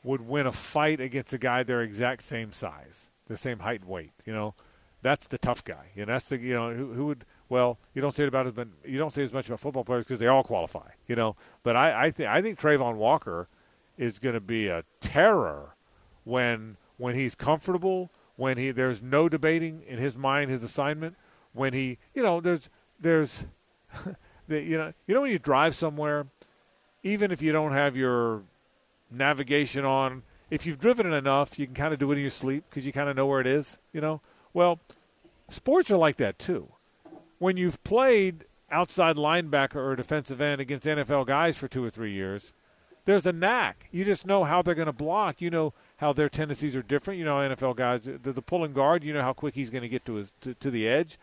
[0.02, 3.88] would win a fight against a guy their exact same size, the same height and
[3.88, 4.14] weight?
[4.26, 4.54] You know,
[5.00, 5.90] that's the tough guy.
[5.96, 7.24] And that's the you know who, who would.
[7.48, 10.04] Well, you don't say it about as you don't say as much about football players
[10.04, 10.88] because they all qualify.
[11.06, 13.48] You know, but I I think I think Travon Walker
[13.96, 15.76] is going to be a terror
[16.24, 21.14] when when he's comfortable, when he there's no debating in his mind his assignment,
[21.52, 22.68] when he you know there's
[23.02, 23.44] there's
[24.48, 26.26] the, you know you know when you drive somewhere
[27.02, 28.42] even if you don't have your
[29.10, 32.30] navigation on if you've driven it enough you can kind of do it in your
[32.30, 34.20] sleep because you kind of know where it is you know
[34.54, 34.80] well
[35.50, 36.68] sports are like that too
[37.38, 42.12] when you've played outside linebacker or defensive end against NFL guys for two or three
[42.12, 42.52] years
[43.04, 43.88] there's a knack.
[43.90, 45.40] You just know how they're going to block.
[45.40, 47.18] You know how their tendencies are different.
[47.18, 49.02] You know, NFL guys, the, the pulling guard.
[49.02, 51.18] You know how quick he's going to get to his to, to the edge.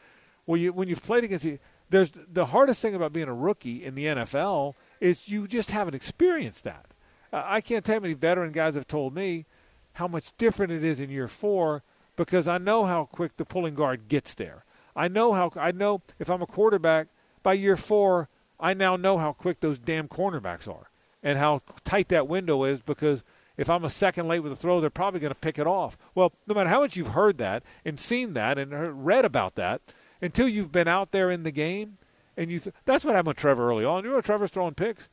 [0.46, 1.60] Well, you when you've played against the,
[1.90, 5.96] there's the hardest thing about being a rookie in the NFL is you just haven't
[5.96, 6.88] experienced that.
[7.32, 9.46] Uh, I can't tell you how many veteran guys have told me
[9.94, 11.84] how much different it is in year four
[12.16, 14.66] because I know how quick the pulling guard gets there.
[14.96, 17.08] I know how I know if I'm a quarterback
[17.44, 18.30] by year four,
[18.60, 20.90] I now know how quick those damn cornerbacks are
[21.24, 23.24] and how tight that window is because
[23.58, 25.98] if I'm a second late with a throw, they're probably going to pick it off.
[26.16, 29.82] Well, no matter how much you've heard that and seen that and read about that,
[30.22, 31.98] until you've been out there in the game,
[32.38, 34.04] and you th- that's what happened with Trevor early on.
[34.04, 35.10] You know, Trevor's throwing picks.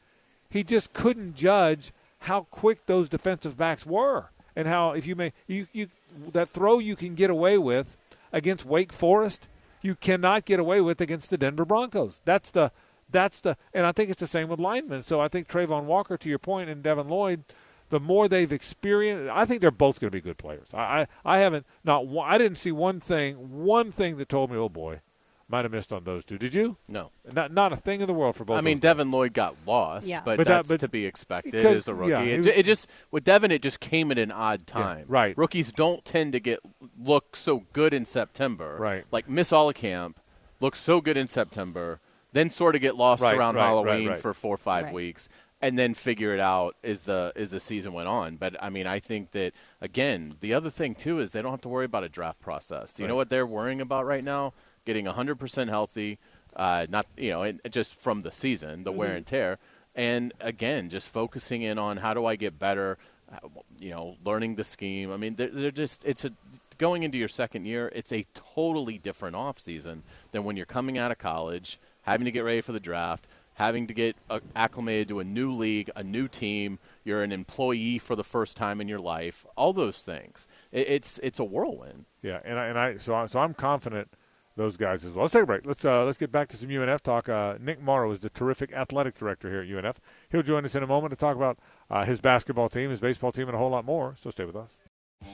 [0.51, 5.33] He just couldn't judge how quick those defensive backs were, and how if you may
[5.47, 5.89] you you
[6.33, 7.97] that throw you can get away with
[8.33, 9.49] against Wake Forest,
[9.83, 12.21] you cannot get away with against the Denver Broncos.
[12.25, 12.73] That's the
[13.11, 15.03] that's the and I think it's the same with linemen.
[15.03, 17.45] So I think Travon Walker, to your point, and Devin Lloyd,
[17.91, 20.69] the more they've experienced, I think they're both going to be good players.
[20.75, 23.35] I, I, I haven't not one, I didn't see one thing
[23.65, 25.01] one thing that told me, oh boy,
[25.49, 26.39] might have missed on those two.
[26.39, 26.77] Did you?
[26.89, 27.11] No.
[27.33, 28.59] Not not a thing in the world for both.
[28.59, 30.21] I mean, those Devin Lloyd got lost, Yeah.
[30.25, 32.11] but, But that- that's but- to be expected as a rookie.
[32.11, 35.05] yeah, it, he was- it just with Devin, it just came at an odd time.
[35.09, 35.39] right.
[35.39, 36.59] Rookies don't tend to get
[37.01, 38.77] look so good in September.
[38.79, 39.05] Right.
[39.13, 40.19] Like Miss Camp
[40.61, 42.01] looks so good in September,
[42.33, 44.19] then sort of get lost Right, around right, right, Halloween right.
[44.19, 44.95] for four or five Right.
[44.95, 45.29] weeks.
[45.67, 48.37] And then figure it out as the as the season went on.
[48.37, 51.61] But I mean, I think that again, the other thing too is they don't have
[51.63, 52.99] to worry about a draft process.
[52.99, 54.53] You know what they're worrying about right now?
[54.85, 56.19] Getting 100% healthy,
[56.55, 59.59] uh, not you know, and just from the season, the wear and tear,
[59.97, 62.99] and again, just focusing in on how do I get better,
[63.33, 63.49] uh,
[63.81, 65.11] you know, learning the scheme.
[65.11, 66.31] I mean, they're, they're just it's a
[66.79, 70.03] going into your second year, it's a totally different off season
[70.33, 73.87] than when you're coming out of college, having to get ready for the draft, having
[73.87, 76.79] to get uh, acclimated to a new league, a new team.
[77.05, 79.45] You're an employee for the first time in your life.
[79.57, 80.47] All those things.
[80.73, 82.07] It, it's it's a whirlwind.
[82.23, 84.11] Yeah, and I, and I so I, so I'm confident
[84.57, 85.25] those guys as well.
[85.25, 85.67] Let's take a break.
[85.67, 87.29] Let's uh, let's get back to some UNF talk.
[87.29, 89.99] Uh, Nick Morrow is the terrific athletic director here at UNF.
[90.31, 91.59] He'll join us in a moment to talk about
[91.91, 94.15] uh, his basketball team, his baseball team, and a whole lot more.
[94.19, 94.79] So stay with us.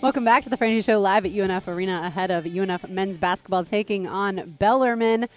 [0.00, 3.64] Welcome back to the Frangie Show live at UNF Arena ahead of UNF men's basketball
[3.64, 5.28] taking on Bellarmine.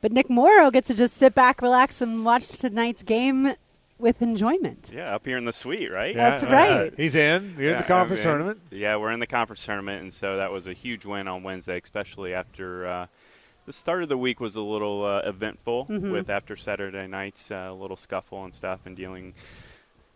[0.00, 3.54] But Nick Morrow gets to just sit back, relax, and watch tonight's game
[3.98, 4.90] with enjoyment.
[4.94, 6.14] Yeah, up here in the suite, right?
[6.14, 6.92] That's right.
[6.96, 7.56] He's in.
[7.58, 8.60] You're in Yeah, the conference I mean, tournament.
[8.70, 11.80] Yeah, we're in the conference tournament, and so that was a huge win on Wednesday,
[11.82, 13.06] especially after uh,
[13.66, 16.12] the start of the week was a little uh, eventful Mm-hmm.
[16.12, 19.34] with after Saturday night's uh, little scuffle and stuff, and dealing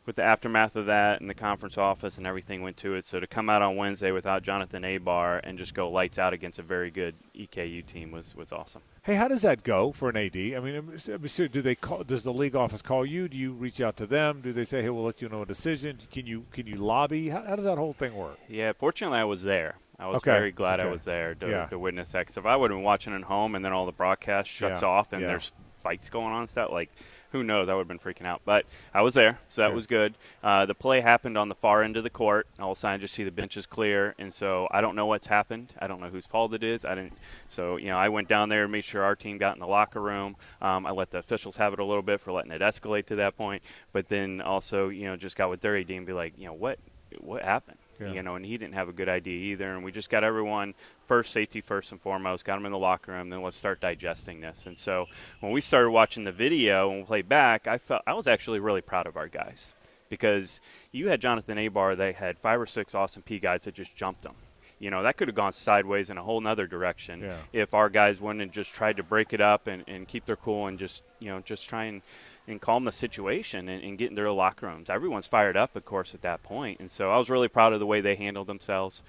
[0.04, 3.04] with the aftermath of that and the conference office and everything went to it.
[3.04, 6.58] So to come out on Wednesday without Jonathan Aybar and just go lights out against
[6.58, 8.82] a very good EKU team was was awesome.
[9.04, 10.36] Hey, how does that go for an AD?
[10.36, 12.02] I mean, I'm- I'm sure- do they call?
[12.04, 13.28] Does the league office call you?
[13.28, 14.40] Do you reach out to them?
[14.42, 15.98] Do they say, "Hey, we'll let you know a decision"?
[16.10, 17.28] Can you can you lobby?
[17.30, 18.38] How, how does that whole thing work?
[18.48, 19.76] Yeah, fortunately, I was there.
[19.98, 21.66] I was Okay, very glad I was there to, Yeah.
[21.66, 22.20] to witness that.
[22.20, 24.82] Because if I would have been watching at home and then all the broadcast shuts
[24.82, 25.28] Yeah, off and yeah.
[25.28, 26.90] there's fights going on and stuff, like
[27.32, 27.68] who knows?
[27.68, 28.42] I would have been freaking out.
[28.44, 29.74] But I was there, so that Good.
[29.74, 30.14] was good.
[30.42, 32.46] Uh, the play happened on the far end of the court.
[32.60, 35.06] All of a sudden, I just see the benches clear, and so I don't know
[35.06, 35.72] what's happened.
[35.78, 36.84] I don't know whose fault it is.
[36.84, 37.14] I didn't.
[37.48, 40.00] So you know, I went down there made sure our team got in the locker
[40.00, 40.36] room.
[40.60, 43.16] Um, I let the officials have it a little bit for letting it escalate to
[43.16, 43.62] that point,
[43.92, 46.54] but then also you know just got with their AD and be like, you know
[46.54, 46.78] what,
[47.20, 47.78] what happened?
[48.06, 48.12] Yeah.
[48.12, 49.72] You know, and he didn't have a good idea either.
[49.74, 50.74] And we just got everyone
[51.04, 53.30] first safety first and foremost, got them in the locker room.
[53.30, 54.66] Then let's start digesting this.
[54.66, 55.06] And so
[55.40, 58.60] when we started watching the video and we played back, I felt I was actually
[58.60, 59.74] really proud of our guys
[60.08, 61.96] because you had Jonathan Aybar.
[61.96, 64.34] They had five or six Austin Peay guys that just jumped them.
[64.78, 67.36] You know, that could have gone sideways in a whole nother direction Yeah.
[67.52, 70.34] if our guys went and just tried to break it up and, and keep their
[70.34, 72.02] cool and just, you know, just try and,
[72.46, 74.90] and calm the situation and, and get in their locker rooms.
[74.90, 76.80] Everyone's fired up, of course, at that point.
[76.80, 79.02] And so I was really proud of the way they handled themselves.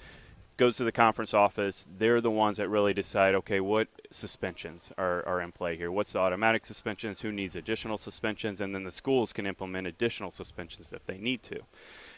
[0.56, 1.88] Goes to the conference office.
[1.98, 5.92] They're the ones that really decide, okay, what suspensions are, are in play here?
[5.92, 7.22] What's the automatic suspensions?
[7.22, 8.62] Who needs additional suspensions?
[8.62, 11.60] And then the schools can implement additional suspensions if they need to.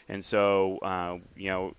[0.08, 1.74] And so, uh, you know,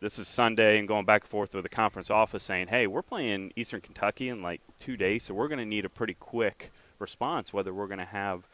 [0.00, 3.00] this is Sunday and going back and forth with the conference office saying, hey, we're
[3.00, 6.70] playing Eastern Kentucky in like two days, so we're going to need a pretty quick
[6.98, 8.46] response whether we're going to have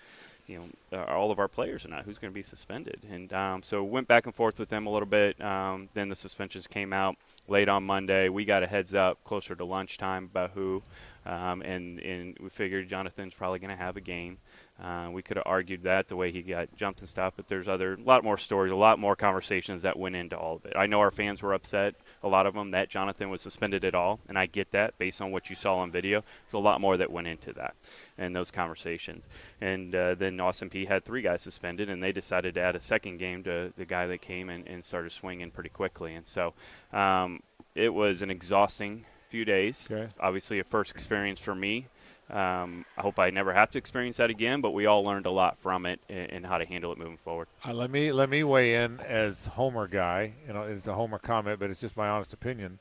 [0.50, 3.32] you know uh, all of our players or not who's going to be suspended and
[3.32, 6.66] um, so went back and forth with them a little bit um, then the suspensions
[6.66, 7.16] came out
[7.48, 10.82] late on monday we got a heads up closer to lunchtime about who
[11.26, 14.38] Um, and, and we figured Jonathan's probably going to have a game.
[14.82, 17.68] Uh, we could have argued that the way he got jumped and stuff, but there's
[17.68, 20.72] other, a lot more stories, a lot more conversations that went into all of it.
[20.74, 23.94] I know our fans were upset, a lot of them, that Jonathan was suspended at
[23.94, 26.22] all, and I get that based on what you saw on video.
[26.46, 27.74] There's a lot more that went into that
[28.18, 29.28] and those conversations.
[29.60, 32.80] And uh, then Austin Peay had three guys suspended, and they decided to add a
[32.80, 36.14] second game to the guy that came and, and started swinging pretty quickly.
[36.14, 36.54] And so
[36.92, 37.42] um,
[37.74, 39.88] it was an exhausting few days.
[39.90, 40.08] Okay.
[40.20, 41.86] Obviously, a first experience for me.
[42.30, 45.30] Um, I hope I never have to experience that again, but we all learned a
[45.30, 47.48] lot from it and, how to handle it moving forward.
[47.66, 50.32] Uh, let me let me weigh in as Homer guy.
[50.46, 52.78] You know, it's a Homer comment, but it's just my honest opinion.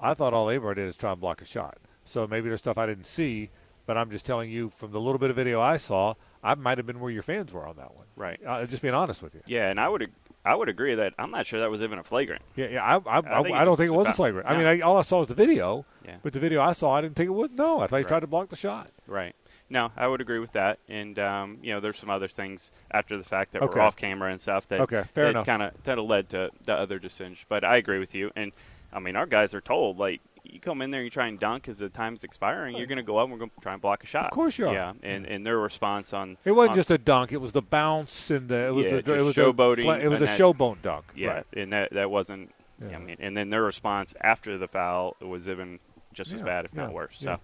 [0.00, 1.78] I thought all Aybar did is try and block a shot.
[2.04, 3.50] So maybe there's stuff I didn't see,
[3.86, 6.78] but I'm just telling you from the little bit of video I saw, I might
[6.78, 8.06] have been where your fans were on that one.
[8.14, 8.40] Right.
[8.46, 9.42] Uh, just being honest with you.
[9.46, 10.10] Yeah, and I would
[10.46, 12.42] I would agree that I'm not sure that was even a flagrant.
[12.54, 12.84] Yeah, yeah.
[12.84, 14.48] I, I, I, I don't think it was a flagrant.
[14.48, 15.84] I mean, I, all I saw was the video.
[16.06, 16.16] Yeah.
[16.22, 17.50] But the video I saw, I didn't think it was.
[17.52, 18.08] No, I thought he Right.
[18.08, 18.90] tried to block the shot.
[19.08, 19.34] Right.
[19.68, 20.78] No, I would agree with that.
[20.88, 23.74] And um, you know, there's some other things after the fact that Okay.
[23.74, 25.46] were off camera and stuff that Okay, fair that enough.
[25.46, 27.44] kind of that led to the other decisions.
[27.48, 28.30] But I agree with you.
[28.36, 28.52] And
[28.92, 30.20] I mean, our guys are told like
[30.52, 33.02] you come in there, you try and dunk as the time's expiring, you're going to
[33.02, 34.24] go up and we're going to try and block a shot.
[34.24, 34.74] Of course you are.
[34.74, 34.92] Yeah.
[35.02, 38.30] And and their response on It wasn't on- just a dunk; it was the bounce
[38.30, 40.82] and the it was Yeah, the, it was showboating, A, fla- it was a showboat
[40.82, 41.04] dunk.
[41.14, 41.46] yeah, Right.
[41.56, 42.52] and that that wasn't.
[42.80, 42.96] Yeah.
[42.96, 45.78] I mean, and then their response after the foul was even
[46.12, 47.22] just as bad, if yeah, not worse.
[47.22, 47.36] yeah.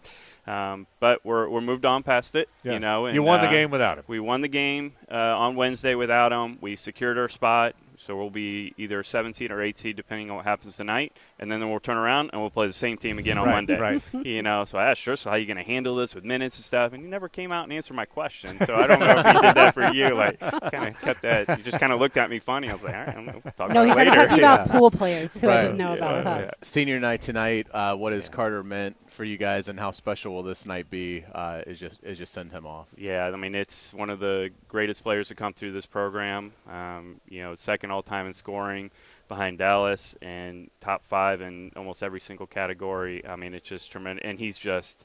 [0.46, 2.48] So, um, but we're we're moved on past it.
[2.62, 2.72] Yeah.
[2.74, 4.04] You know, and, you won the uh, game without him.
[4.06, 6.58] We won the game uh, on Wednesday without him.
[6.60, 10.44] We secured our spot, so we'll be either 17 or 8 seed depending on what
[10.44, 13.46] happens tonight, and then we'll turn around and we'll play the same team again on
[13.46, 13.78] Right, Monday.
[13.78, 14.02] right.
[14.24, 16.56] You know, so I asked Scherzer how are you going to handle this with minutes
[16.56, 18.58] and stuff, and he never came out and answered my question.
[18.66, 21.56] So I don't know if he did that for you, like kind of cut that.
[21.58, 22.68] He just kind of looked at me funny.
[22.70, 24.10] I was like, all right, I'm going to talk No, about he's it later.
[24.26, 26.50] talking about pool players who I didn't know about with Yeah, us.
[26.62, 27.66] Senior night tonight.
[27.72, 31.24] Uh, what has Carter meant for you guys, and how special will this night be?
[31.34, 32.88] Uh, is just is just send him off.
[32.96, 36.52] Yeah, I mean it's one of the greatest players to come through this program.
[36.70, 38.90] Um, you know, second all time in scoring
[39.28, 43.24] behind Dallas, and top five in almost every single category.
[43.26, 45.04] I mean, it's just tremendous, and he's just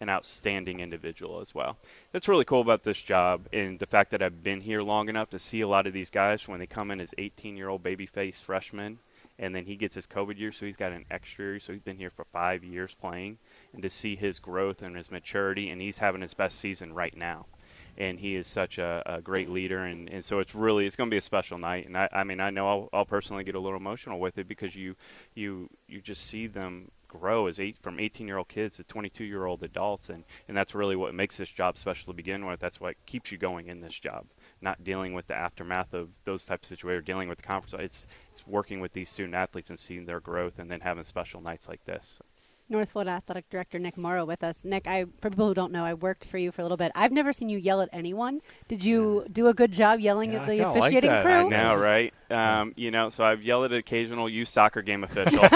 [0.00, 1.76] an outstanding individual as well.
[2.12, 5.30] That's really cool about this job, and the fact that I've been here long enough
[5.30, 8.98] to see a lot of these guys when they come in as 18-year-old babyface freshmen.
[9.36, 11.58] And then he gets his COVID year, so he's got an extra year.
[11.58, 13.38] So he's been here for five years playing,
[13.72, 17.16] and to see his growth and his maturity, and he's having his best season right
[17.16, 17.46] now
[17.96, 19.84] and he is such a, a great leader.
[19.84, 21.86] And, and so it's really it's going to be a special night.
[21.86, 24.48] And I, I mean I know I'll, I'll personally get a little emotional with it
[24.48, 24.96] because you
[25.34, 29.24] you you just see them grow as eight from 18 year old kids to 22
[29.24, 30.08] year old adults.
[30.08, 32.60] And and that's really what makes this job special to begin with.
[32.60, 34.26] That's what keeps you going in this job
[34.60, 37.74] not dealing with the aftermath of those types of situations dealing with the conference.
[37.78, 41.40] It's it's working with these student athletes and seeing their growth and then having special
[41.40, 42.20] nights like this
[42.68, 44.64] North Florida Athletic Director Nick Morrow with us.
[44.64, 46.92] Nick, I for people who don't know, I worked for you for a little bit.
[46.94, 48.40] I've never seen you yell at anyone.
[48.68, 51.24] Did you do a good job yelling Yeah, at the kinda like officiating that.
[51.24, 51.32] crew?
[51.34, 52.14] I I know, right?
[52.30, 55.40] Um, you know, so I've yelled at occasional youth soccer game official.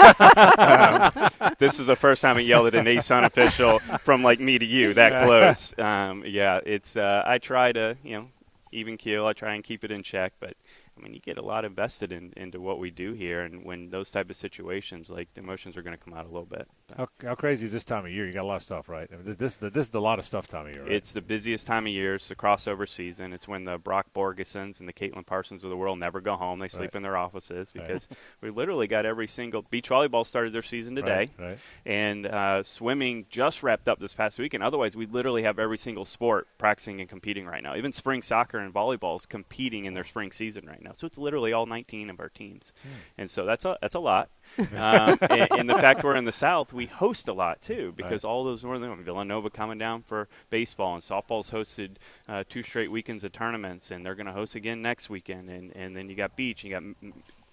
[0.57, 4.59] um, this is the first time I yelled at an ASUN official from like me
[4.59, 5.77] to you, that close.
[5.79, 6.95] Um, yeah, it's.
[6.95, 8.27] Uh, I try to, you know,
[8.71, 9.25] even keel.
[9.25, 10.53] I try and keep it in check, but
[10.97, 13.89] I mean, you get a lot invested in, into what we do here, and when
[13.89, 16.67] those type of situations, like the emotions are going to come out a little bit.
[16.97, 18.25] How, how crazy is this time of year?
[18.25, 19.09] You got a lot of stuff, right?
[19.11, 20.83] I mean, this this, is the lot of stuff time of year.
[20.83, 20.91] Right?
[20.91, 22.15] It's the busiest time of year.
[22.15, 23.33] It's the crossover season.
[23.33, 26.59] It's when the Brock Borgesons and the Caitlin Parsons of the world never go home.
[26.59, 26.95] They sleep Right.
[26.95, 27.85] in their offices Right.
[27.87, 28.07] because
[28.41, 31.57] we literally got every single beach volleyball started their season today, Right, right.
[31.85, 34.53] and uh, swimming just wrapped up this past week.
[34.53, 37.75] And otherwise, we literally have every single sport practicing and competing right now.
[37.75, 40.91] Even spring soccer and volleyball is competing in their spring season right now.
[40.95, 42.73] So it's literally all 19 of our teams,
[43.17, 44.29] and so that's a that's a lot.
[44.75, 48.23] um, and, and the fact we're in the South, we host a lot too because
[48.25, 51.91] all those northern Villanova coming down for baseball and softball's hosted
[52.27, 55.49] uh, two straight weekends of tournaments, and they're going to host again next weekend.
[55.49, 56.83] And and then you got beach, you got.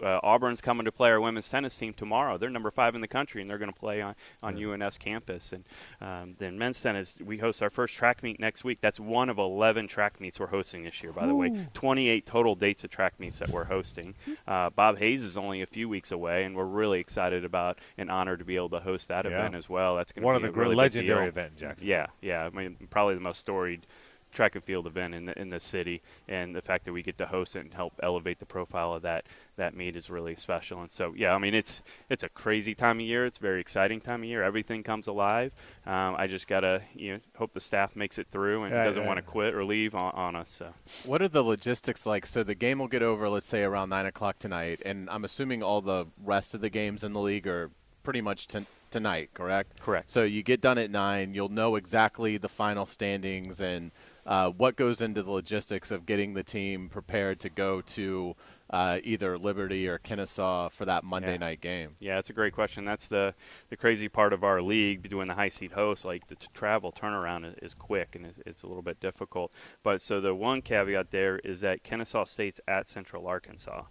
[0.01, 2.37] Uh, Auburn's coming to play our women's tennis team tomorrow.
[2.37, 5.53] They're number five in the country, and they're going to play on, on UNF campus.
[5.53, 5.63] And
[6.01, 8.79] um, then men's tennis, we host our first track meet next week.
[8.81, 11.67] That's one of 11 track meets we're hosting this year, by the way.
[11.73, 14.15] 28 total dates of track meets that we're hosting.
[14.47, 18.09] Uh, Bob Hayes is only a few weeks away, and we're really excited about and
[18.09, 19.31] honored to be able to host that Yeah.
[19.39, 19.95] event as well.
[19.95, 21.87] That's going to be One of the really legendary events, Jackson.
[21.87, 22.45] Yeah, yeah.
[22.45, 23.85] I mean, probably the most storied
[24.33, 27.17] track and field event in the in the city, and the fact that we get
[27.17, 29.25] to host it and help elevate the profile of that
[29.55, 30.81] that meet is really special.
[30.81, 33.25] And so, yeah, I mean, it's it's a crazy time of year.
[33.25, 34.43] It's a very exciting time of year.
[34.43, 35.51] Everything comes alive.
[35.85, 39.01] Um, I just gotta you know hope the staff makes it through and Right, doesn't
[39.01, 39.07] right.
[39.07, 40.49] want to quit or leave on, on us.
[40.49, 40.73] So.
[41.05, 42.25] What are the logistics like?
[42.25, 45.63] So the game will get over, let's say, around nine o'clock tonight, and I'm assuming
[45.63, 47.71] all the rest of the games in the league are
[48.03, 48.47] pretty much
[48.89, 49.79] tonight, correct?
[49.81, 50.09] Correct.
[50.09, 51.33] So you get done at nine.
[51.33, 53.91] You'll know exactly the final standings and
[54.27, 58.35] uh, what goes into the logistics of getting the team prepared to go to
[58.69, 61.37] uh, either Liberty or Kennesaw for that Monday Yeah.
[61.37, 61.95] night game.
[61.99, 62.83] Yeah, that's a great question.
[62.83, 63.33] That's the
[63.69, 66.03] the crazy part of our league doing the high seat host.
[66.03, 69.53] Like the t- travel turnaround is, is quick and it's, it's a little bit difficult.
[69.83, 73.83] But so the one caveat there is that Kennesaw State's at Central Arkansas.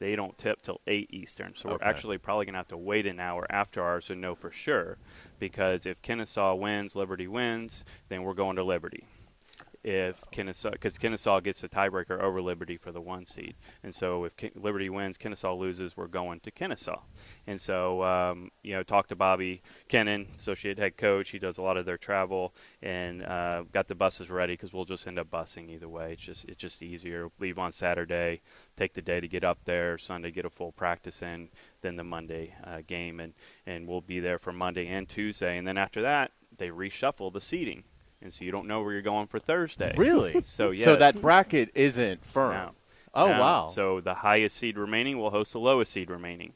[0.00, 1.78] They don't tip till eight Eastern, so Okay.
[1.84, 4.96] we're actually probably gonna have to wait an hour after ours to know for sure.
[5.38, 9.04] Because if Kennesaw wins, Liberty wins, then we're going to Liberty
[9.84, 14.24] if Kennesaw, because Kennesaw gets the tiebreaker over Liberty for the one seed, and so
[14.24, 17.00] if Ken- Liberty wins, Kennesaw loses, we're going to Kennesaw,
[17.46, 21.30] and so um, you know, talk to Bobby Kennan, associate head coach.
[21.30, 24.84] He does a lot of their travel, and uh, got the buses ready because we'll
[24.84, 26.12] just end up busing either way.
[26.12, 27.28] It's just it's just easier.
[27.38, 28.40] Leave on Saturday,
[28.76, 29.96] take the day to get up there.
[29.96, 31.48] Sunday, get a full practice in,
[31.82, 33.32] then the Monday uh, game, and
[33.66, 37.40] and we'll be there for Monday and Tuesday, and then after that, they reshuffle the
[37.40, 37.84] seating
[38.22, 39.94] and so you don't know where you're going for Thursday.
[39.96, 40.40] Really?
[40.42, 40.84] So yeah.
[40.84, 42.52] So that bracket isn't firm.
[42.54, 42.70] No.
[43.14, 43.40] Oh No.
[43.40, 43.70] wow.
[43.72, 46.52] So the highest seed remaining will host the lowest seed remaining,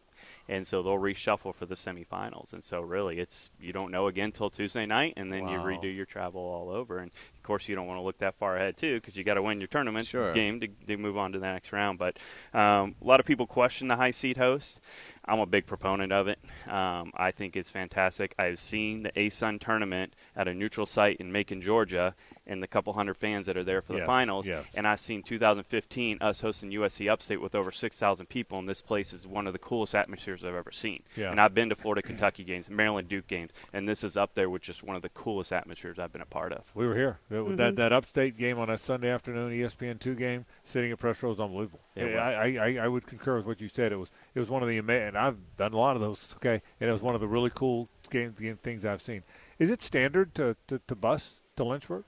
[0.49, 2.53] and so they'll reshuffle for the semifinals.
[2.53, 5.53] And so really, it's you don't know again till Tuesday night, and then Wow.
[5.53, 6.99] you redo your travel all over.
[6.99, 9.35] And of course, you don't want to look that far ahead too, because you got
[9.35, 10.33] to win your tournament Sure.
[10.35, 11.99] game to, to move on to the next round.
[11.99, 12.19] But
[12.55, 14.81] um, a lot of people question the high seed host.
[15.25, 16.39] I'm a big proponent of it.
[16.69, 18.35] Um, I think it's fantastic.
[18.39, 22.15] I've seen the ASUN tournament at a neutral site in Macon, Georgia,
[22.47, 24.47] and the couple hundred fans that are there for the Yes, finals.
[24.49, 24.75] yes.
[24.75, 29.13] And I've seen 2015 us hosting USC Upstate with over 6,000 people, and this place
[29.13, 31.03] is one of the coolest atmospheres I've ever seen.
[31.17, 31.31] Yeah.
[31.31, 34.51] And I've been to Florida Kentucky games, Maryland Duke games, and this is up there
[34.51, 36.71] with just one of the coolest atmospheres I've been a part of.
[36.75, 37.19] We were here.
[37.31, 41.23] That, that that upstate game on that Sunday afternoon, ESPN two game, sitting at press
[41.23, 41.81] row was unbelievable.
[41.95, 42.15] It was.
[42.15, 42.47] I, I,
[42.81, 43.93] I I would concur with what you said.
[43.93, 46.35] It was it was one of the ama- and I've done a lot of those.
[46.37, 49.23] Okay, and it was one of the really cool game, game things I've seen.
[49.59, 52.05] Is it standard to, to, to bus to Lynchburg?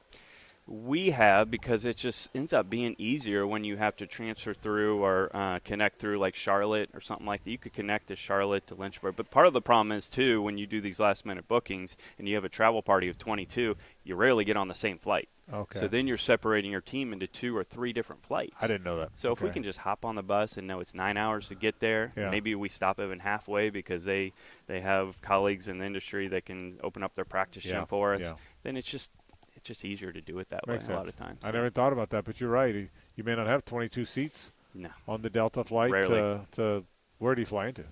[0.66, 5.04] We have because it just ends up being easier when you have to transfer through
[5.04, 7.50] or uh, connect through like Charlotte or something like that.
[7.50, 10.56] You could connect to Charlotte to Lynchburg, but part of the problem is too when
[10.56, 14.16] you do these last minute bookings and you have a travel party of 22, you
[14.16, 15.28] rarely get on the same flight.
[15.52, 15.78] Okay.
[15.78, 18.62] So then you're separating your team into two or three different flights.
[18.62, 19.10] I didn't know that.
[19.14, 21.54] So if we can just hop on the bus and know it's nine hours to
[21.54, 22.30] get there, Yeah.
[22.30, 24.32] maybe we stop even halfway because they
[24.66, 28.14] they have colleagues in the industry that can open up their practice Yeah, gym for
[28.14, 28.22] us.
[28.22, 28.32] yeah.
[28.62, 29.10] Then it's just
[29.54, 31.40] it's just easier to do it that Makes way a lot of times.
[31.44, 32.74] I never thought about that, but you're right.
[32.74, 34.88] You- You may not have 22 seats No.
[35.06, 36.08] on the Delta flight Rarely.
[36.08, 36.84] to, to
[37.18, 37.84] where do you fly into?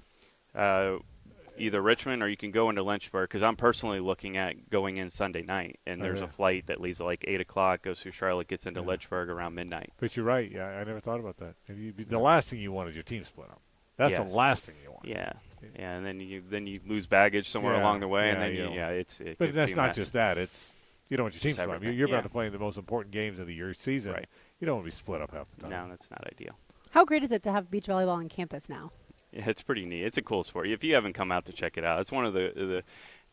[0.54, 0.98] Uh,
[1.58, 5.10] either Richmond or you can go into Lynchburg because I'm personally looking at going in
[5.10, 6.24] Sunday night, and Oh, there's yeah.
[6.26, 8.86] a flight that leaves at like eight o'clock, goes through Charlotte, gets into Yeah.
[8.86, 9.90] Lynchburg around midnight.
[9.98, 10.50] But you're right.
[10.50, 11.54] Yeah, I never thought about that.
[11.68, 13.60] If you, the last thing you want is your team split up.
[13.96, 14.28] That's Yes.
[14.30, 15.04] the last thing you want.
[15.06, 15.32] Yeah,
[15.78, 18.52] yeah, and then you then you lose baggage somewhere Yeah, along the way, and then
[18.54, 19.96] you you, yeah, it's it But that's not mess.
[19.96, 20.38] just that.
[20.38, 20.72] It's
[21.08, 21.82] you don't want your team It's split up.
[21.82, 22.14] You're, everything.
[22.14, 24.14] about to play the most important games of the year season.
[24.14, 24.26] Right.
[24.60, 25.70] You don't want to be split up half the time.
[25.70, 26.58] No, that's not ideal.
[26.90, 28.92] How great is it to have beach volleyball on campus now?
[29.32, 30.04] It's pretty neat.
[30.04, 30.68] It's a cool sport.
[30.68, 32.82] If you haven't come out to check it out, it's one of the the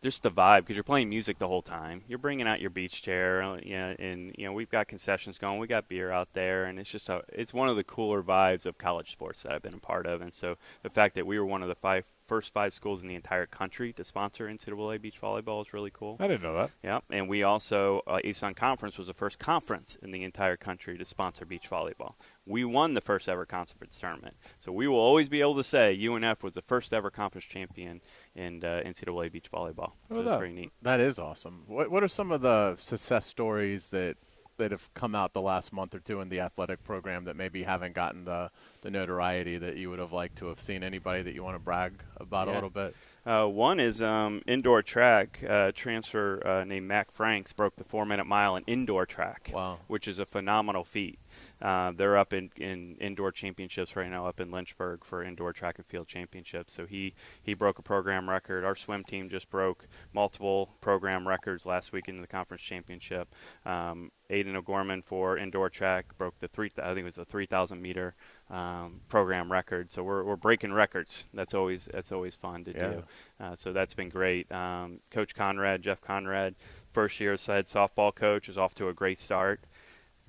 [0.01, 2.03] just the vibe because you're playing music the whole time.
[2.07, 5.59] You're bringing out your beach chair, uh, yeah, and you know we've got concessions going.
[5.59, 8.65] We got beer out there, and it's just a it's one of the cooler vibes
[8.65, 10.21] of college sports that I've been a part of.
[10.21, 13.07] And so the fact that we were one of the five first five schools in
[13.10, 16.15] the entire country to sponsor NCAA beach volleyball is really cool.
[16.19, 16.69] I didn't know that.
[16.84, 20.97] Yeah, and we also uh, ASUN Conference was the first conference in the entire country
[20.97, 22.14] to sponsor beach volleyball.
[22.45, 25.97] We won the first ever conference tournament, so we will always be able to say
[25.99, 28.01] UNF was the first ever conference champion
[28.35, 29.93] in uh, NCAA beach volleyball.
[30.10, 30.39] How So about that?
[30.39, 30.72] pretty neat.
[30.81, 31.64] That is awesome.
[31.68, 34.18] What What are some of the success stories that
[34.60, 37.64] that have come out the last month or two in the athletic program that maybe
[37.64, 40.84] haven't gotten the the notoriety that you would have liked to have seen?
[40.84, 42.95] Anybody that you want to brag about a little bit?
[43.26, 48.06] Uh, one is um, indoor track uh, transfer uh, named Mac Franks broke the four
[48.06, 49.80] minute mile in indoor track, Wow.
[49.88, 51.19] which is a phenomenal feat.
[51.61, 55.76] Uh, they're up in, in indoor championships right now, up in Lynchburg for indoor track
[55.77, 56.73] and field championships.
[56.73, 57.14] So he,
[57.44, 58.64] he broke a program record.
[58.64, 63.34] Our swim team just broke multiple program records last week in the conference championship.
[63.65, 66.72] Um, Aiden O'Gorman for indoor track broke the three.
[66.77, 68.14] I think it was a 3,000 meter
[68.52, 69.91] um, program record.
[69.91, 71.26] So we're, we're breaking records.
[71.34, 72.88] That's always that's always fun to Yeah.
[72.90, 73.03] do.
[73.40, 74.52] Uh, so that's been great.
[74.52, 76.56] Um, coach Conrad, Jeff Conrad,
[76.94, 79.61] first year as head softball coach, is off to a great start.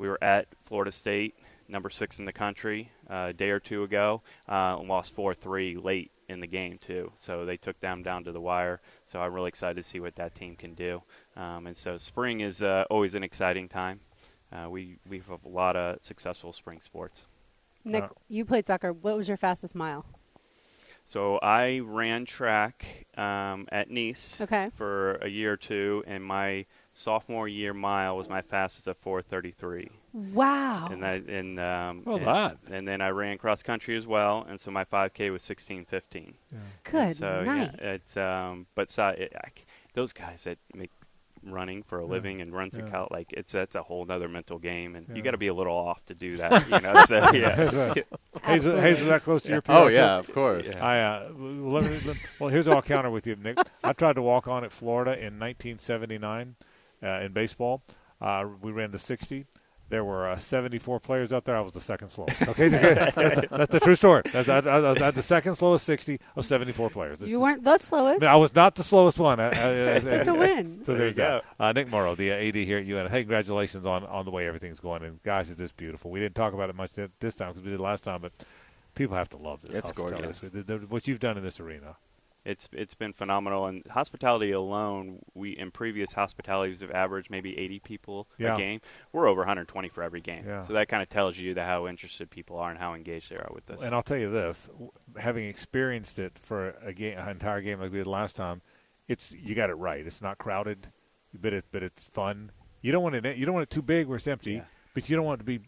[0.00, 1.34] We were at Florida State,
[1.68, 5.34] number six in the country, uh, a day or two ago, uh, and lost 4
[5.34, 7.12] 3 late in the game, too.
[7.18, 8.80] So they took them down to the wire.
[9.04, 11.02] So I'm really excited to see what that team can do.
[11.36, 14.00] Um, and so spring is uh, always an exciting time.
[14.50, 17.26] Uh, we, we have a lot of successful spring sports.
[17.84, 18.94] Nick, Uh, you played soccer.
[18.94, 20.06] What was your fastest mile?
[21.04, 24.70] So I ran track um, at Nice Okay.
[24.72, 29.88] for a year or two, and my sophomore year mile was my fastest at 4:33.
[30.12, 30.88] Wow.
[30.90, 32.56] And I and um, Well, and, that.
[32.70, 36.34] and then I ran cross country as well, and so my 5K was 16:15.
[36.84, 37.70] Good So night.
[37.80, 39.64] yeah, it's um, but so, it, I c
[39.94, 40.90] those guys that make
[41.42, 42.90] running for a living and run through Yeah.
[42.90, 45.14] cal like it's that's a whole other mental game, and Yeah.
[45.14, 46.68] you got to be a little off to do that.
[46.68, 47.54] You know, so yeah.
[47.56, 48.04] Hays,
[48.44, 48.80] Absolutely.
[48.82, 49.72] Hays, is that close to your PR?
[49.80, 49.94] Oh too?
[49.94, 50.68] yeah, of course.
[50.68, 50.84] Yeah.
[50.84, 53.58] I uh, let me, let- well, here's what I'll counter with you, Nick.
[53.84, 56.64] I tried to walk on at Florida in 1979 uh,
[57.02, 57.82] in baseball.
[58.20, 59.46] Uh, we ran the 60.
[59.88, 61.56] There were uh, 74 players out there.
[61.56, 62.40] I was the second slowest.
[62.46, 64.22] Okay, that's, a, that's the true story.
[64.32, 67.20] That's, I, I, I was at the second slowest 60 of 74 players.
[67.22, 68.22] you weren't the slowest.
[68.22, 69.40] I was not the slowest one.
[69.40, 70.84] It's a win.
[70.84, 71.44] So There there's you that.
[71.58, 73.10] Uh, Nick Morrow, the uh, AD here at UN.
[73.10, 75.02] Hey, congratulations on, on the way everything's going.
[75.02, 76.12] And guys, is this beautiful?
[76.12, 78.32] We didn't talk about it much this time because we did last time, but
[78.94, 79.70] people have to love this.
[79.78, 80.22] It's hospitality.
[80.22, 80.40] gorgeous.
[80.40, 81.96] The- the- what you've done in this arena.
[82.44, 87.80] It's it's been phenomenal, and hospitality alone, we in previous hospitalities have averaged maybe 80
[87.80, 88.54] people Yeah.
[88.54, 88.80] a game.
[89.12, 90.66] We're over 120 for every game, Yeah.
[90.66, 93.36] so that kind of tells you that how interested people are and how engaged they
[93.36, 93.82] are with this.
[93.82, 94.70] And I'll tell you this:
[95.18, 98.62] having experienced it for a game, an entire game like we did last time,
[99.06, 100.06] it's you got it right.
[100.06, 100.88] It's not crowded,
[101.38, 102.52] but it but it's fun.
[102.80, 103.36] You don't want it.
[103.36, 104.64] You don't want it too big where it's empty, Yeah.
[104.94, 105.60] but you don't want it to be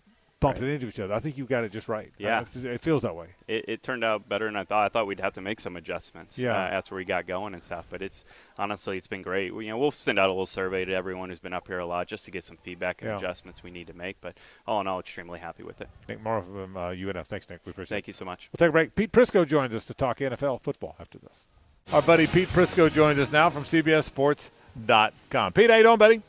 [0.42, 1.14] bumping into each other.
[1.14, 2.12] I think you've got it just right.
[2.18, 2.40] Yeah.
[2.40, 3.28] Uh, it feels that way.
[3.48, 4.84] it, it turned out better than I thought.
[4.84, 6.52] I thought we'd have to make some adjustments Yeah.
[6.54, 7.86] uh, after we got going and stuff.
[7.88, 8.24] But it's
[8.58, 9.54] honestly, it's been great.
[9.54, 11.78] We, you know, we'll send out a little survey to everyone who's been up here
[11.78, 13.16] a lot just to get some feedback and Yeah.
[13.16, 14.20] adjustments we need to make.
[14.20, 14.36] But
[14.66, 15.88] all in all, extremely happy with it.
[16.08, 17.26] Nick Morrow from uh, UNF.
[17.26, 17.60] Thanks, Nick.
[17.64, 17.96] We appreciate it.
[18.00, 18.50] Thank you so much.
[18.52, 18.94] We'll take a break.
[18.94, 21.44] Pete Prisco joins us to talk NFL football after this.
[21.92, 25.52] Our buddy Pete Prisco joins us now from CBSSports.com.
[25.52, 26.22] Pete, how you doing, buddy?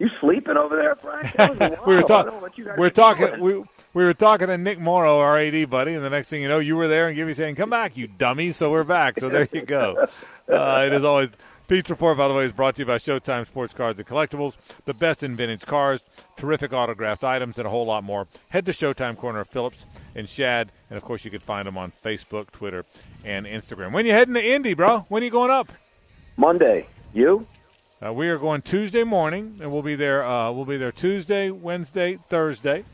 [0.00, 1.30] You sleeping over there, Frank?
[1.86, 2.10] We were wild.
[2.10, 2.40] I don't know talking.
[2.40, 3.40] what you guys We were talking.
[3.40, 3.62] We
[3.92, 6.58] we were talking to Nick Morrow, our AD buddy, and the next thing you know,
[6.58, 9.20] you were there and Gibby saying, "Come back, you dummy!" So we're back.
[9.20, 10.06] So there you go.
[10.48, 11.30] Uh, it is always.
[11.68, 14.56] Pete's report, by the way, is brought to you by Showtime Sports Cars and Collectibles,
[14.84, 16.02] the best in vintage cars,
[16.36, 18.26] terrific autographed items, and a whole lot more.
[18.48, 19.86] Head to Showtime Corner of Phillips
[20.16, 22.84] and Shad, and of course, you can find them on Facebook, Twitter,
[23.24, 23.92] and Instagram.
[23.92, 25.06] When you heading to Indy, bro?
[25.08, 25.70] When are you going up?
[26.36, 26.88] Monday.
[27.14, 27.46] You?
[28.04, 30.24] Uh, we are going Tuesday morning, and we'll be there.
[30.24, 32.84] Uh, we'll be there Tuesday, Wednesday, Thursday,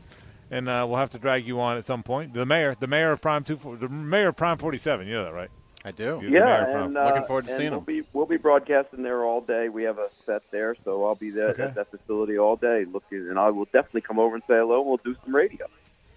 [0.51, 2.33] and uh, we'll have to drag you on at some point.
[2.33, 5.07] The mayor, the mayor of Prime Two, the mayor of Prime Forty Seven.
[5.07, 5.49] You know that, right?
[5.85, 6.19] I do.
[6.21, 6.83] You- the mayor of Yeah, Prime.
[6.87, 7.85] and uh, Looking forward to and seeing we'll 'em.
[7.85, 9.69] Be, we'll be broadcasting there all day.
[9.69, 11.63] We have a set there, so I'll be there Okay.
[11.63, 12.83] at that facility all day.
[12.83, 14.79] Looking, and I will definitely come over and say hello.
[14.79, 15.67] and We'll do some radio.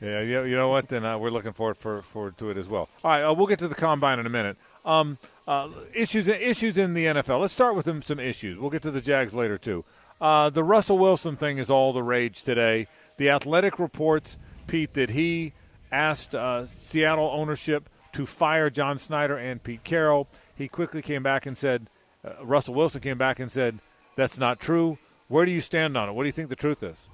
[0.00, 0.88] Yeah, you, you know what?
[0.88, 2.88] Then uh, we're looking forward for, forward to it as well.
[3.04, 4.56] All right, uh, we'll get to the combine in a minute.
[4.84, 5.18] Um,
[5.50, 7.40] uh, issues issues in the NFL.
[7.40, 8.56] Let's start with them, some issues.
[8.56, 9.84] We'll get to the Jags later too.
[10.20, 12.86] Uh, the Russell Wilson thing is all the rage today.
[13.16, 15.52] The Athletic reports, Pete, that he
[15.90, 20.28] asked uh, Seattle ownership to fire John Schneider and Pete Carroll.
[20.54, 21.88] He quickly came back and said,
[22.24, 23.80] uh, Russell Wilson came back and said,
[24.14, 24.98] that's not true.
[25.26, 26.12] Where do you stand on it?
[26.12, 27.08] What do you think the truth is?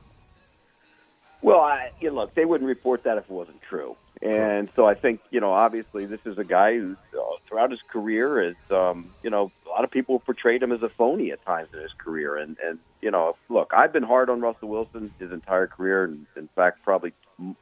[1.41, 3.97] Well, I, you know, look, they wouldn't report that if it wasn't true.
[4.23, 7.81] And so I think, you know, obviously this is a guy who, uh, throughout his
[7.83, 11.45] career, is, um, you know, a lot of people portrayed him as a phony at
[11.45, 12.37] times in his career.
[12.37, 16.27] And, and you know, look, I've been hard on Russell Wilson his entire career, and
[16.37, 17.13] in fact, probably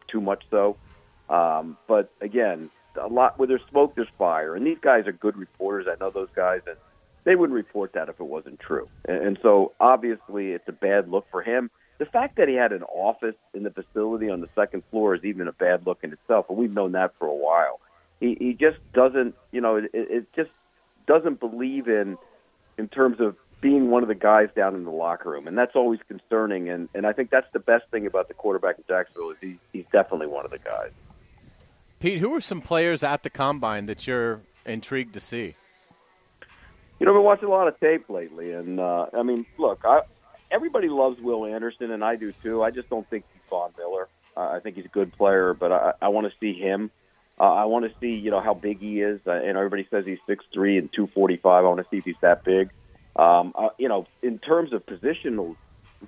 [0.07, 0.77] too much so.
[1.29, 2.71] Um, but again,
[3.01, 4.55] a lot where there's smoke, there's fire.
[4.55, 5.87] And these guys are good reporters.
[5.91, 6.77] I know those guys, and
[7.25, 8.89] they wouldn't report that if it wasn't true.
[9.07, 11.71] And, and so obviously it's a bad look for him.
[11.99, 15.25] The fact that he had an office in the facility on the second floor is
[15.25, 17.81] even a bad look in itself, and we've known that for a while.
[18.21, 20.51] He, he just doesn't, you know, it, it just
[21.07, 22.17] doesn't believe in,
[22.79, 25.75] in terms of being one of the guys down in the locker room, and that's
[25.75, 26.69] always concerning.
[26.69, 29.59] And, and I think that's the best thing about the quarterback in Jacksonville is he,
[29.73, 30.91] he's definitely one of the guys.
[32.01, 35.55] Pete, who are some players at the combine that you're intrigued to see?
[36.99, 39.81] You know, I've been watching a lot of tape lately, and uh, I mean, look,
[39.85, 40.03] I,
[40.55, 42.63] everybody loves Will Anderson, and I do too.
[42.63, 44.09] I just don't think he's Von Miller.
[44.37, 46.91] Uh, I think he's a good player, but I, I want to see him.
[47.39, 49.21] Uh, I want to see, you know, how big he is.
[49.27, 51.65] Uh, and everybody says he's six three and two forty five.
[51.65, 52.71] I want to see if he's that big.
[53.17, 55.57] Um, uh, you know, in terms of positional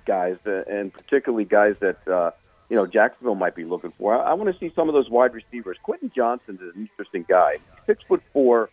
[0.05, 2.31] guys, uh, and particularly guys that uh,
[2.69, 4.15] you know Jacksonville might be looking for.
[4.15, 5.77] I, I want to see some of those wide receivers.
[5.83, 7.57] Quentin Johnston is an interesting guy.
[7.85, 8.69] Six foot four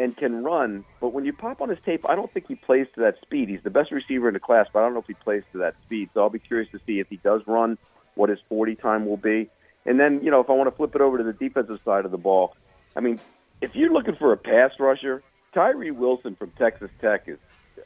[0.00, 2.86] and can run, but when you pop on his tape, I don't think he plays
[2.94, 3.50] to that speed.
[3.50, 5.58] He's the best receiver in the class, but I don't know if he plays to
[5.58, 6.08] that speed.
[6.14, 7.76] So I'll be curious to see if he does run,
[8.14, 9.50] what his 40 time will be.
[9.84, 12.06] And then, you know, if I want to flip it over to the defensive side
[12.06, 12.56] of the ball,
[12.96, 13.20] I mean,
[13.60, 15.22] if you're looking for a pass rusher,
[15.52, 17.38] Tyree Wilson from Texas Tech is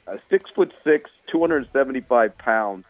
[0.06, 2.84] a six foot six, 275 pounds,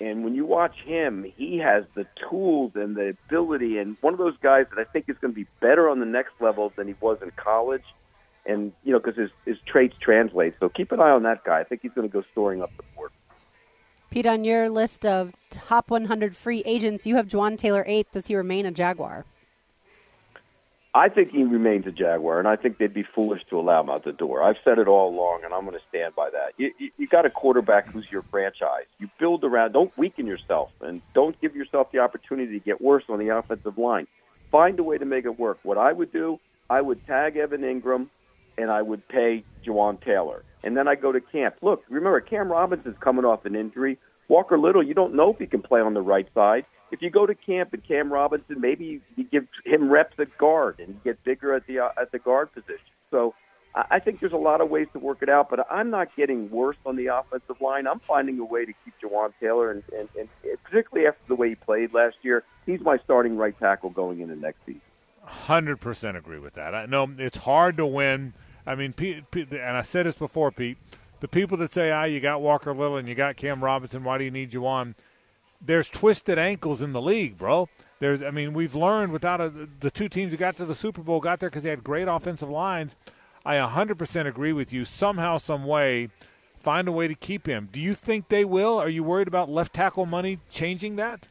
[0.00, 4.18] And when you watch him, he has the tools and the ability, and one of
[4.18, 6.88] those guys that I think is going to be better on the next level than
[6.88, 7.84] he was in college.
[8.46, 10.54] And you know, because his his traits translate.
[10.58, 11.60] So keep an eye on that guy.
[11.60, 13.10] I think he's going to go soaring up the board.
[14.10, 18.10] Pete, on your list of top 100 free agents, you have Jawaan Taylor eighth.
[18.12, 19.24] Does he remain a Jaguar?
[20.92, 23.90] I think he remains a Jaguar, and I think they'd be foolish to allow him
[23.90, 24.42] out the door.
[24.42, 26.54] I've said it all along, and I'm going to stand by that.
[26.56, 28.86] You, you, you got a quarterback who's your franchise.
[28.98, 29.72] You build around.
[29.72, 33.78] Don't weaken yourself, and don't give yourself the opportunity to get worse on the offensive
[33.78, 34.08] line.
[34.50, 35.60] Find a way to make it work.
[35.62, 38.08] What I would do, I would tag Evan Engram,
[38.60, 41.56] and I would pay Jawaan Taylor, and then I go to camp.
[41.62, 43.98] Look, remember Cam Robinson's coming off an injury.
[44.28, 47.10] Walker Little, you don't know if he can play on the right side if you
[47.10, 51.22] go to camp and Cam Robinson, maybe you give him reps at guard and get
[51.24, 52.78] bigger at the uh, at the guard position.
[53.10, 53.34] So
[53.74, 56.50] I think there's a lot of ways to work it out, but I'm not getting
[56.50, 57.86] worse on the offensive line.
[57.86, 60.28] I'm finding a way to keep Jawaan Taylor, and, and, and
[60.64, 64.34] particularly after the way he played last year, he's my starting right tackle going into
[64.34, 64.80] next season.
[65.24, 66.74] Hundred percent agree with that.
[66.74, 68.34] I know it's hard to win.
[68.66, 70.78] I mean, Pete, and I said this before, Pete.
[71.20, 74.04] The people that say, "Ah, you got Walker Little and you got Cam Robinson.
[74.04, 74.94] Why do you need Jawaan?"
[75.60, 77.68] there's twisted ankles in the league, bro.
[77.98, 81.02] There's, I mean, we've learned without a, the two teams that got to the Super
[81.02, 82.96] Bowl got there because they had great offensive lines.
[83.44, 84.84] I 100% agree with you.
[84.84, 86.08] Somehow, some way,
[86.58, 87.68] find a way to keep him.
[87.70, 88.78] Do you think they will?
[88.78, 91.28] Are you worried about left tackle money changing that?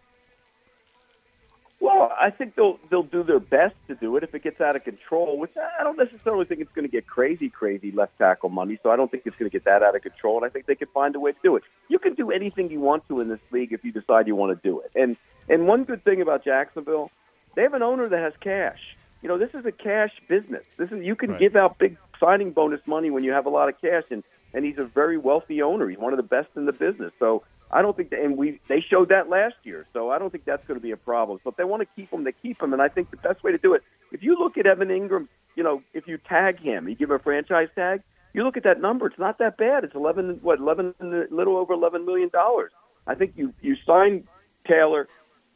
[1.82, 4.76] Well, I think they'll they'll do their best to do it if it gets out
[4.76, 5.38] of control.
[5.38, 8.78] Which I don't necessarily think it's going to get crazy, crazy left tackle money.
[8.82, 10.38] So I don't think it's going to get that out of control.
[10.38, 11.64] And I think they can find a way to do it.
[11.88, 14.62] You can do anything you want to in this league if you decide you want
[14.62, 14.92] to do it.
[14.94, 15.16] And
[15.48, 17.12] and one good thing about Jacksonville,
[17.56, 18.98] they have an owner that has cash.
[19.22, 20.66] You know, this is a cash business.
[20.78, 21.40] This is you can right.
[21.40, 24.24] give out big signing bonus money when you have a lot of cash, and
[24.54, 25.88] and he's a very wealthy owner.
[25.88, 27.14] He's one of the best in the business.
[27.20, 30.32] So I don't think, that, and we they showed that last year, so I don't
[30.32, 31.40] think that's going to be a problem.
[31.44, 33.44] So if they want to keep him, they keep him, and I think the best
[33.44, 33.84] way to do it.
[34.12, 37.16] If you look at Evan Engram, you know, if you tag him, you give him
[37.18, 38.02] a franchise tag.
[38.34, 39.84] You look at that number; it's not that bad.
[39.84, 42.72] It's eleven, what, eleven, little over eleven million dollars.
[43.06, 44.28] I think you you sign
[44.68, 45.08] Taylor,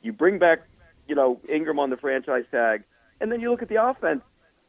[0.01, 0.67] you bring back,
[1.07, 2.83] you know, Engram on the franchise tag,
[3.21, 4.21] and then you look at the offense.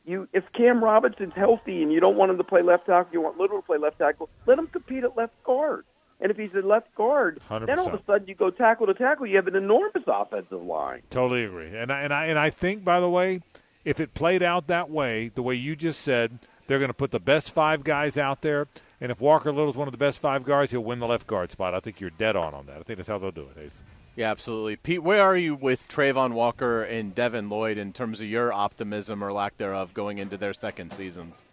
[0.07, 3.23] You, if Cam Robinson's healthy and you don't want him to play left tackle, you
[3.23, 4.29] want Little to play left tackle.
[4.45, 5.87] Let him compete at left guard.
[6.21, 7.67] And if he's a left guard, 100%.
[7.67, 9.27] then all of a sudden you go tackle to tackle.
[9.27, 11.03] You have an enormous offensive line.
[11.11, 11.77] Totally agree.
[11.77, 13.41] And I, and I and I think, by the way,
[13.85, 17.11] if it played out that way, the way you just said, they're going to put
[17.11, 18.69] the best five guys out there.
[19.01, 21.51] And if Walker Little's one of the best five guards, he'll win the left guard
[21.51, 21.75] spot.
[21.75, 22.79] I think you're dead on on that.
[22.79, 23.61] I think that's how they'll do it.
[23.61, 23.83] Ace.
[24.17, 24.77] Yeah, absolutely.
[24.77, 29.23] Pete, where are you with Travon Walker and Devin Lloyd in terms of your optimism
[29.23, 31.45] or lack thereof going into their second seasons?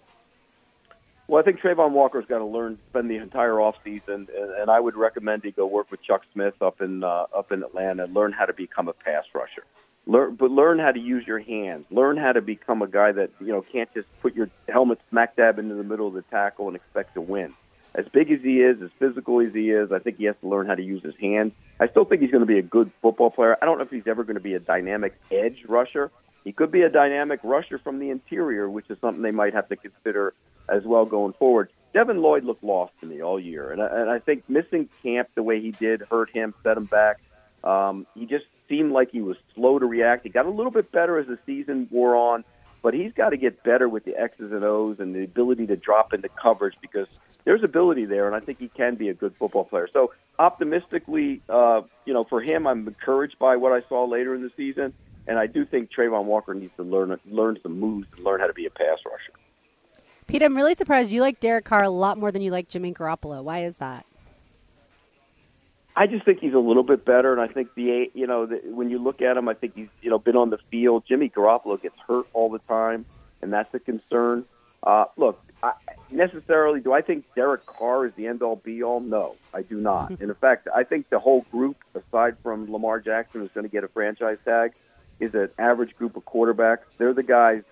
[1.31, 4.69] Well, I think Travon Walker's got to learn, spend the entire off season, and, and
[4.69, 8.05] I would recommend he go work with Chuck Smith up in uh, up in Atlanta
[8.07, 9.63] learn how to become a pass rusher.
[10.05, 11.85] Learn, but learn how to use your hands.
[11.89, 15.37] Learn how to become a guy that you know can't just put your helmet smack
[15.37, 17.53] dab into the middle of the tackle and expect to win.
[17.95, 20.49] As big as he is, as physical as he is, I think he has to
[20.49, 21.53] learn how to use his hands.
[21.79, 23.55] I still think he's going to be a good football player.
[23.61, 26.11] I don't know if he's ever going to be a dynamic edge rusher.
[26.43, 29.69] He could be a dynamic rusher from the interior, which is something they might have
[29.69, 30.33] to consider
[30.69, 31.69] as well going forward.
[31.93, 35.29] Devin Lloyd looked lost to me all year, and I, and I think missing camp
[35.35, 37.19] the way he did hurt him, set him back.
[37.63, 40.23] Um, he just seemed like he was slow to react.
[40.23, 42.45] He got a little bit better as the season wore on,
[42.81, 45.75] but he's got to get better with the X's and O's and the ability to
[45.75, 47.07] drop into coverage because
[47.43, 49.89] there's ability there, and I think he can be a good football player.
[49.91, 54.41] So optimistically, uh, you know, for him, I'm encouraged by what I saw later in
[54.41, 54.93] the season,
[55.27, 58.47] and I do think Travon Walker needs to learn learn some moves and learn how
[58.47, 59.33] to be a pass rusher.
[60.27, 62.93] Pete, I'm really surprised you like Derek Carr a lot more than you like Jimmy
[62.93, 63.43] Garoppolo.
[63.43, 64.05] Why is that?
[65.95, 68.61] I just think he's a little bit better, and I think the you know the,
[68.65, 71.03] when you look at him, I think he's you know been on the field.
[71.05, 73.05] Jimmy Garoppolo gets hurt all the time,
[73.41, 74.45] and that's a concern.
[74.83, 75.73] Uh, look, I,
[76.09, 78.99] necessarily, do I think Derek Carr is the end all be all?
[78.99, 80.11] No, I do not.
[80.11, 83.71] and in fact, I think the whole group, aside from Lamar Jackson, who's going to
[83.71, 84.71] get a franchise tag,
[85.19, 86.79] is an average group of quarterbacks.
[86.97, 87.63] They're the guys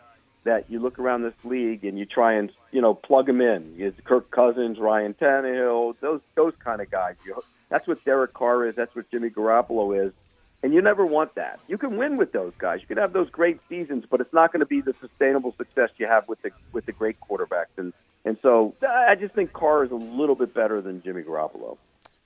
[0.44, 3.76] that you look around this league and you try and you know plug them in.
[3.78, 7.16] It's Kirk Cousins, Ryan Tannehill, those those kind of guys.
[7.26, 8.76] You, that's what Derek Carr is.
[8.76, 10.14] That's what Jimmy Garoppolo is.
[10.62, 11.60] And you never want that.
[11.70, 12.82] You can win with those guys.
[12.82, 15.92] You can have those great seasons, but it's not going to be the sustainable success
[15.98, 17.78] you have with the with the great quarterbacks.
[17.78, 17.94] And
[18.26, 21.78] and so I just think Carr is a little bit better than Jimmy Garoppolo.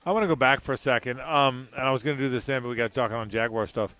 [0.06, 1.20] I want to go back for a second.
[1.20, 3.66] Um, and I was going to do this then, but we got talking on Jaguar
[3.66, 3.94] stuff.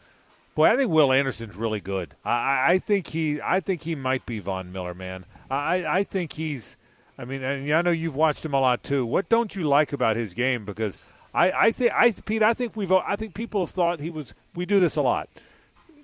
[0.54, 2.14] Boy, I think Will Anderson's really good.
[2.24, 5.24] I, I think he, I think he might be Von Miller, man.
[5.50, 6.76] I, I think he's.
[7.18, 9.06] I mean, and I know you've watched him a lot too.
[9.06, 10.64] What don't you like about his game?
[10.64, 10.98] Because
[11.32, 12.42] I, I think I Pete.
[12.42, 12.90] I think we've.
[12.90, 14.34] I think people have thought he was.
[14.54, 15.28] We do this a lot.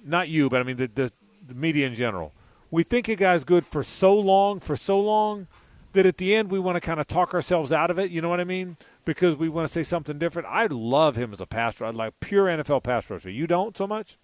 [0.04, 1.12] Not you, but I mean the, the,
[1.46, 2.32] the media in general.
[2.70, 5.48] We think a guy's good for so long, for so long,
[5.92, 8.10] that at the end we want to kind of talk ourselves out of it.
[8.10, 8.76] You know what I mean?
[9.04, 10.48] Because we want to say something different.
[10.48, 11.84] I love him as a passer.
[11.84, 13.30] I like pure NFL pass rusher.
[13.30, 14.16] You don't so much.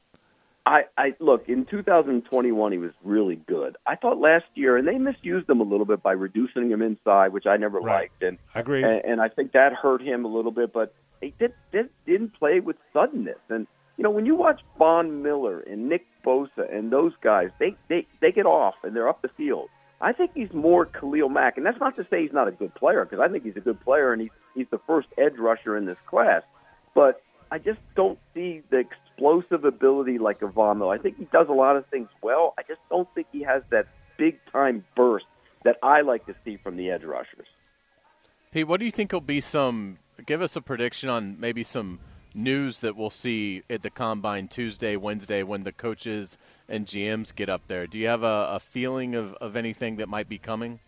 [0.66, 3.76] I, I look in 2021 he was really good.
[3.86, 7.32] I thought last year, and they misused him a little bit by reducing him inside,
[7.32, 8.10] which I never Right.
[8.10, 8.82] liked, and I agree.
[8.82, 10.72] and, and I think that hurt him a little bit.
[10.72, 15.22] But he did, did didn't play with suddenness, and you know when you watch Von
[15.22, 19.22] Miller and Nick Bosa and those guys, they they they get off and they're up
[19.22, 19.68] the field.
[20.01, 22.74] I think he's more Khalil Mack, and that's not to say he's not a good
[22.74, 25.76] player because I think he's a good player and he's he's the first edge rusher
[25.76, 26.43] in this class.
[26.93, 27.22] But
[27.52, 28.78] I just don't see the
[29.16, 30.94] explosive ability like a Von Miller.
[30.94, 32.55] I think he does a lot of things well.
[32.59, 33.86] I just don't think he has that
[34.18, 35.26] big time burst
[35.64, 37.47] that I like to see from the edge rushers.
[38.51, 39.98] Pete, what do you think will be some?
[40.24, 41.98] Give us a prediction on maybe some
[42.34, 46.36] news that we'll see at the combine Tuesday, Wednesday when the coaches
[46.68, 47.86] and GMs get up there.
[47.86, 50.78] Do you have a, a feeling of, of anything that might be coming?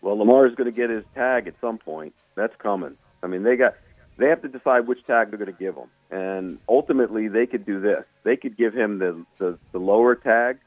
[0.00, 2.14] Well, Lamar is going to get his tag at some point.
[2.34, 2.96] That's coming.
[3.22, 3.74] I mean, they got
[4.18, 7.66] they have to decide which tag they're going to give him, and ultimately they could
[7.66, 8.04] do this.
[8.24, 10.58] They could give him the the, the lower tag.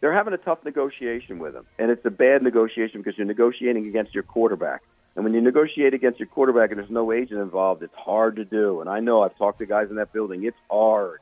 [0.00, 3.86] They're having a tough negotiation with him, and it's a bad negotiation because you're negotiating
[3.86, 4.82] against your quarterback.
[5.16, 8.44] And when you negotiate against your quarterback and there's no agent involved, it's hard to
[8.44, 8.80] do.
[8.80, 10.44] And I know I've talked to guys in that building.
[10.44, 11.18] It's hard.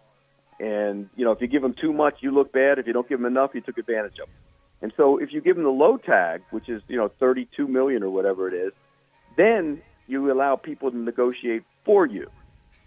[0.60, 2.78] And you know, if you give them too much, you look bad.
[2.78, 4.36] If you don't give them enough, you took advantage of them.
[4.82, 8.02] And so if you give them the low tag, which is, you know, 32 million
[8.02, 8.72] or whatever it is,
[9.36, 12.30] then you allow people to negotiate for you.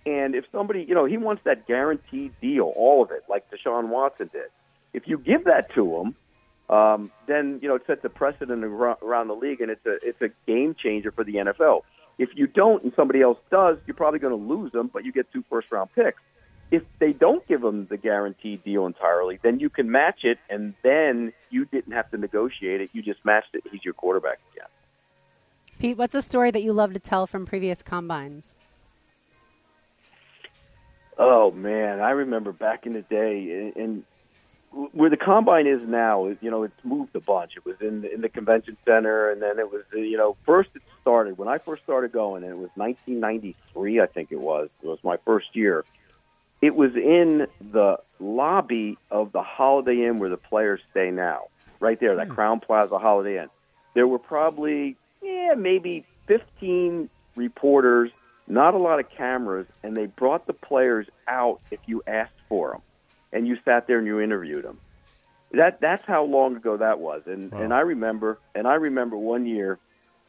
[0.06, 3.90] And if somebody, you know, he wants that guaranteed deal, all of it, like Deshaun
[3.90, 4.50] Watson did.
[4.94, 6.16] If you give that to him,
[6.70, 9.98] um, then you know it sets a precedent ar- around the league, and it's a
[10.04, 11.82] it's a game changer for the NFL.
[12.18, 15.12] If you don't, and somebody else does, you're probably going to lose them, but you
[15.12, 16.22] get two first round picks.
[16.70, 20.76] If they don't give them the guaranteed deal entirely, then you can match it, and
[20.84, 22.90] then you didn't have to negotiate it.
[22.94, 23.64] You just matched it.
[23.72, 24.68] He's your quarterback again.
[25.80, 28.54] Pete, what's a story that you love to tell from previous combines?
[31.18, 34.04] Oh man, I remember back in the day, and- and
[34.92, 37.58] where the combine is now, you know, it's moved a bunch.
[37.58, 40.82] It was in in the convention center, and then it was, you know, first it
[41.02, 44.70] started when I first started going, and it was 1993, I think it was.
[44.84, 45.86] It was my first year.
[46.62, 51.48] It was in the lobby of the Holiday Inn where the players stay now,
[51.80, 52.34] right there, that hmm.
[52.34, 53.50] Crown Plaza Holiday Inn.
[53.94, 58.12] There were probably, yeah, maybe 15 reporters,
[58.48, 62.72] not a lot of cameras, and they brought the players out if you asked for
[62.72, 62.82] them,
[63.32, 64.80] and you sat there and you interviewed them.
[65.52, 67.62] That that's how long ago that was, and Wow.
[67.62, 69.80] and I remember, and I remember one year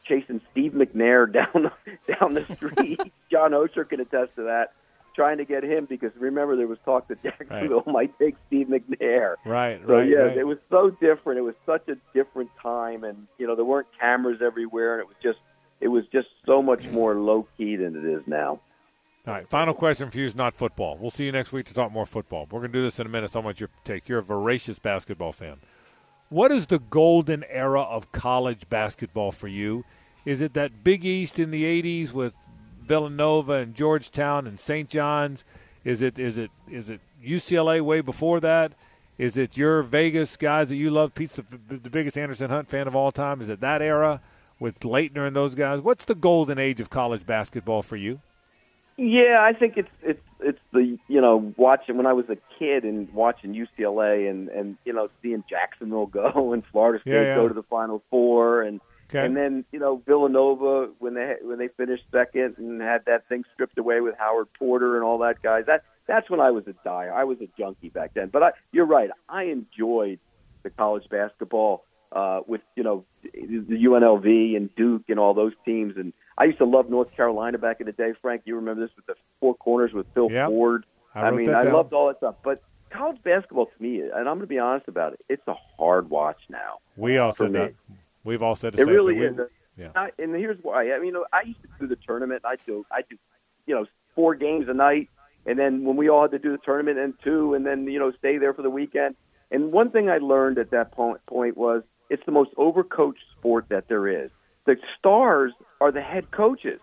[0.03, 1.71] chasing Steve McNair down
[2.07, 2.99] down the street.
[3.29, 4.73] John Oehser can attest to that.
[5.15, 9.35] Trying to get him because remember there was talk that Jacksonville might take Steve McNair.
[9.45, 10.37] Right, So right, yeah, right.
[10.37, 11.39] it was so different.
[11.39, 15.07] It was such a different time, and you know there weren't cameras everywhere, and it
[15.07, 15.39] was just
[15.81, 18.61] it was just so much more low key than it is now.
[19.27, 20.97] All right, final question for you is not football.
[20.99, 22.47] We'll see you next week to talk more football.
[22.49, 23.31] We're going to do this in a minute.
[23.31, 24.09] So I want your take.
[24.09, 25.57] You're a voracious basketball fan.
[26.29, 29.83] What is the golden era of college basketball for you?
[30.25, 32.35] Is it that Big East in the '80s with
[32.91, 34.89] Villanova and Georgetown and St.
[34.89, 35.45] John's?
[35.85, 38.73] Is it is it is it UCLA way before that?
[39.17, 41.15] Is it your Vegas guys that you love?
[41.15, 43.39] Pete's the, the biggest Anderson Hunt fan of all time.
[43.39, 44.19] Is it that era
[44.59, 45.79] with Laettner and those guys?
[45.79, 48.19] What's the golden age of college basketball for you?
[48.97, 52.83] Yeah, I think it's it's it's the you know watching when I was a kid
[52.83, 57.35] and watching UCLA and and you know seeing Jacksonville go and Florida State Yeah, yeah.
[57.35, 58.81] go to the Final Four and
[59.13, 59.25] Okay.
[59.25, 63.43] and then you know Villanova when they when they finished second and had that thing
[63.53, 65.65] stripped away with Howard Porter and all that guys.
[65.67, 67.13] That that's when I was a dyer.
[67.13, 68.29] I was a junkie back then.
[68.29, 69.09] But I, you're right.
[69.29, 70.19] I enjoyed
[70.63, 75.95] the college basketball uh, with you know the UNLV and Duke and all those teams.
[75.97, 78.13] And I used to love North Carolina back in the day.
[78.21, 80.47] Frank, you remember this with the four corners with Phil Yep.
[80.49, 80.85] Ford.
[81.13, 81.73] I wrote mean, I down.
[81.73, 82.35] loved all that stuff.
[82.43, 85.55] But college basketball to me, and I'm going to be honest about it, it's a
[85.77, 86.79] hard watch now.
[86.97, 87.59] We also for said me.
[87.59, 87.73] that.
[88.23, 89.35] We've all said the It same really thing.
[89.37, 89.49] We- is.
[89.77, 89.89] yeah.
[89.95, 90.91] I, and here's why.
[90.91, 92.43] I mean, you know, I used to do the tournament.
[92.45, 93.17] I do, I do,
[93.65, 93.85] you know,
[94.15, 95.09] four games a night,
[95.45, 97.99] and then when we all had to do the tournament and two, and then you
[97.99, 99.15] know, stay there for the weekend.
[99.49, 103.65] And one thing I learned at that point point was it's the most overcoached sport
[103.69, 104.29] that there is.
[104.65, 106.79] The stars are the head coaches.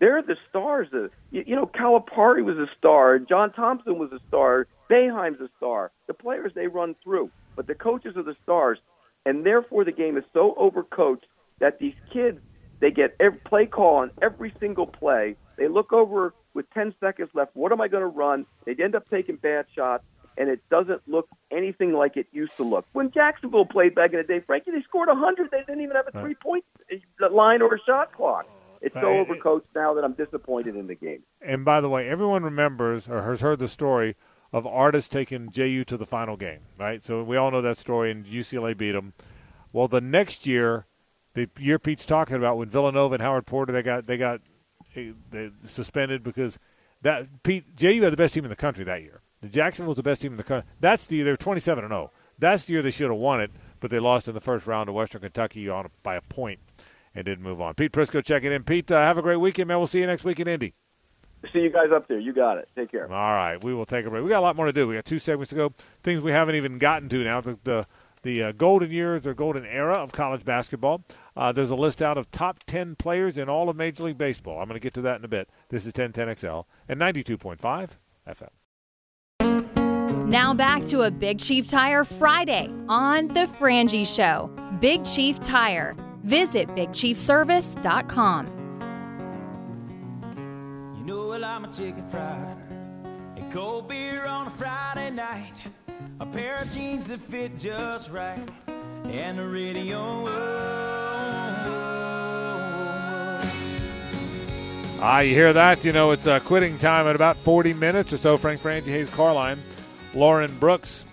[0.00, 0.88] They're the stars.
[0.92, 3.18] Of, you, you know, Calipari was a star.
[3.18, 4.66] John Thompson was a star.
[4.90, 5.92] Boeheim's a star.
[6.06, 8.78] The players they run through, but the coaches are the stars,
[9.24, 11.24] and therefore the game is so overcoached
[11.60, 12.38] that these kids
[12.80, 15.36] They get every play call on every single play.
[15.56, 17.54] They look over with 10 seconds left.
[17.54, 18.44] What am I going to run?
[18.66, 20.02] They end up taking bad shots,
[20.36, 22.84] and it doesn't look anything like it used to look.
[22.92, 25.52] When Jacksonville played back in the day, Frankie, they scored 100.
[25.52, 26.96] They didn't even have a three point eh,
[27.30, 28.46] line or a shot clock.
[28.80, 31.22] It's so overcoached now that I'm disappointed in the game.
[31.40, 34.16] And by the way, everyone remembers or has heard the story
[34.52, 37.04] of Artis taking JU to the final game, right?
[37.04, 39.14] So we all know that story, and UCLA beat them.
[39.72, 40.86] Well, the next year,
[41.34, 44.40] the year Pete's talking about, when Villanova and Howard Porter they got they got
[44.94, 46.58] eh, they suspended because
[47.00, 49.22] that Pete JU had the best team in the country that year.
[49.40, 50.70] The Jacksonville was the best team in the country.
[50.80, 52.12] That's the year they were 27 and 0.
[52.38, 53.50] That's the year they should have won it,
[53.80, 56.60] but they lost in the first round to Western Kentucky on by a point
[57.14, 57.74] and didn't move on.
[57.74, 58.62] Pete Prisco checking in.
[58.64, 59.78] Pete, uh, have a great weekend, man.
[59.78, 60.74] We'll see you next week in Indy.
[61.52, 62.18] See you guys up there.
[62.18, 62.68] You got it.
[62.76, 63.04] Take care.
[63.04, 64.22] All right, we will take a break.
[64.22, 64.86] We got a lot more to do.
[64.86, 65.72] We got two segments to go.
[66.02, 67.40] Things we haven't even gotten to now.
[67.40, 67.86] The the,
[68.22, 71.04] the uh, golden years or golden era of college basketball.
[71.36, 74.60] Uh, there's a list out of top ten players in all of Major League Baseball.
[74.60, 75.50] I'm going to get to that in a bit.
[75.70, 77.90] This is 1010XL and 92.5
[78.28, 78.48] FM.
[80.28, 84.50] Now back to a Big Chief Tire Friday on The Frangie Show.
[84.80, 85.96] Big Chief Tire.
[86.24, 88.61] Visit BigChiefService.com.
[91.52, 92.56] You I'm a chicken fried
[93.36, 95.52] and cold beer on a Friday night.
[96.18, 98.48] A pair of jeans that fit just right
[99.04, 100.24] and the radio.
[104.98, 105.84] Ah, you hear that?
[105.84, 108.38] You know it's uh, quitting time at about 40 minutes or so.
[108.38, 109.62] Frank Frangie, Hays Carlyon,
[110.14, 111.04] Lauren Brooks,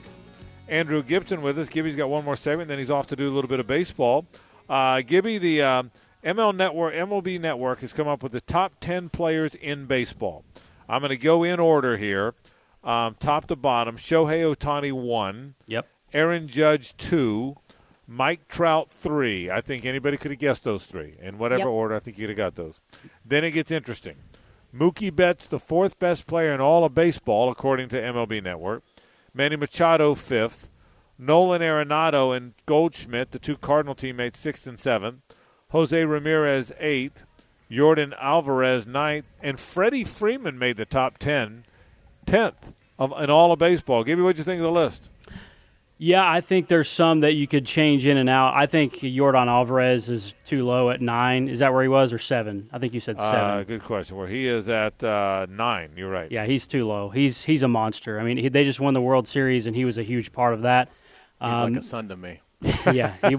[0.69, 1.67] Andrew Gibson with us.
[1.67, 4.25] Gibby's got one more segment, then he's off to do a little bit of baseball.
[4.69, 5.91] Uh, Gibby, the um,
[6.23, 10.43] ML Network, MLB Network has come up with the top 10 players in baseball.
[10.87, 12.33] I'm going to go in order here,
[12.83, 13.95] um, top to bottom.
[13.97, 15.55] Shohei Ohtani one.
[15.67, 15.87] Yep.
[16.13, 17.55] Aaron Judge two.
[18.07, 19.51] Mike Trout three.
[19.51, 21.67] I think anybody could have guessed those three in whatever Yep.
[21.67, 21.95] order.
[21.95, 22.81] I think you could have got those.
[23.23, 24.15] Then it gets interesting.
[24.75, 28.83] Mookie Betts, the fourth best player in all of baseball, according to MLB Network.
[29.33, 30.69] Manny Machado, fifth.
[31.19, 35.21] Nolan Arenado and Goldschmidt, the two Cardinal teammates, sixth and seventh.
[35.69, 37.25] Jose Ramirez, eighth.
[37.71, 39.25] Yordan Alvarez, ninth.
[39.43, 41.65] And Freddie Freeman made the top ten,
[42.25, 44.03] tenth of, in all of baseball.
[44.03, 45.09] Give me what you think of the list.
[46.01, 48.53] Yeah, I think there's some that you could change in and out.
[48.55, 51.49] I think Yordan Alvarez is too low at nine.
[51.49, 52.69] Is that where he was or seven?
[52.71, 53.39] I think you said seven.
[53.39, 54.15] Uh, good question.
[54.15, 55.91] Where he is at uh, nine.
[55.97, 56.31] You're right.
[56.31, 57.09] yeah, he's too low.
[57.09, 58.17] He's he's a monster.
[58.19, 60.53] I mean, he, they just won the World Series, and he was a huge part
[60.53, 60.87] of that.
[61.41, 62.39] He's Um, like a son to me.
[62.61, 63.35] Yeah, he,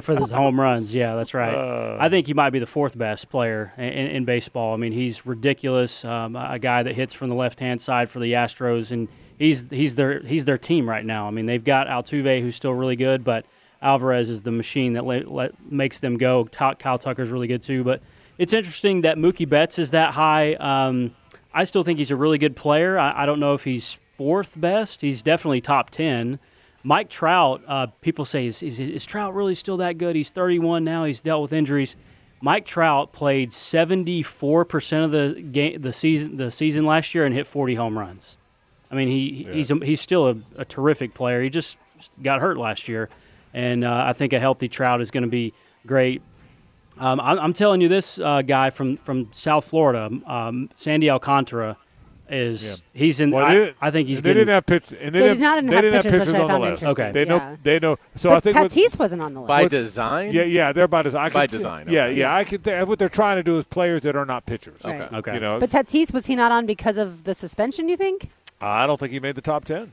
[0.00, 0.94] for his home runs.
[0.94, 1.54] Yeah, that's right.
[1.54, 1.96] Uh.
[1.98, 4.74] I think he might be the fourth best player in, in, in baseball.
[4.74, 6.04] I mean, he's ridiculous.
[6.04, 9.68] Um, a guy that hits from the left hand side for the Astros, and he's
[9.70, 11.26] he's their he's their team right now.
[11.26, 13.44] I mean, they've got Altuve, who's still really good, but
[13.82, 16.44] Alvarez is the machine that let, let, makes them go.
[16.44, 18.00] Ta- Kyle Tucker's really good too, but
[18.38, 20.54] it's interesting that Mookie Betts is that high.
[20.54, 21.16] Um,
[21.52, 22.98] I still think he's a really good player.
[22.98, 25.00] I, I don't know if he's fourth best.
[25.00, 26.38] He's definitely top ten.
[26.82, 30.16] Mike Trout, uh, people say, is, is, is Trout really still that good?
[30.16, 31.04] He's 31 now.
[31.04, 31.96] He's dealt with injuries.
[32.40, 37.46] Mike Trout played 74% of the game, the season, the season last year, and hit
[37.46, 38.38] 40 home runs.
[38.90, 41.42] I mean, he he's a, he's still a, a terrific player.
[41.42, 41.76] He just
[42.22, 43.08] got hurt last year,
[43.52, 45.52] and uh, I think a healthy Trout is going to be
[45.86, 46.22] great.
[46.98, 51.76] Um, I'm, I'm telling you, this uh, guy from, from South Florida, um, Sandy Alcantara,
[52.32, 52.74] is Yeah.
[52.92, 53.30] he's in.
[53.30, 54.40] Well, I, they- I think he's and they getting.
[54.46, 56.40] didn't have pitch, and they, They didn't, they have didn't have pitchers, which pitchers I
[56.40, 56.82] on the list.
[56.82, 57.12] interesting.
[57.12, 57.36] They know.
[57.36, 57.56] Yeah.
[57.62, 57.96] They know.
[58.16, 59.48] So I think what- Tatis wasn't on the list.
[59.48, 60.32] By What's- design?
[60.32, 61.26] Yeah, yeah, they're by design.
[61.26, 62.14] I By design, Yeah, okay.
[62.14, 62.34] yeah.
[62.34, 62.64] I could.
[62.64, 64.84] Th- what they're trying to do is players that are not pitchers.
[64.84, 65.34] Okay, okay.
[65.34, 67.88] You know, But Tatis was he not on because of the suspension?
[67.88, 68.30] You think?
[68.60, 69.92] I don't think he made the top ten.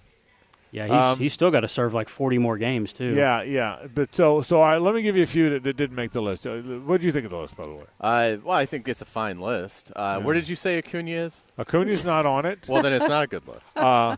[0.72, 3.14] Yeah, he's, Um, he's still got to serve like 40 more games too.
[3.16, 3.88] Yeah, yeah.
[3.94, 6.22] But so, so I, let me give you a few that, that didn't make the
[6.22, 6.46] list.
[6.46, 7.86] Uh, What do you think of the list, by the way?
[8.02, 9.92] Uh, well, I think it's a fine list.
[9.96, 11.44] Uh, Where did you say Acuna is?
[11.58, 12.68] Acuna's not on it.
[12.68, 13.78] Well, then it's not a good list.
[13.88, 14.18] Uh,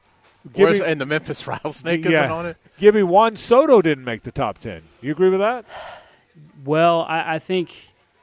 [0.53, 2.57] give Where's, me, and the Memphis Rattlesnake yeah, isn't on it?
[2.79, 4.83] Give me Juan Soto didn't make the top ten.
[5.01, 5.65] You agree with that?
[6.63, 7.75] Well, I, I think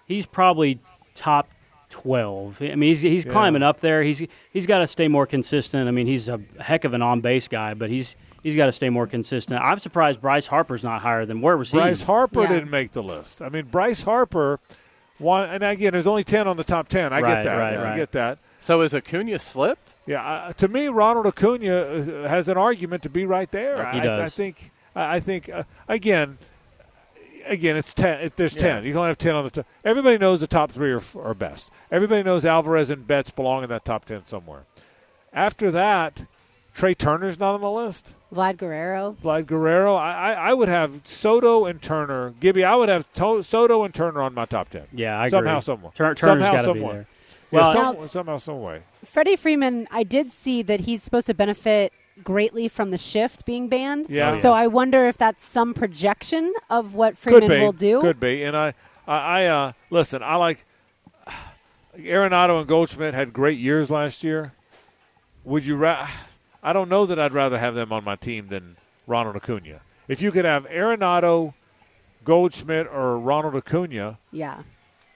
[0.06, 0.80] he's probably
[1.14, 1.48] top
[2.02, 2.58] 12.
[2.60, 3.32] I mean, he's, he's Yeah.
[3.32, 4.02] climbing up there.
[4.02, 5.88] He's he's got to stay more consistent.
[5.88, 8.72] I mean, he's a heck of an on base guy, but he's he's got to
[8.72, 9.60] stay more consistent.
[9.62, 11.78] I'm surprised Bryce Harper's not higher than where was he?
[11.78, 12.48] Bryce Harper Yeah.
[12.48, 13.40] didn't make the list.
[13.42, 14.60] I mean, Bryce Harper.
[15.18, 17.12] One, and again, there's only ten on the top ten.
[17.14, 17.56] I Right, get that.
[17.56, 17.96] right, I right.
[17.96, 18.38] get that.
[18.60, 19.94] So is Acuna slipped?
[20.06, 23.76] Yeah, uh, to me, Ronald Acuna uh, has an argument to be right there.
[23.92, 24.20] He I, does.
[24.20, 24.70] I think.
[24.94, 26.36] I I think uh, again.
[27.48, 28.20] Again, it's ten.
[28.20, 28.62] It, there's Yeah.
[28.62, 28.84] ten.
[28.84, 29.66] You can only have ten on the top.
[29.84, 31.70] Everybody knows the top three are, are best.
[31.90, 34.62] Everybody knows Alvarez and Betts belong in that top ten somewhere.
[35.32, 36.24] After that,
[36.74, 38.14] Trey Turner's not on the list.
[38.34, 39.16] Vlad Guerrero.
[39.22, 39.94] Vlad Guerrero.
[39.94, 42.34] I, I, I would have Soto and Turner.
[42.40, 44.84] Gibby, I would have to- Soto and Turner on my top ten.
[44.92, 45.60] Yeah, I somehow, agree.
[45.62, 45.92] somewhere.
[45.94, 46.92] Tur- Turner's somehow, gotta be somewhere.
[46.94, 47.06] there.
[47.52, 48.82] Yeah, Well, some, somehow, some way.
[49.04, 53.68] Freddie Freeman, I did see that he's supposed to benefit greatly from the shift being
[53.68, 54.06] banned.
[54.08, 54.34] Yeah.
[54.34, 57.98] So I wonder if that's some projection of what Freeman will do.
[57.98, 58.42] It could be.
[58.42, 58.74] And I,
[59.06, 60.22] I, I uh, listen.
[60.22, 60.64] I like
[61.98, 64.52] Arenado and Goldschmidt had great years last year.
[65.44, 65.76] Would you?
[65.76, 66.08] Ra-
[66.62, 68.76] I don't know that I'd rather have them on my team than
[69.06, 69.80] Ronald Acuna.
[70.08, 71.54] If you could have Arenado,
[72.24, 74.62] Goldschmidt, or Ronald Acuna, Yeah.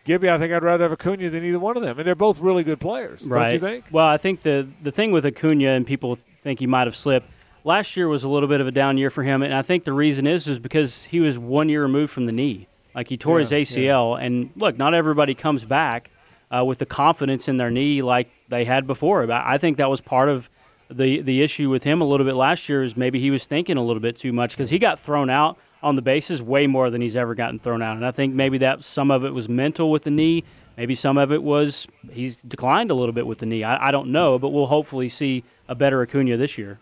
[0.05, 2.40] Gibby, I think I'd rather have Acuna than either one of them, and they're both
[2.40, 3.22] really good players.
[3.22, 3.44] right.
[3.47, 3.85] Don't you think?
[3.90, 7.29] Well, I think the the thing with Acuna and people think he might have slipped.
[7.65, 9.85] Last year was a little bit of a down year for him, and I think
[9.85, 12.67] the reason is is because he was one year removed from the knee.
[12.95, 16.11] Like he tore his Yeah, ACL, and look, not everybody comes back
[16.51, 19.31] uh, with the confidence in their knee like they had before.
[19.31, 20.49] I think that was part of
[20.91, 23.77] the the issue with him a little bit last year is maybe he was thinking
[23.77, 26.91] a little bit too much because he got thrown out on the bases way more
[26.91, 29.49] than he's ever gotten thrown out, and I think maybe that some of it was
[29.49, 30.45] mental with the knee.
[30.81, 33.62] Maybe some of it was he's declined a little bit with the knee.
[33.65, 36.78] I, I don't know, but we'll hopefully see a better Acuna this year.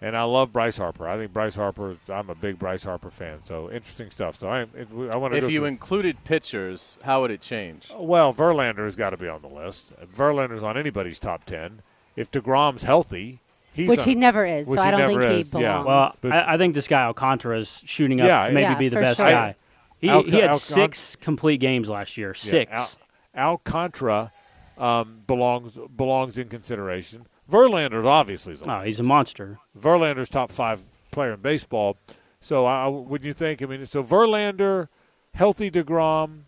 [0.00, 1.08] And I love Bryce Harper.
[1.08, 1.96] I think Bryce Harper.
[2.08, 3.42] I'm a big Bryce Harper fan.
[3.42, 4.38] So interesting stuff.
[4.38, 5.38] So I, it, I want to.
[5.38, 7.90] If you through- included pitchers, how would it change?
[7.98, 9.92] Well, Verlander has got to be on the list.
[10.16, 11.82] Verlander's on anybody's top ten.
[12.14, 13.40] If Degrom's healthy,
[13.72, 15.82] he's Which on- he never is, which so I don't never think he is, yeah.
[15.82, 18.78] Well, But- I, I think this guy Alcantara is shooting up Yeah, to maybe Yeah,
[18.78, 19.28] be the for best sure.
[19.28, 19.56] guy.
[20.00, 22.32] He, Al- he had Alcant- six complete games last year.
[22.32, 22.70] Six.
[22.72, 22.88] Al-
[23.36, 24.32] Alcantara
[24.78, 27.26] um, belongs belongs in consideration.
[27.50, 29.58] Verlander's obviously is a oh, he's a monster.
[29.78, 31.96] Verlander's top five player in baseball.
[32.40, 33.62] So I, would you think?
[33.62, 34.88] I mean, so Verlander,
[35.34, 36.42] healthy Degrom,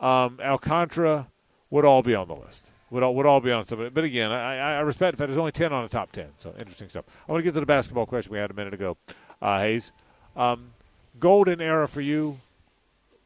[0.00, 1.28] um, Alcantara
[1.70, 2.70] would all be on the list.
[2.90, 3.90] Would all would all be on some.
[3.92, 6.28] But again, I, I I respect the fact there's only ten on the top ten.
[6.36, 7.06] So interesting stuff.
[7.26, 8.96] I want to get to the basketball question we had a minute ago.
[9.40, 9.92] Uh, Hays,
[10.36, 10.72] um,
[11.18, 12.36] golden era for you.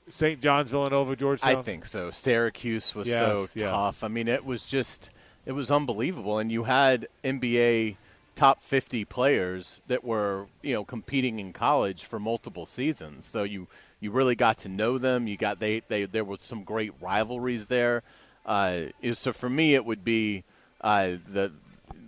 [0.09, 0.41] St.
[0.41, 1.57] John's, Villanova, Georgetown.
[1.57, 2.11] I think so.
[2.11, 3.71] Syracuse was Yes, so yeah.
[3.71, 4.05] tough.
[4.05, 5.11] I mean, it was just
[5.45, 7.97] it was unbelievable, and you had NBA
[8.35, 13.27] top 50 players that were you know competing in college for multiple seasons.
[13.27, 13.67] So you
[14.01, 15.27] you really got to know them.
[15.27, 18.03] You got they they there were some great rivalries there.
[18.45, 20.45] Uh, so for me, it would be
[20.81, 21.53] uh, the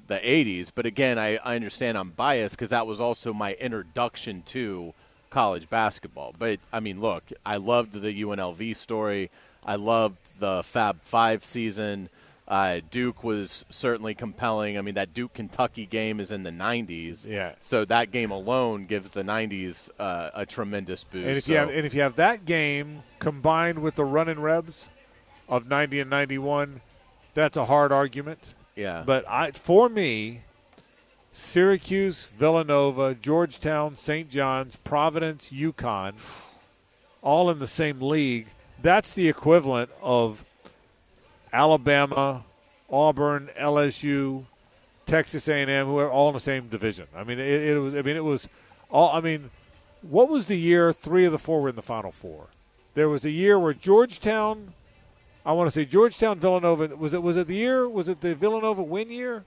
[0.07, 0.70] the 80s.
[0.75, 4.95] But again, I, I understand I'm biased because that was also my introduction to
[5.31, 6.35] college basketball.
[6.39, 9.31] But I mean, look, I loved the UNLV story.
[9.65, 12.09] I loved the Fab Five season.
[12.47, 14.79] Uh, Duke was certainly compelling.
[14.79, 17.27] I mean, that Duke Kentucky game is in the 90s.
[17.27, 17.53] Yeah.
[17.61, 21.27] So that game alone gives the 90s uh, a tremendous boost.
[21.27, 24.41] And if so you have and if you have that game combined with the running
[24.41, 24.89] Rebs
[25.47, 26.81] of 90 and 91,
[27.35, 28.55] that's a hard argument.
[28.75, 29.03] yeah.
[29.05, 30.41] But I, for me,
[31.39, 34.28] Syracuse, Villanova, Georgetown, St.
[34.28, 36.15] John's, Providence, UConn,
[37.23, 38.48] all in the same league.
[38.82, 40.44] That's the equivalent of
[41.52, 42.44] Alabama,
[42.90, 44.47] Auburn, LSU,
[45.06, 47.06] Texas A&M, who are all in the same division.
[47.16, 47.94] I mean, it, it was.
[47.94, 48.48] I mean, it was
[48.90, 49.10] all.
[49.16, 49.51] I mean,
[50.02, 52.48] what was the year three of the four were in the Final Four?
[52.94, 54.74] There was a year where Georgetown.
[55.47, 56.94] I want to say Georgetown, Villanova.
[56.97, 57.23] Was it?
[57.23, 57.89] Was it the year?
[57.89, 59.44] Was it the Villanova win year?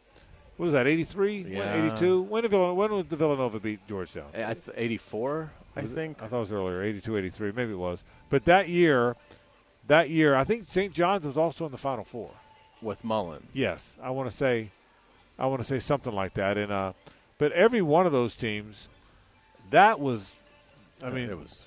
[0.61, 0.85] What was that?
[0.85, 1.73] Eighty three, Yeah.
[1.73, 2.21] eighty two.
[2.21, 4.27] When did Villanova, when the Villanova beat Georgetown?
[4.75, 6.21] 84, I think.
[6.21, 7.51] I thought it was earlier, 82, 83.
[7.51, 8.03] Maybe it was.
[8.29, 9.15] But that year,
[9.87, 10.93] that year, I think St.
[10.93, 12.29] John's was also in the Final Four.
[12.79, 13.47] with Mullin.
[13.53, 14.69] Yes, I want to say,
[15.39, 16.59] I want to say something like that.
[16.59, 16.93] And uh,
[17.39, 18.87] but every one of those teams,
[19.71, 20.31] that was,
[21.03, 21.65] I mean, it was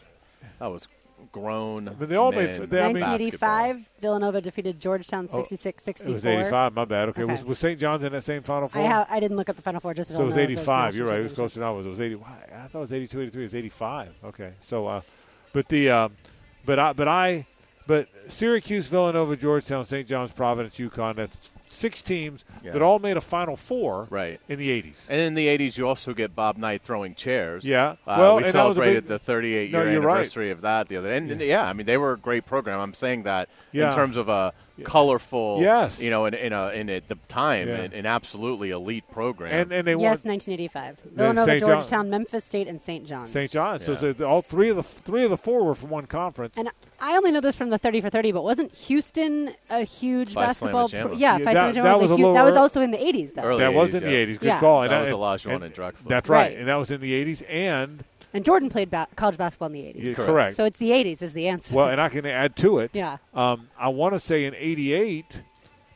[0.61, 0.87] that was
[1.33, 1.95] grown.
[1.99, 6.09] But they all made- they- I mean- 1985, Villanova defeated Georgetown Oh, 66-64.
[6.11, 6.75] it was 85.
[6.75, 7.09] My bad.
[7.11, 7.33] Okay, Okay.
[7.33, 7.79] Was, was St.
[7.79, 8.83] John's in that same Final Four?
[8.83, 9.95] I, ha- I didn't look up the Final Four.
[9.95, 10.95] Just so it was 85.
[10.97, 11.21] You're right.
[11.21, 11.87] It was closer than I was.
[11.87, 12.17] It was 80.
[12.17, 13.43] I thought it was 82, 83.
[13.43, 14.09] It was 85.
[14.25, 14.53] Okay.
[14.61, 15.01] So, uh,
[15.53, 16.13] but the, um,
[16.67, 17.47] but I, but I,
[17.87, 20.07] but Syracuse, Villanova, Georgetown, St.
[20.09, 21.17] John's, Providence, UConn.
[21.17, 22.73] That's six teams Yeah.
[22.73, 24.41] that all made a Final Four Right.
[24.49, 25.07] in the 80s.
[25.09, 27.65] And in the 80s, you also get Bob Knight throwing chairs.
[27.65, 27.97] Yeah.
[28.07, 30.13] Uh, Well, we and that was a celebrated big- the 38 No, year you're right.
[30.15, 31.17] anniversary of that the other day.
[31.17, 32.81] And and, yeah, I mean, they were a great program.
[32.81, 33.89] I'm saying that Yeah.
[33.89, 34.53] in terms of a
[34.85, 36.01] colorful, Yes.
[36.01, 37.75] you know, in, in, a, in at the time, Yeah.
[37.83, 39.53] an, an absolutely elite program.
[39.53, 40.97] And and they Yes, won 1985.
[41.15, 41.61] Villanova, St.
[41.61, 43.07] John- Georgetown, Memphis State, and St.
[43.07, 43.31] John's.
[43.31, 43.51] St.
[43.51, 43.87] John's.
[43.89, 43.97] Yeah.
[43.99, 46.57] So the, all three of the three of the four were from one conference.
[46.59, 46.71] And
[47.07, 50.43] I only know this from the 30 for 30, but wasn't Houston a huge Phi
[50.45, 50.89] Slama basketball?
[50.89, 51.15] Jama.
[51.17, 52.35] yeah, Yeah, Phi that- Slama Jama that was, was a a huge.
[52.35, 53.43] That was also in the 80s, though.
[53.43, 54.39] Early that was 80s, in the 80s.
[54.39, 54.61] Good Yeah.
[54.61, 54.81] call.
[54.83, 56.09] That and was and- Olajuwon and- and Drexler.
[56.09, 56.39] That's right.
[56.51, 56.57] Right.
[56.59, 57.43] And that was in the 80s.
[57.43, 60.03] And And Jordan played ba- college basketball in the 80s.
[60.03, 60.27] yeah, Correct.
[60.29, 60.57] correct.
[60.57, 61.75] So it's the 80s is the answer.
[61.77, 62.91] well, and I can add to it.
[62.95, 63.19] yeah.
[63.35, 65.43] Um, I want to say in '88,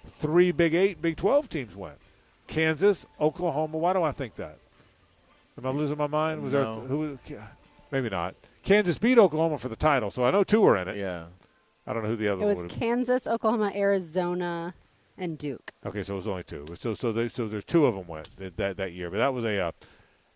[0.07, 1.97] three Big Eight, Big 12 teams went.
[2.49, 3.77] Kansas, Oklahoma.
[3.79, 4.59] Why do I think that?
[5.57, 6.43] Am I losing my mind?
[6.43, 6.75] Was No.
[6.81, 7.19] there who?
[7.91, 8.35] Maybe not.
[8.69, 10.97] Kansas beat Oklahoma for the title, so I know two were in it.
[10.97, 11.25] Yeah.
[11.87, 12.81] I don't know who the other It one was would have.
[12.81, 14.75] Kansas, Oklahoma, Arizona,
[15.17, 15.73] and Duke.
[15.87, 16.67] Okay, so it was only two.
[16.79, 19.33] So so they, so there's two of them went that that, that year, but that
[19.33, 19.59] was a.
[19.59, 19.73] Uh,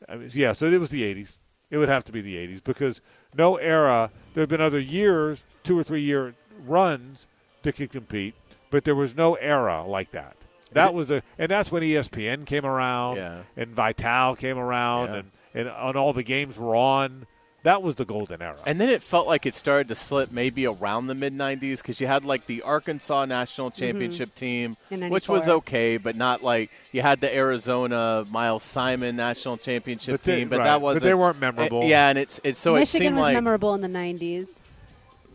[0.08, 1.36] I mean, yeah, so it was the '80s.
[1.70, 3.02] It would have to be the '80s because
[3.34, 4.10] no era.
[4.32, 6.34] There have been other years, two or three year
[6.66, 7.26] runs
[7.64, 8.34] that could compete,
[8.70, 10.36] but there was no era like that.
[10.72, 13.42] That was a, and that's when ESPN came around, Yeah.
[13.58, 15.14] and Vitale came around, Yeah.
[15.16, 17.26] and and and all the games were on.
[17.64, 18.56] That was the golden era.
[18.66, 22.00] And then it felt like it started to slip maybe around the mid 90s because
[22.00, 27.02] you had like the Arkansas national championship team, which was okay, but not like you
[27.02, 31.04] had the Arizona Miles Simon national championship But they- team, but right, that wasn't.
[31.04, 31.82] they weren't memorable.
[31.82, 34.48] Uh, yeah, and it's it's so it Michigan seemed was like memorable in the 90s,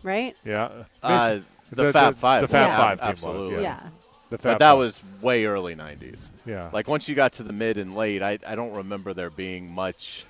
[0.04, 0.36] right?
[0.44, 1.40] yeah, uh,
[1.72, 2.42] the, The- Fab the- Five.
[2.42, 3.64] the Fab yeah, Five team was, absolutely.
[3.64, 3.80] Yeah.
[3.84, 3.90] the
[4.32, 4.78] But Fab that Five.
[4.80, 6.30] was way early 90s.
[6.46, 9.30] yeah, Like once you got to the mid and late, I I don't remember there
[9.30, 10.26] being much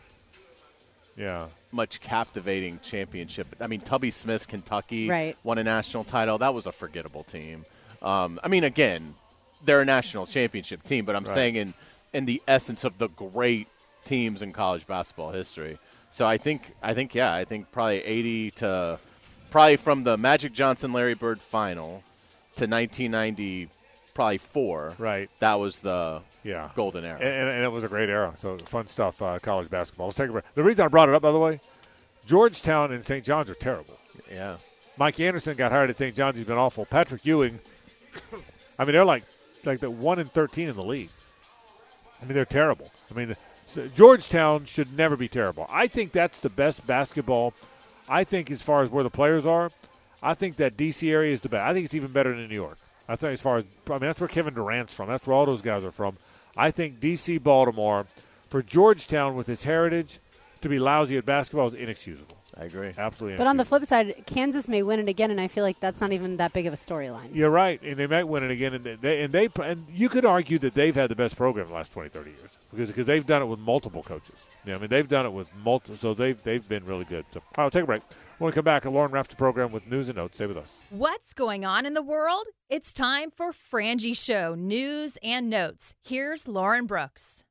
[1.16, 1.48] yeah.
[1.78, 3.48] Much captivating championship.
[3.62, 5.38] I mean, Tubby Smith's Kentucky Right.
[5.44, 6.38] won a national title.
[6.40, 7.66] That was a forgettable team.
[8.02, 9.14] Um, I mean, again,
[9.64, 11.34] they're a national championship team, but I'm Right.
[11.34, 11.74] saying in
[12.14, 13.68] in the essence of the great
[14.06, 15.78] teams in college basketball history.
[16.10, 19.00] So I think I think yeah, I think probably 80 to
[19.52, 22.04] probably from the Magic Johnson Larry Bird final
[22.56, 23.70] to 1990
[24.14, 24.96] probably 4.
[24.98, 25.30] Right.
[25.40, 26.70] That was the Yeah.
[26.76, 27.20] golden era.
[27.20, 28.34] And, and, it was a great era.
[28.36, 30.08] So fun stuff, uh, college basketball.
[30.08, 30.46] Let's take a break.
[30.56, 31.60] The reason I brought it up, by the way,
[32.26, 33.26] Georgetown and St.
[33.26, 34.00] John's are terrible.
[34.32, 34.58] yeah.
[34.98, 36.16] Mike Anderson got hired at St.
[36.16, 36.38] John's.
[36.38, 36.86] He's been awful.
[36.86, 37.60] Patrick Ewing,
[38.80, 39.24] I mean, they're like
[39.66, 41.10] like the one in thirteen in the league.
[42.22, 42.92] I mean, they're terrible.
[43.12, 45.68] I mean, so Georgetown should never be terrible.
[45.70, 47.54] I think that's the best basketball.
[48.10, 49.72] I think as far as where the players are,
[50.24, 51.64] I think that DC area is the best.
[51.64, 52.78] I think it's even better than New York.
[53.08, 55.10] I think as far as I mean, that's where Kevin Durant's from.
[55.10, 56.18] That's where all those guys are from.
[56.58, 58.08] I think DC, Baltimore,
[58.50, 60.20] for Georgetown with its heritage,
[60.62, 62.38] to be lousy at basketball is inexcusable.
[62.60, 62.92] I agree.
[62.98, 63.38] Absolutely.
[63.38, 66.02] But on the flip side, Kansas may win it again, and I feel like that's
[66.02, 67.34] not even that big of a storyline.
[67.34, 68.74] You're right, and they might win it again.
[68.74, 71.70] And they and they and you could argue that they've had the best program in
[71.70, 74.48] the last 20, 30 years because because they've done it with multiple coaches.
[74.66, 77.26] Yeah, I mean they've done it with multiple, so they've they've been really good.
[77.32, 78.02] So I'll take a break.
[78.40, 80.38] When we come back, and Lauren wraps the program with news and notes.
[80.38, 80.76] Stay with us.
[80.92, 82.46] What's going on in the world?
[82.70, 85.96] It's time for Frangie Show news and notes.
[86.04, 87.44] Here's Lauren Brooks.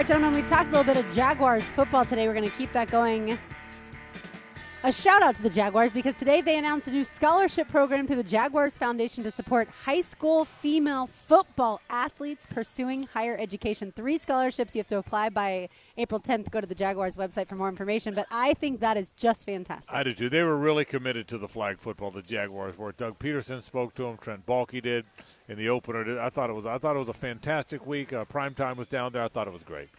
[0.00, 2.26] Right, gentlemen, we talked a little bit of Jaguars football today.
[2.26, 3.38] We're going to keep that going.
[4.82, 8.16] A shout out to the Jaguars because today they announced a new scholarship program through
[8.16, 13.92] the Jaguars Foundation to support high school female football athletes pursuing higher education.
[13.94, 16.50] Three scholarships you have to apply by April 10th.
[16.50, 18.14] Go to the Jaguars website for more information.
[18.14, 19.94] But I think that is just fantastic.
[19.94, 20.30] I did too.
[20.30, 22.10] They were really committed to the flag football.
[22.10, 22.92] The Jaguars were.
[22.92, 24.16] Doug Pederson spoke to them.
[24.16, 25.04] Trent Baalke did
[25.46, 26.18] in the opener.
[26.18, 26.64] I thought it was.
[26.64, 28.14] I thought it was a fantastic week.
[28.14, 29.24] Uh, Primetime was down there.
[29.24, 29.90] I thought it was great.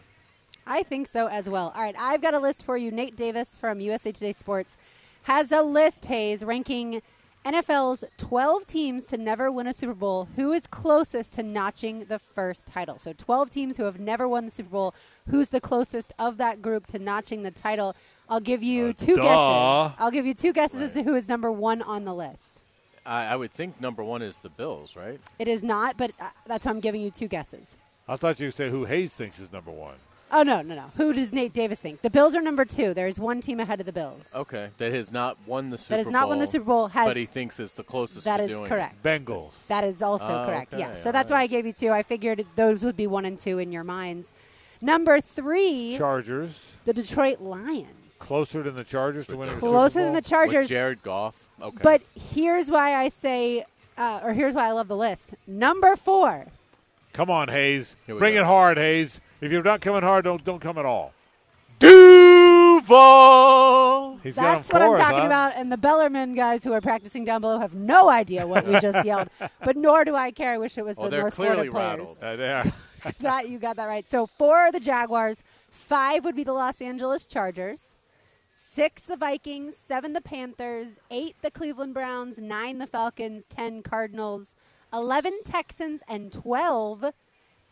[0.66, 1.72] I think so as well.
[1.74, 2.90] All right, I've got a list for you.
[2.90, 4.76] Nate Davis from USA Today Sports
[5.22, 7.02] has a list, Hays, ranking
[7.44, 10.28] NFL's 12 teams to never win a Super Bowl.
[10.36, 12.98] Who is closest to notching the first title?
[12.98, 14.94] So 12 teams who have never won the Super Bowl.
[15.28, 17.96] Who's the closest of that group to notching the title?
[18.28, 19.22] I'll give you Uh, two duh.
[19.22, 19.96] guesses.
[19.98, 22.60] I'll give you two guesses as to who is number one on the list.
[23.04, 25.20] I, I would think number one is the Bills, right?
[25.40, 27.74] It is not, but uh, that's why I'm giving you two guesses.
[28.08, 29.96] I thought you would say who Hays thinks is number one.
[30.34, 30.90] Oh no, no, no.
[30.96, 32.00] Who does Nate Davis think?
[32.00, 32.94] The Bills are number two.
[32.94, 34.22] There's one team ahead of the Bills.
[34.34, 35.96] Okay, that has not won the Super Bowl.
[35.96, 36.12] That has Bowl.
[36.12, 38.24] not won the Super Bowl, has- but he thinks is the closest.
[38.24, 38.68] That to is doing it.
[38.68, 39.02] correct.
[39.02, 39.50] Bengals.
[39.68, 40.72] That is also Oh, correct.
[40.74, 40.94] okay, Yeah.
[41.02, 41.38] So that's right.
[41.38, 41.90] why I gave you two.
[41.90, 44.28] I figured those would be one and two in your minds.
[44.80, 46.72] Number three, Chargers.
[46.86, 47.88] the Detroit Lions.
[48.18, 50.62] Closer than the Chargers to winning the Closer than the Chargers.
[50.64, 51.34] With Jared Goff.
[51.60, 51.76] Okay.
[51.82, 52.02] But
[52.32, 53.64] here's why I say,
[53.98, 55.34] uh, or here's why I love the list.
[55.46, 56.46] Number four,
[57.12, 57.94] Come on, Hays.
[58.06, 58.40] Bring go.
[58.40, 59.20] it hard, Hays.
[59.42, 61.12] If you're not coming hard, don't don't come at all.
[62.82, 64.18] Duval.
[64.22, 65.26] He's that's got what him I'm fourth, talking huh?
[65.26, 65.52] about.
[65.56, 69.04] And the Bellarmine guys who are practicing down below have no idea what we just
[69.04, 69.28] yelled.
[69.64, 70.52] But nor do I care.
[70.54, 72.18] I wish it was Oh, the they're North clearly Florida players.
[72.20, 72.22] rattled.
[72.22, 72.64] Uh, they are.
[73.20, 74.08] that you got that right.
[74.08, 77.88] So four are the Jaguars, five would be the Los Angeles Chargers,
[78.52, 84.54] six the Vikings, seven the Panthers, eight the Cleveland Browns, nine the Falcons, ten Cardinals,
[84.92, 87.06] eleven Texans, and twelve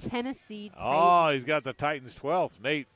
[0.09, 0.83] Tennessee Titans.
[0.85, 2.61] Oh, he's got the Titans 12th.
[2.61, 2.87] Nate,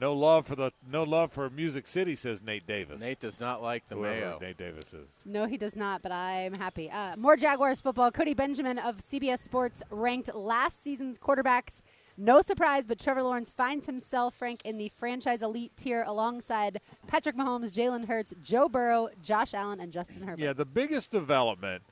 [0.00, 3.00] no love for the no love for Music City, says Nate Davis.
[3.00, 4.38] Nate does not like the Whoever Mayo.
[4.40, 5.06] Nate Davis is.
[5.24, 6.90] No, he does not, but I'm happy.
[6.90, 8.10] Uh, more Jaguars football.
[8.10, 11.80] Cody Benjamin of CBS Sports ranked last season's quarterbacks.
[12.16, 17.36] No surprise, but Trevor Lawrence finds himself, Frank, in the franchise elite tier alongside Patrick
[17.36, 20.38] Mahomes, Jalen Hurts, Joe Burrow, Josh Allen, and Justin Herbert.
[20.38, 21.82] Yeah, the biggest development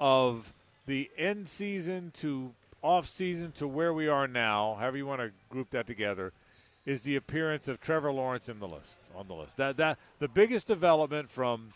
[0.00, 0.52] of
[0.86, 2.52] the end season to
[2.82, 6.32] off season to where we are now, however you want to group that together,
[6.86, 9.56] is the appearance of Trevor Lawrence in the list on the list.
[9.56, 11.72] That that the biggest development from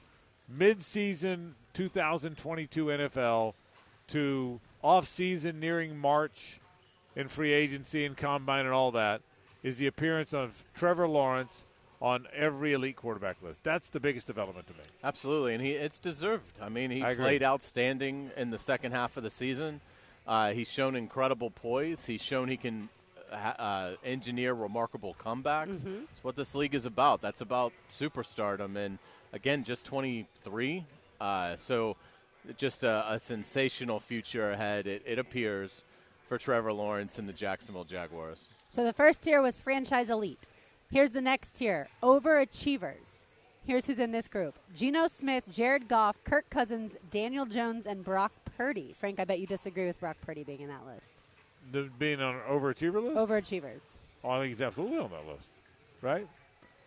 [0.48, 3.55] mid-season 2022 NFL
[4.09, 6.60] to off-season nearing March
[7.16, 9.22] in free agency and combine and all that
[9.62, 11.62] is the appearance of Trevor Lawrence
[12.01, 13.64] on every elite quarterback list.
[13.64, 14.81] That's the biggest development to me.
[15.02, 16.60] Absolutely, and he it's deserved.
[16.60, 19.81] I mean, he I played outstanding in the second half of the season.
[20.26, 22.06] Uh, he's shown incredible poise.
[22.06, 22.88] He's shown he can
[23.30, 25.82] uh, ha- uh, engineer remarkable comebacks.
[25.82, 26.05] Mm-hmm.
[26.10, 27.20] It's what this league is about.
[27.20, 28.98] That's about superstardom, and
[29.32, 30.84] again, just 23.
[31.20, 31.96] Uh, so,
[32.56, 34.86] just a, a sensational future ahead.
[34.86, 35.84] It, it appears
[36.28, 38.48] for Trevor Lawrence and the Jacksonville Jaguars.
[38.68, 40.48] So the first tier was franchise elite.
[40.90, 43.24] Here's the next tier overachievers.
[43.66, 48.32] Here's who's in this group Geno Smith, Jared Goff, Kirk Cousins, Daniel Jones, and Brock
[48.56, 48.94] Purdy.
[48.98, 51.06] Frank, I bet you disagree with Brock Purdy being in that list.
[51.72, 53.16] The, being on an overachiever list?
[53.16, 53.82] Overachievers.
[54.22, 55.48] Oh, I think he's absolutely on that list,
[56.02, 56.26] right?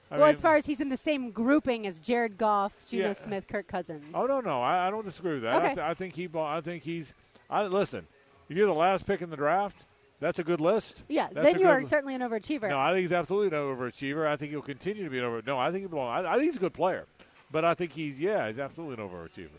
[0.09, 3.07] I well, mean- as far as he's in the same grouping as Jared Goff, Geno
[3.07, 3.13] Yeah.
[3.13, 4.05] Smith, Kirk Cousins.
[4.13, 5.53] Oh no, no, I, I don't disagree with that.
[5.53, 5.67] I, Okay.
[5.75, 6.29] th- I think he.
[6.35, 7.13] I think he's.
[7.49, 8.05] I listen.
[8.49, 9.75] If you're the last pick in the draft,
[10.21, 11.03] that's a good list.
[11.09, 12.69] yeah, That's then you are li- certainly an overachiever.
[12.69, 14.25] No, I think he's absolutely an overachiever.
[14.25, 15.41] I think he'll continue to be an over.
[15.45, 16.07] No, I think he belong.
[16.25, 17.05] I, I think he's a good player,
[17.51, 19.49] but I think he's yeah, he's absolutely an overachiever.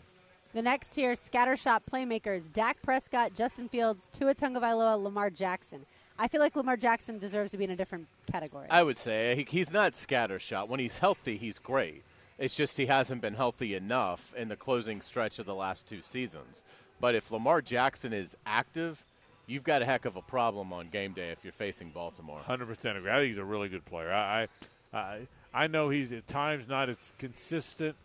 [0.53, 5.85] The next tier, scattershot playmakers: Dak Prescott, Justin Fields, Tua Tagovailoa, Lamar Jackson.
[6.17, 8.67] I feel like Lamar Jackson deserves to be in a different category.
[8.69, 10.67] I would say he, he's not scattershot.
[10.67, 12.03] When he's healthy, he's great.
[12.39, 16.01] It's just he hasn't been healthy enough in the closing stretch of the last two
[16.01, 16.63] seasons.
[16.99, 19.05] But if Lamar Jackson is active,
[19.45, 22.39] you've got a heck of a problem on game day if you're facing Baltimore.
[22.39, 23.11] Hundred percent agree.
[23.11, 24.11] I think he's a really good player.
[24.11, 24.47] I,
[24.93, 27.95] I, I, I know he's at times not as consistent.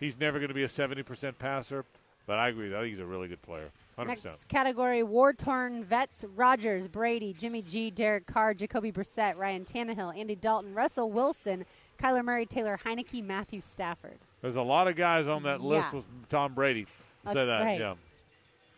[0.00, 1.84] He's never going to be a seventy percent passer,
[2.26, 2.74] but I agree.
[2.74, 3.70] I think he's a really good player.
[3.96, 4.34] Hundred percent.
[4.34, 10.16] Next category: war torn vets: Rodgers, Brady, Jimmy G, Derek Carr, Jacoby Brissett, Ryan Tannehill,
[10.16, 11.64] Andy Dalton, Russell Wilson,
[11.98, 14.18] Kyler Murray, Taylor Heinicke, Matthew Stafford.
[14.42, 15.96] There's a lot of guys on that list Yeah.
[15.96, 16.84] with Tom Brady.
[16.84, 16.90] Say
[17.24, 17.80] That's that, right.
[17.80, 17.94] yeah.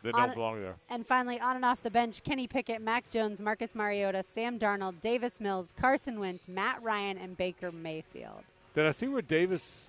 [0.04, 0.76] They don't belong there.
[0.88, 5.00] And finally, on and off the bench: Kenny Pickett, Mac Jones, Marcus Mariota, Sam Darnold,
[5.00, 8.44] Davis Mills, Carson Wentz, Matt Ryan, and Baker Mayfield.
[8.74, 9.88] Did I see where Davis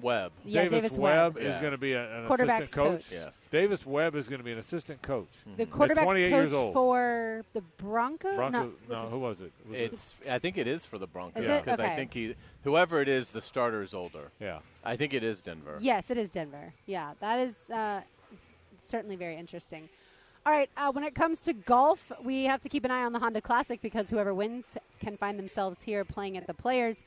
[0.00, 0.32] Webb.
[0.44, 1.42] Yeah, Davis, Davis Webb, Webb.
[1.42, 1.60] is Yeah.
[1.60, 2.90] going to be a, an assistant coach?
[2.90, 3.06] coach.
[3.12, 3.48] Yes.
[3.50, 5.28] Davis Webb is going to be an assistant coach.
[5.56, 6.74] The At quarterback's 28 coach years old.
[6.74, 8.36] for the Broncos.
[8.36, 8.72] Broncos.
[8.88, 9.52] No, No, was who was it?
[9.68, 10.14] Was it- It's.
[10.30, 11.92] I think it is for the Broncos because Okay.
[11.92, 14.30] I think he, whoever it is, the starter is older.
[14.40, 14.58] yeah.
[14.84, 15.78] I think it is Denver.
[15.80, 16.72] Yes, it is Denver.
[16.86, 18.02] Yeah, that is uh,
[18.78, 19.88] certainly very interesting.
[20.44, 23.12] All right, uh, when it comes to golf, we have to keep an eye on
[23.12, 27.02] the Honda Classic because whoever wins can find themselves here playing at the Players.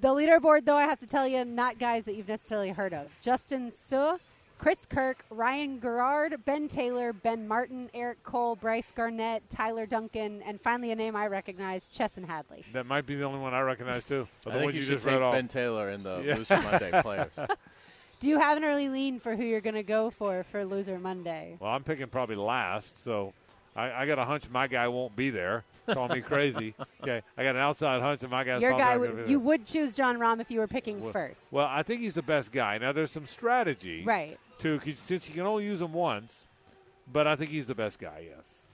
[0.00, 3.08] The leaderboard, though, I have to tell you, not guys that you've necessarily heard of.
[3.20, 4.18] Justin Suh,
[4.58, 10.60] Chris Kirk, Ryan Gerard, Ben Taylor, Ben Martin, Eric Cole, Bryce Garnett, Tyler Duncan, and
[10.60, 12.64] finally a name I recognize, Chesson Hadley.
[12.72, 14.20] That might be the only one I recognize too.
[14.20, 15.34] Of the I think ones you, you should just take read off.
[15.34, 16.36] Ben Taylor in the Yeah.
[16.36, 17.32] Loser Monday players.
[18.20, 20.98] Do you have an early lean for who you're going to go for for Loser
[20.98, 21.56] Monday?
[21.60, 23.32] Well, I'm picking probably last, so
[23.78, 25.64] I, I got a hunch my guy won't be there.
[25.88, 26.74] Call me crazy.
[27.00, 29.94] Okay, I got an outside hunch that my guy's Your guy would you would choose
[29.94, 31.52] Jon Rahm if you were picking Well- first.
[31.52, 32.76] Well, I think he's the best guy.
[32.76, 34.36] Now, there's some strategy, Right.
[34.60, 36.44] To since you can only use him once,
[37.12, 38.26] but I think he's the best guy.
[38.30, 38.66] Yes.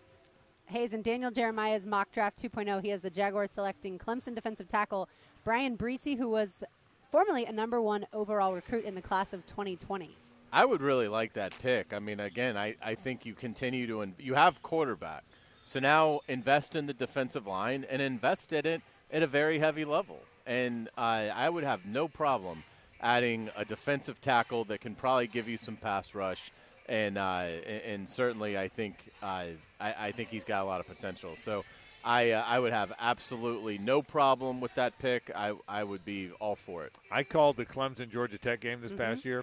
[0.67, 2.83] Hays and Daniel Jeremiah's mock draft 2.0.
[2.83, 5.09] He has the Jaguars selecting Clemson defensive tackle
[5.45, 6.65] Bryan Bresee, who was
[7.13, 10.17] formerly a number one overall recruit in the class of 2020.
[10.55, 11.93] I would really like that pick.
[11.93, 15.25] I mean, again, I, I think you continue to in, you have quarterback,
[15.65, 18.81] so now invest in the defensive line and invest in it
[19.13, 20.21] at a very heavy level.
[20.47, 21.01] And uh,
[21.35, 22.63] I would have no problem
[23.01, 26.53] adding a defensive tackle that can probably give you some pass rush,
[26.89, 29.47] and uh, and, and certainly I think uh,
[29.81, 31.35] I, I think he's got a lot of potential.
[31.37, 31.65] So.
[32.07, 35.31] I, uh, I would have absolutely no problem with that pick.
[35.35, 36.93] I, I would be all for it.
[37.11, 39.01] I called the Clemson Georgia Tech game this Mm-hmm.
[39.01, 39.43] past year,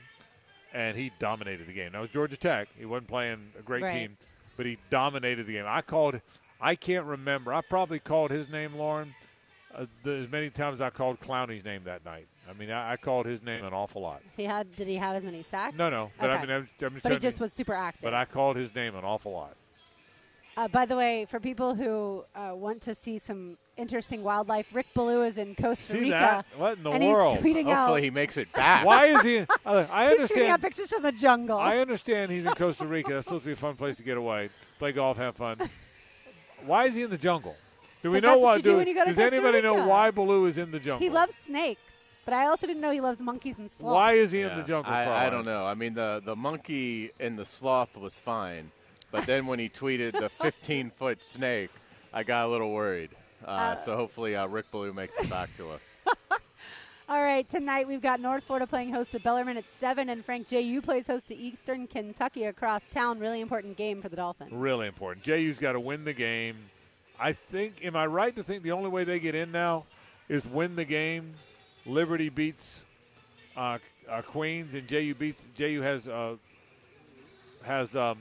[0.74, 1.92] and he dominated the game.
[1.94, 2.68] That was Georgia Tech.
[2.78, 3.94] He wasn't playing a great Right.
[3.94, 4.18] team,
[4.58, 5.66] but he dominated the game.
[5.68, 6.22] I called.
[6.60, 7.54] I can't remember.
[7.54, 9.16] I probably called his name, Lauren,
[9.74, 12.28] uh, the, as many times as I called Clowney's name that night.
[12.50, 14.22] I mean, I, I called his name an awful lot.
[14.38, 15.76] He had did he have as many sacks?
[15.78, 18.04] No, no, but I mean, I'm, I'm just But he just was super active.
[18.04, 19.56] But I called his name an awful lot.
[20.58, 24.88] Uh, by the way, for people who uh, want to see some interesting wildlife, Rick
[24.94, 26.10] Ballou is in Costa See Rica.
[26.12, 26.46] that?
[26.58, 27.38] What in the and world?
[27.38, 27.78] He's tweeting out.
[27.78, 28.86] Hopefully, he makes it back.
[28.86, 29.40] Why is he?
[29.40, 30.52] Uh, I He's tweeting understand.
[30.52, 31.58] out pictures from the jungle.
[31.58, 33.14] I understand he's in Costa Rica.
[33.14, 34.50] That's supposed to be a fun place to get away,
[34.80, 35.58] play golf, have fun.
[36.66, 37.56] Why is he in the jungle?
[38.04, 38.56] Do we know what why?
[38.58, 40.80] do do- when you go to does Costa anybody know why Ballou is in the
[40.80, 41.00] jungle?
[41.08, 41.82] he loves snakes,
[42.26, 43.94] but I also didn't know he loves monkeys and sloths.
[43.96, 44.92] Why is he in the jungle?
[44.92, 45.66] I, I don't know.
[45.66, 48.72] I mean, the the monkey and the sloth was fine,
[49.12, 51.70] But then when he tweeted the 15 foot snake,
[52.14, 53.10] I got a little worried.
[53.46, 55.82] Uh, so hopefully uh, Rick Ballou makes it back to us.
[57.10, 60.48] All right, tonight we've got North Florida playing host to Bellarmine at 7, and Frank
[60.48, 60.82] J.U.
[60.82, 63.20] plays host to Eastern Kentucky across town.
[63.20, 64.52] Really important game for the Dolphins.
[64.54, 65.26] Really important.
[65.26, 66.56] JU's got to win the game.
[67.20, 69.86] I think, am I right to think the only way they get in now
[70.30, 71.34] is win the game?
[71.86, 72.84] Liberty beats
[73.58, 76.36] uh, uh, Queens, and JU beats JU has uh,
[77.64, 78.20] has um,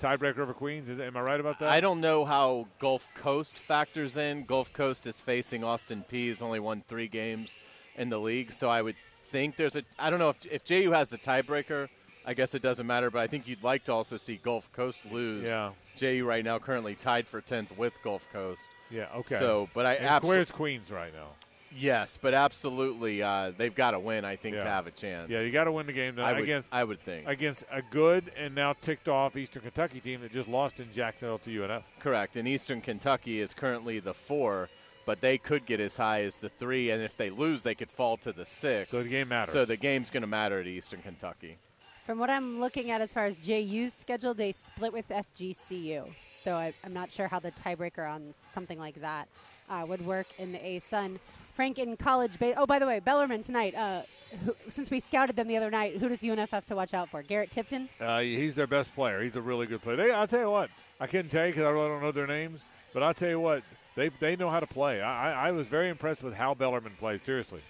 [0.00, 0.88] tiebreaker over Queens.
[0.88, 1.68] Is, am I right about that?
[1.68, 4.44] I don't know how Gulf Coast factors in.
[4.44, 7.56] Gulf Coast is facing Austin Peay He's only won three games
[7.96, 8.96] in the league, so I would
[9.30, 9.82] think there's a.
[9.98, 11.88] I don't know if if JU has the tiebreaker.
[12.26, 15.04] I guess it doesn't matter, but I think you'd like to also see Gulf Coast
[15.10, 15.44] lose.
[15.44, 15.72] Yeah.
[15.96, 18.62] JU right now currently tied for tenth with Gulf Coast.
[18.90, 19.06] Yeah.
[19.14, 19.38] Okay.
[19.38, 21.28] So, but I absolutely where's Queens right now?
[21.76, 24.24] Yes, but absolutely uh, they've got to win.
[24.24, 24.64] I think Yeah.
[24.64, 25.30] to have a chance.
[25.30, 27.26] Yeah, you got to win the game I would, against I would think.
[27.28, 31.38] against a good and now ticked off Eastern Kentucky team that just lost in Jacksonville
[31.38, 31.82] to UNF.
[32.00, 32.36] Correct.
[32.36, 34.68] And Eastern Kentucky is currently the four,
[35.06, 37.90] but they could get as high as the three, and if they lose, they could
[37.90, 38.90] fall to the six.
[38.90, 39.52] So the game matters.
[39.52, 41.58] So the game's going to matter at Eastern Kentucky.
[42.06, 46.04] From what I'm looking at as far as JU's schedule, they split with FGCU.
[46.30, 49.26] So I, I'm not sure how the tiebreaker on something like that
[49.70, 51.18] uh, would work in the ASUN.
[51.54, 52.38] Frank in college.
[52.38, 53.74] Ba- oh, by the way, Bellarmine tonight.
[53.74, 54.02] Uh,
[54.44, 57.08] who, since we scouted them the other night, who does UNF have to watch out
[57.08, 57.22] for?
[57.22, 57.88] Garrett Tipton.
[58.00, 59.22] Uh, he's their best player.
[59.22, 59.96] He's a really good player.
[59.96, 60.70] They, I'll tell you what.
[61.00, 62.60] I couldn't tell you because I really don't know their names,
[62.92, 63.62] but I'll tell you what.
[63.96, 65.00] They, they know how to play.
[65.00, 67.22] I, I, was very impressed with how Bellarmine plays.
[67.22, 67.60] Seriously.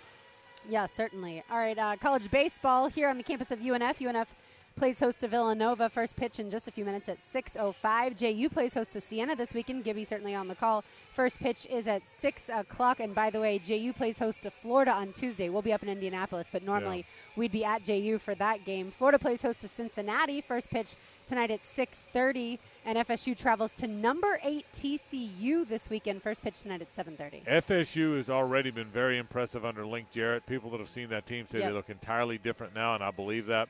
[0.66, 1.43] Yeah, certainly.
[1.51, 3.98] All right, uh, college baseball here on the campus of UNF.
[3.98, 4.28] UNF
[4.76, 5.88] plays host to Villanova.
[5.88, 8.16] First pitch in just a few minutes at 6.05.
[8.16, 9.84] JU plays host to Siena this weekend.
[9.84, 10.84] Gibby certainly on the call.
[11.12, 13.01] First pitch is at 6 o'clock.
[13.01, 15.48] And by the way, JU plays host to Florida on Tuesday.
[15.48, 17.06] We'll be up in Indianapolis, but normally
[17.36, 18.90] we'd be at JU for that game.
[18.90, 20.40] Florida plays host to Cincinnati.
[20.40, 20.96] First pitch
[21.26, 22.59] tonight at 6.30.
[22.84, 26.22] And FSU travels to number 8 TCU this weekend.
[26.22, 27.44] First pitch tonight at 7.30.
[27.46, 30.44] FSU has already been very impressive under Link Jarrett.
[30.46, 31.68] People that have seen that team say Yep.
[31.68, 33.68] they look entirely different now, and I believe that.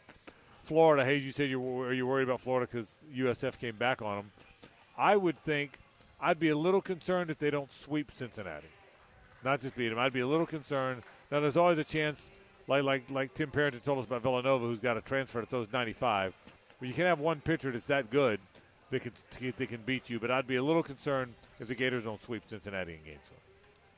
[0.65, 4.03] Florida, Hays, you said you were, are you worried about Florida because USF came back
[4.03, 4.31] on them?
[4.97, 5.79] I would think
[6.21, 8.69] I'd be a little concerned if they don't sweep Cincinnati,
[9.45, 9.99] not just beat them.
[9.99, 11.03] I'd be a little concerned.
[11.31, 12.31] Now, there's always a chance,
[12.67, 15.73] like like like Tim Parenton told us about Villanova, who's got a transfer that throws
[15.73, 16.35] 95.
[16.79, 18.41] But you can have one pitcher that's that good
[18.91, 19.13] that can
[19.57, 20.19] they can beat you.
[20.19, 23.39] But I'd be a little concerned if the Gators don't sweep Cincinnati in Gainesville.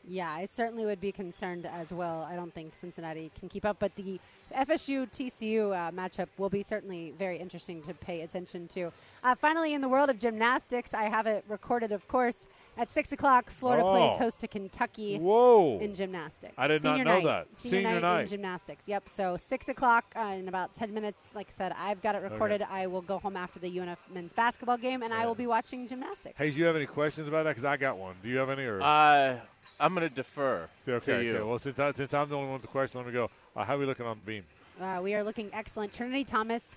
[0.09, 2.27] Yeah, I certainly would be concerned as well.
[2.31, 4.21] I don't think Cincinnati can keep up, but the
[4.55, 8.93] FSU TCU uh, matchup will be certainly very interesting to pay attention to.
[9.25, 12.47] Uh, finally, in the world of gymnastics, I have it recorded, of course,
[12.79, 13.51] at 6 o'clock.
[13.51, 13.91] Florida Oh.
[13.93, 15.79] plays host to Kentucky Whoa!
[15.81, 16.55] in gymnastics.
[16.57, 17.25] I did not Senior know night.
[17.25, 17.57] that.
[17.57, 18.21] Senior, Senior night, night.
[18.23, 18.87] in gymnastics.
[18.89, 19.09] Yep.
[19.09, 21.31] So 6 o'clock uh, in about 10 minutes.
[21.35, 22.63] Like I said, I've got it recorded.
[22.71, 25.89] I will go home after the UNF men's basketball game, and I will be watching
[25.89, 26.37] gymnastics.
[26.39, 27.51] Hey, do you have any questions about that?
[27.57, 28.15] Because I got one.
[28.23, 28.65] Do you have any?
[28.65, 29.39] Or Uh,
[29.79, 31.37] I'm going to defer okay, to you.
[31.37, 31.45] okay.
[31.45, 33.31] Well, since, I, since I'm the only one with the question, let me go.
[33.55, 34.45] Uh, how are we looking on the beam?
[34.81, 35.93] Uh, we are looking excellent.
[35.93, 36.75] Trinity Thomas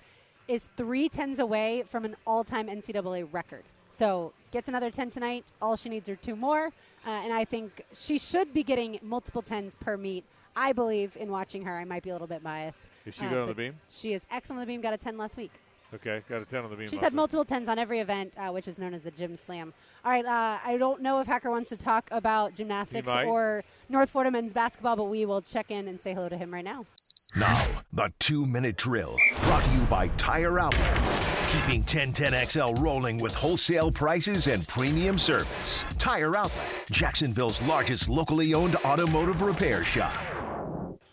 [0.48, 3.62] is three tens away from an all-time NCAA record.
[3.88, 5.44] So gets another ten tonight.
[5.60, 9.42] All she needs are two more, uh, and I think she should be getting multiple
[9.42, 10.24] tens per meet.
[10.56, 11.76] I believe in watching her.
[11.76, 12.88] I might be a little bit biased.
[13.06, 13.74] Is she uh, good on the beam?
[13.88, 14.80] She is excellent on the beam.
[14.80, 15.52] Got a ten last week.
[15.92, 16.86] Okay, got a 10 on the beam.
[16.86, 19.36] She's last had multiple tens on every event, uh, which is known as the Gym
[19.36, 19.72] Slam.
[20.04, 24.10] All right, uh, I don't know if Hacker wants to talk about gymnastics or North
[24.10, 26.86] Florida men's basketball, but we will check in and say hello to him right now.
[27.36, 31.00] Now, the two minute drill brought to you by Tire Outlet.
[31.50, 35.84] Keeping 1010XL rolling with wholesale prices and premium service.
[35.98, 40.14] Tire Outlet, Jacksonville's largest locally owned automotive repair shop.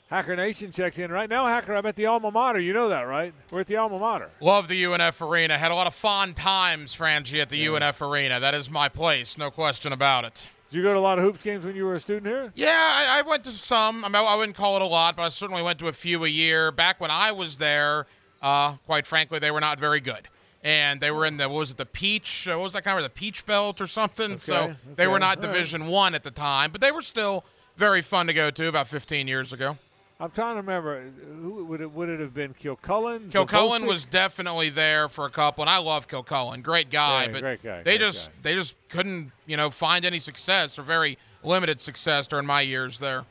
[0.09, 1.45] Hacker Nation checks in right now.
[1.47, 2.59] Hacker, I'm at the alma mater.
[2.59, 3.34] You know that, right?
[3.51, 4.29] We're at the alma mater.
[4.39, 5.57] Love the UNF Arena.
[5.57, 8.39] Had a lot of fond times, Frangie, at the UNF Arena.
[8.39, 10.47] That is my place, no question about it.
[10.69, 12.51] Did you go to a lot of hoops games when you were a student here?
[12.55, 14.03] Yeah, I, I went to some.
[14.05, 16.23] I, mean, I wouldn't call it a lot, but I certainly went to a few
[16.23, 16.71] a year.
[16.71, 18.05] Back when I was there,
[18.41, 20.27] uh, quite frankly, they were not very good.
[20.63, 22.47] And they were in the what was it the Peach?
[22.47, 24.38] uh, What was that kind of the Peach Belt or something?
[24.38, 25.53] so Okay, they were not all right.
[25.53, 27.45] Division One at the time, but they were still
[27.77, 28.67] very fun to go to.
[28.67, 29.77] About 15 years ago.
[30.19, 31.03] I'm trying to remember.
[31.41, 32.56] Who would it would it have been?
[32.56, 33.30] Kilcullen.
[33.30, 37.26] Kilcullen was definitely there for a couple, and I love Kilcullen, great guy.
[37.26, 38.34] Yeah, but great guy, they just guy.
[38.41, 42.98] they just couldn't you know find any success or very limited success during my years
[42.98, 43.26] there.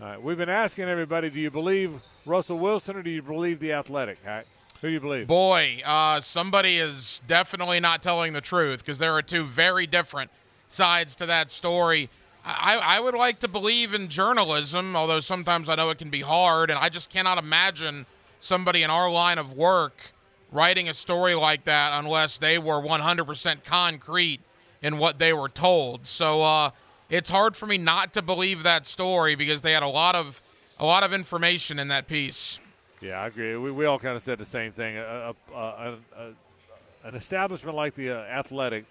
[0.00, 3.58] All right, we've been asking everybody: Do you believe Russell Wilson or do you believe
[3.58, 4.18] the Athletic?
[4.24, 4.46] Hack?
[4.80, 5.26] Who do you believe?
[5.26, 10.30] Boy, uh, somebody is definitely not telling the truth because there are two very different
[10.68, 12.10] sides to that story.
[12.44, 16.20] I, I would like to believe in journalism, although sometimes I know it can be
[16.20, 18.06] hard, and I just cannot imagine
[18.40, 20.10] somebody in our line of work
[20.50, 24.40] writing a story like that unless they were 100% concrete
[24.82, 26.06] in what they were told.
[26.06, 26.70] So uh,
[27.08, 30.42] it's hard for me not to believe that story because they had a lot of
[30.78, 32.58] a lot of information in that piece.
[33.00, 33.56] Yeah, I agree.
[33.56, 34.96] We, we all kind of said the same thing.
[34.96, 36.34] An
[37.14, 38.84] establishment like the uh, Athletic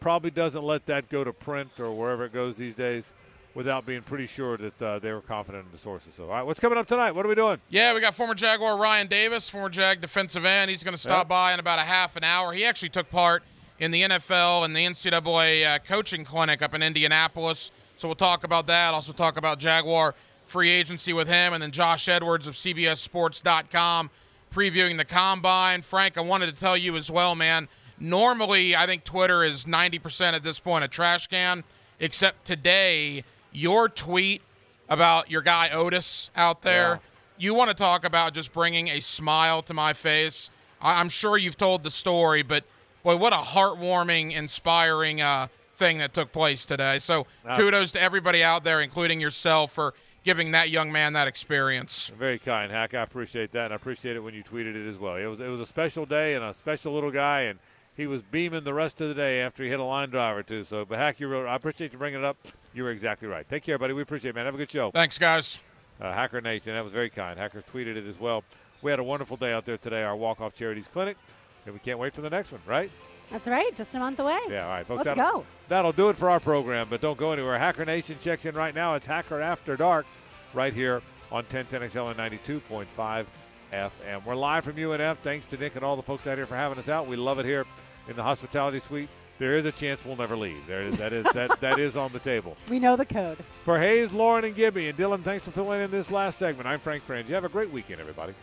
[0.00, 3.12] probably doesn't let that go to print or wherever it goes these days
[3.54, 6.12] without being pretty sure that uh, they were confident in the sources.
[6.14, 7.12] So, all right, what's coming up tonight?
[7.12, 7.58] What are we doing?
[7.70, 10.70] Yeah, we got former Jaguar Ryan Davis, former Jag defensive end.
[10.70, 11.28] He's going to stop yep.
[11.28, 12.52] by in about a half an hour.
[12.52, 13.42] He actually took part
[13.78, 17.70] in the NFL and the NCAA uh, coaching clinic up in Indianapolis.
[17.96, 18.92] So we'll talk about that.
[18.92, 20.14] Also talk about Jaguar
[20.44, 24.10] free agency with him, and then Josh Edwards of CBSSports.com
[24.52, 25.82] previewing the combine.
[25.82, 27.68] Frank, I wanted to tell you as well, man.
[27.98, 31.64] Normally, I think Twitter is 90% at this point a trash can,
[31.98, 34.42] except today, your tweet
[34.88, 36.88] about your guy Otis out there.
[36.88, 36.98] Yeah.
[37.38, 40.50] You want to talk about just bringing a smile to my face.
[40.80, 42.64] I'm sure you've told the story, but
[43.02, 46.98] boy, what a heartwarming, inspiring uh, thing that took place today.
[46.98, 49.94] So kudos to everybody out there, including yourself, for
[50.24, 52.10] giving that young man that experience.
[52.18, 52.94] Very kind, Hack.
[52.94, 55.16] I appreciate that, and I appreciate it when you tweeted it as well.
[55.16, 57.58] It was it was a special day and a special little guy, and
[57.96, 60.42] he was beaming the rest of the day after he hit a line drive or
[60.42, 60.64] two.
[60.64, 62.36] So, but Hack, you were, I appreciate you bringing it up.
[62.74, 63.48] You were exactly right.
[63.48, 63.94] Take care, buddy.
[63.94, 64.44] We appreciate it, man.
[64.44, 64.90] Have a good show.
[64.90, 65.60] Thanks, guys.
[65.98, 67.38] Uh, Hacker Nation, that was very kind.
[67.38, 68.44] Hackers tweeted it as well.
[68.82, 71.16] We had a wonderful day out there today, our Walk Off Charities Clinic,
[71.64, 72.90] and we can't wait for the next one, right?
[73.30, 73.74] That's right.
[73.74, 74.38] Just a month away.
[74.50, 75.06] Yeah, all right, folks.
[75.06, 75.46] Let's that'll, go.
[75.68, 77.58] That'll do it for our program, but don't go anywhere.
[77.58, 78.94] Hacker Nation checks in right now.
[78.94, 80.06] It's Hacker After Dark
[80.52, 81.00] right here
[81.32, 83.26] on 1010XL and 92.5
[83.72, 84.24] FM.
[84.24, 85.16] We're live from UNF.
[85.18, 87.08] Thanks to Nick and all the folks out here for having us out.
[87.08, 87.64] We love it here
[88.08, 89.08] in the hospitality suite.
[89.38, 90.66] There is a chance we'll never leave.
[90.66, 92.56] There is that is that that is on the table.
[92.70, 93.38] We know the code.
[93.64, 96.66] For Hays, Lauren, and Gibby, and Dylan, thanks for filling in this last segment.
[96.66, 97.28] I'm Frank Frangie.
[97.28, 98.34] You have a great weekend, everybody.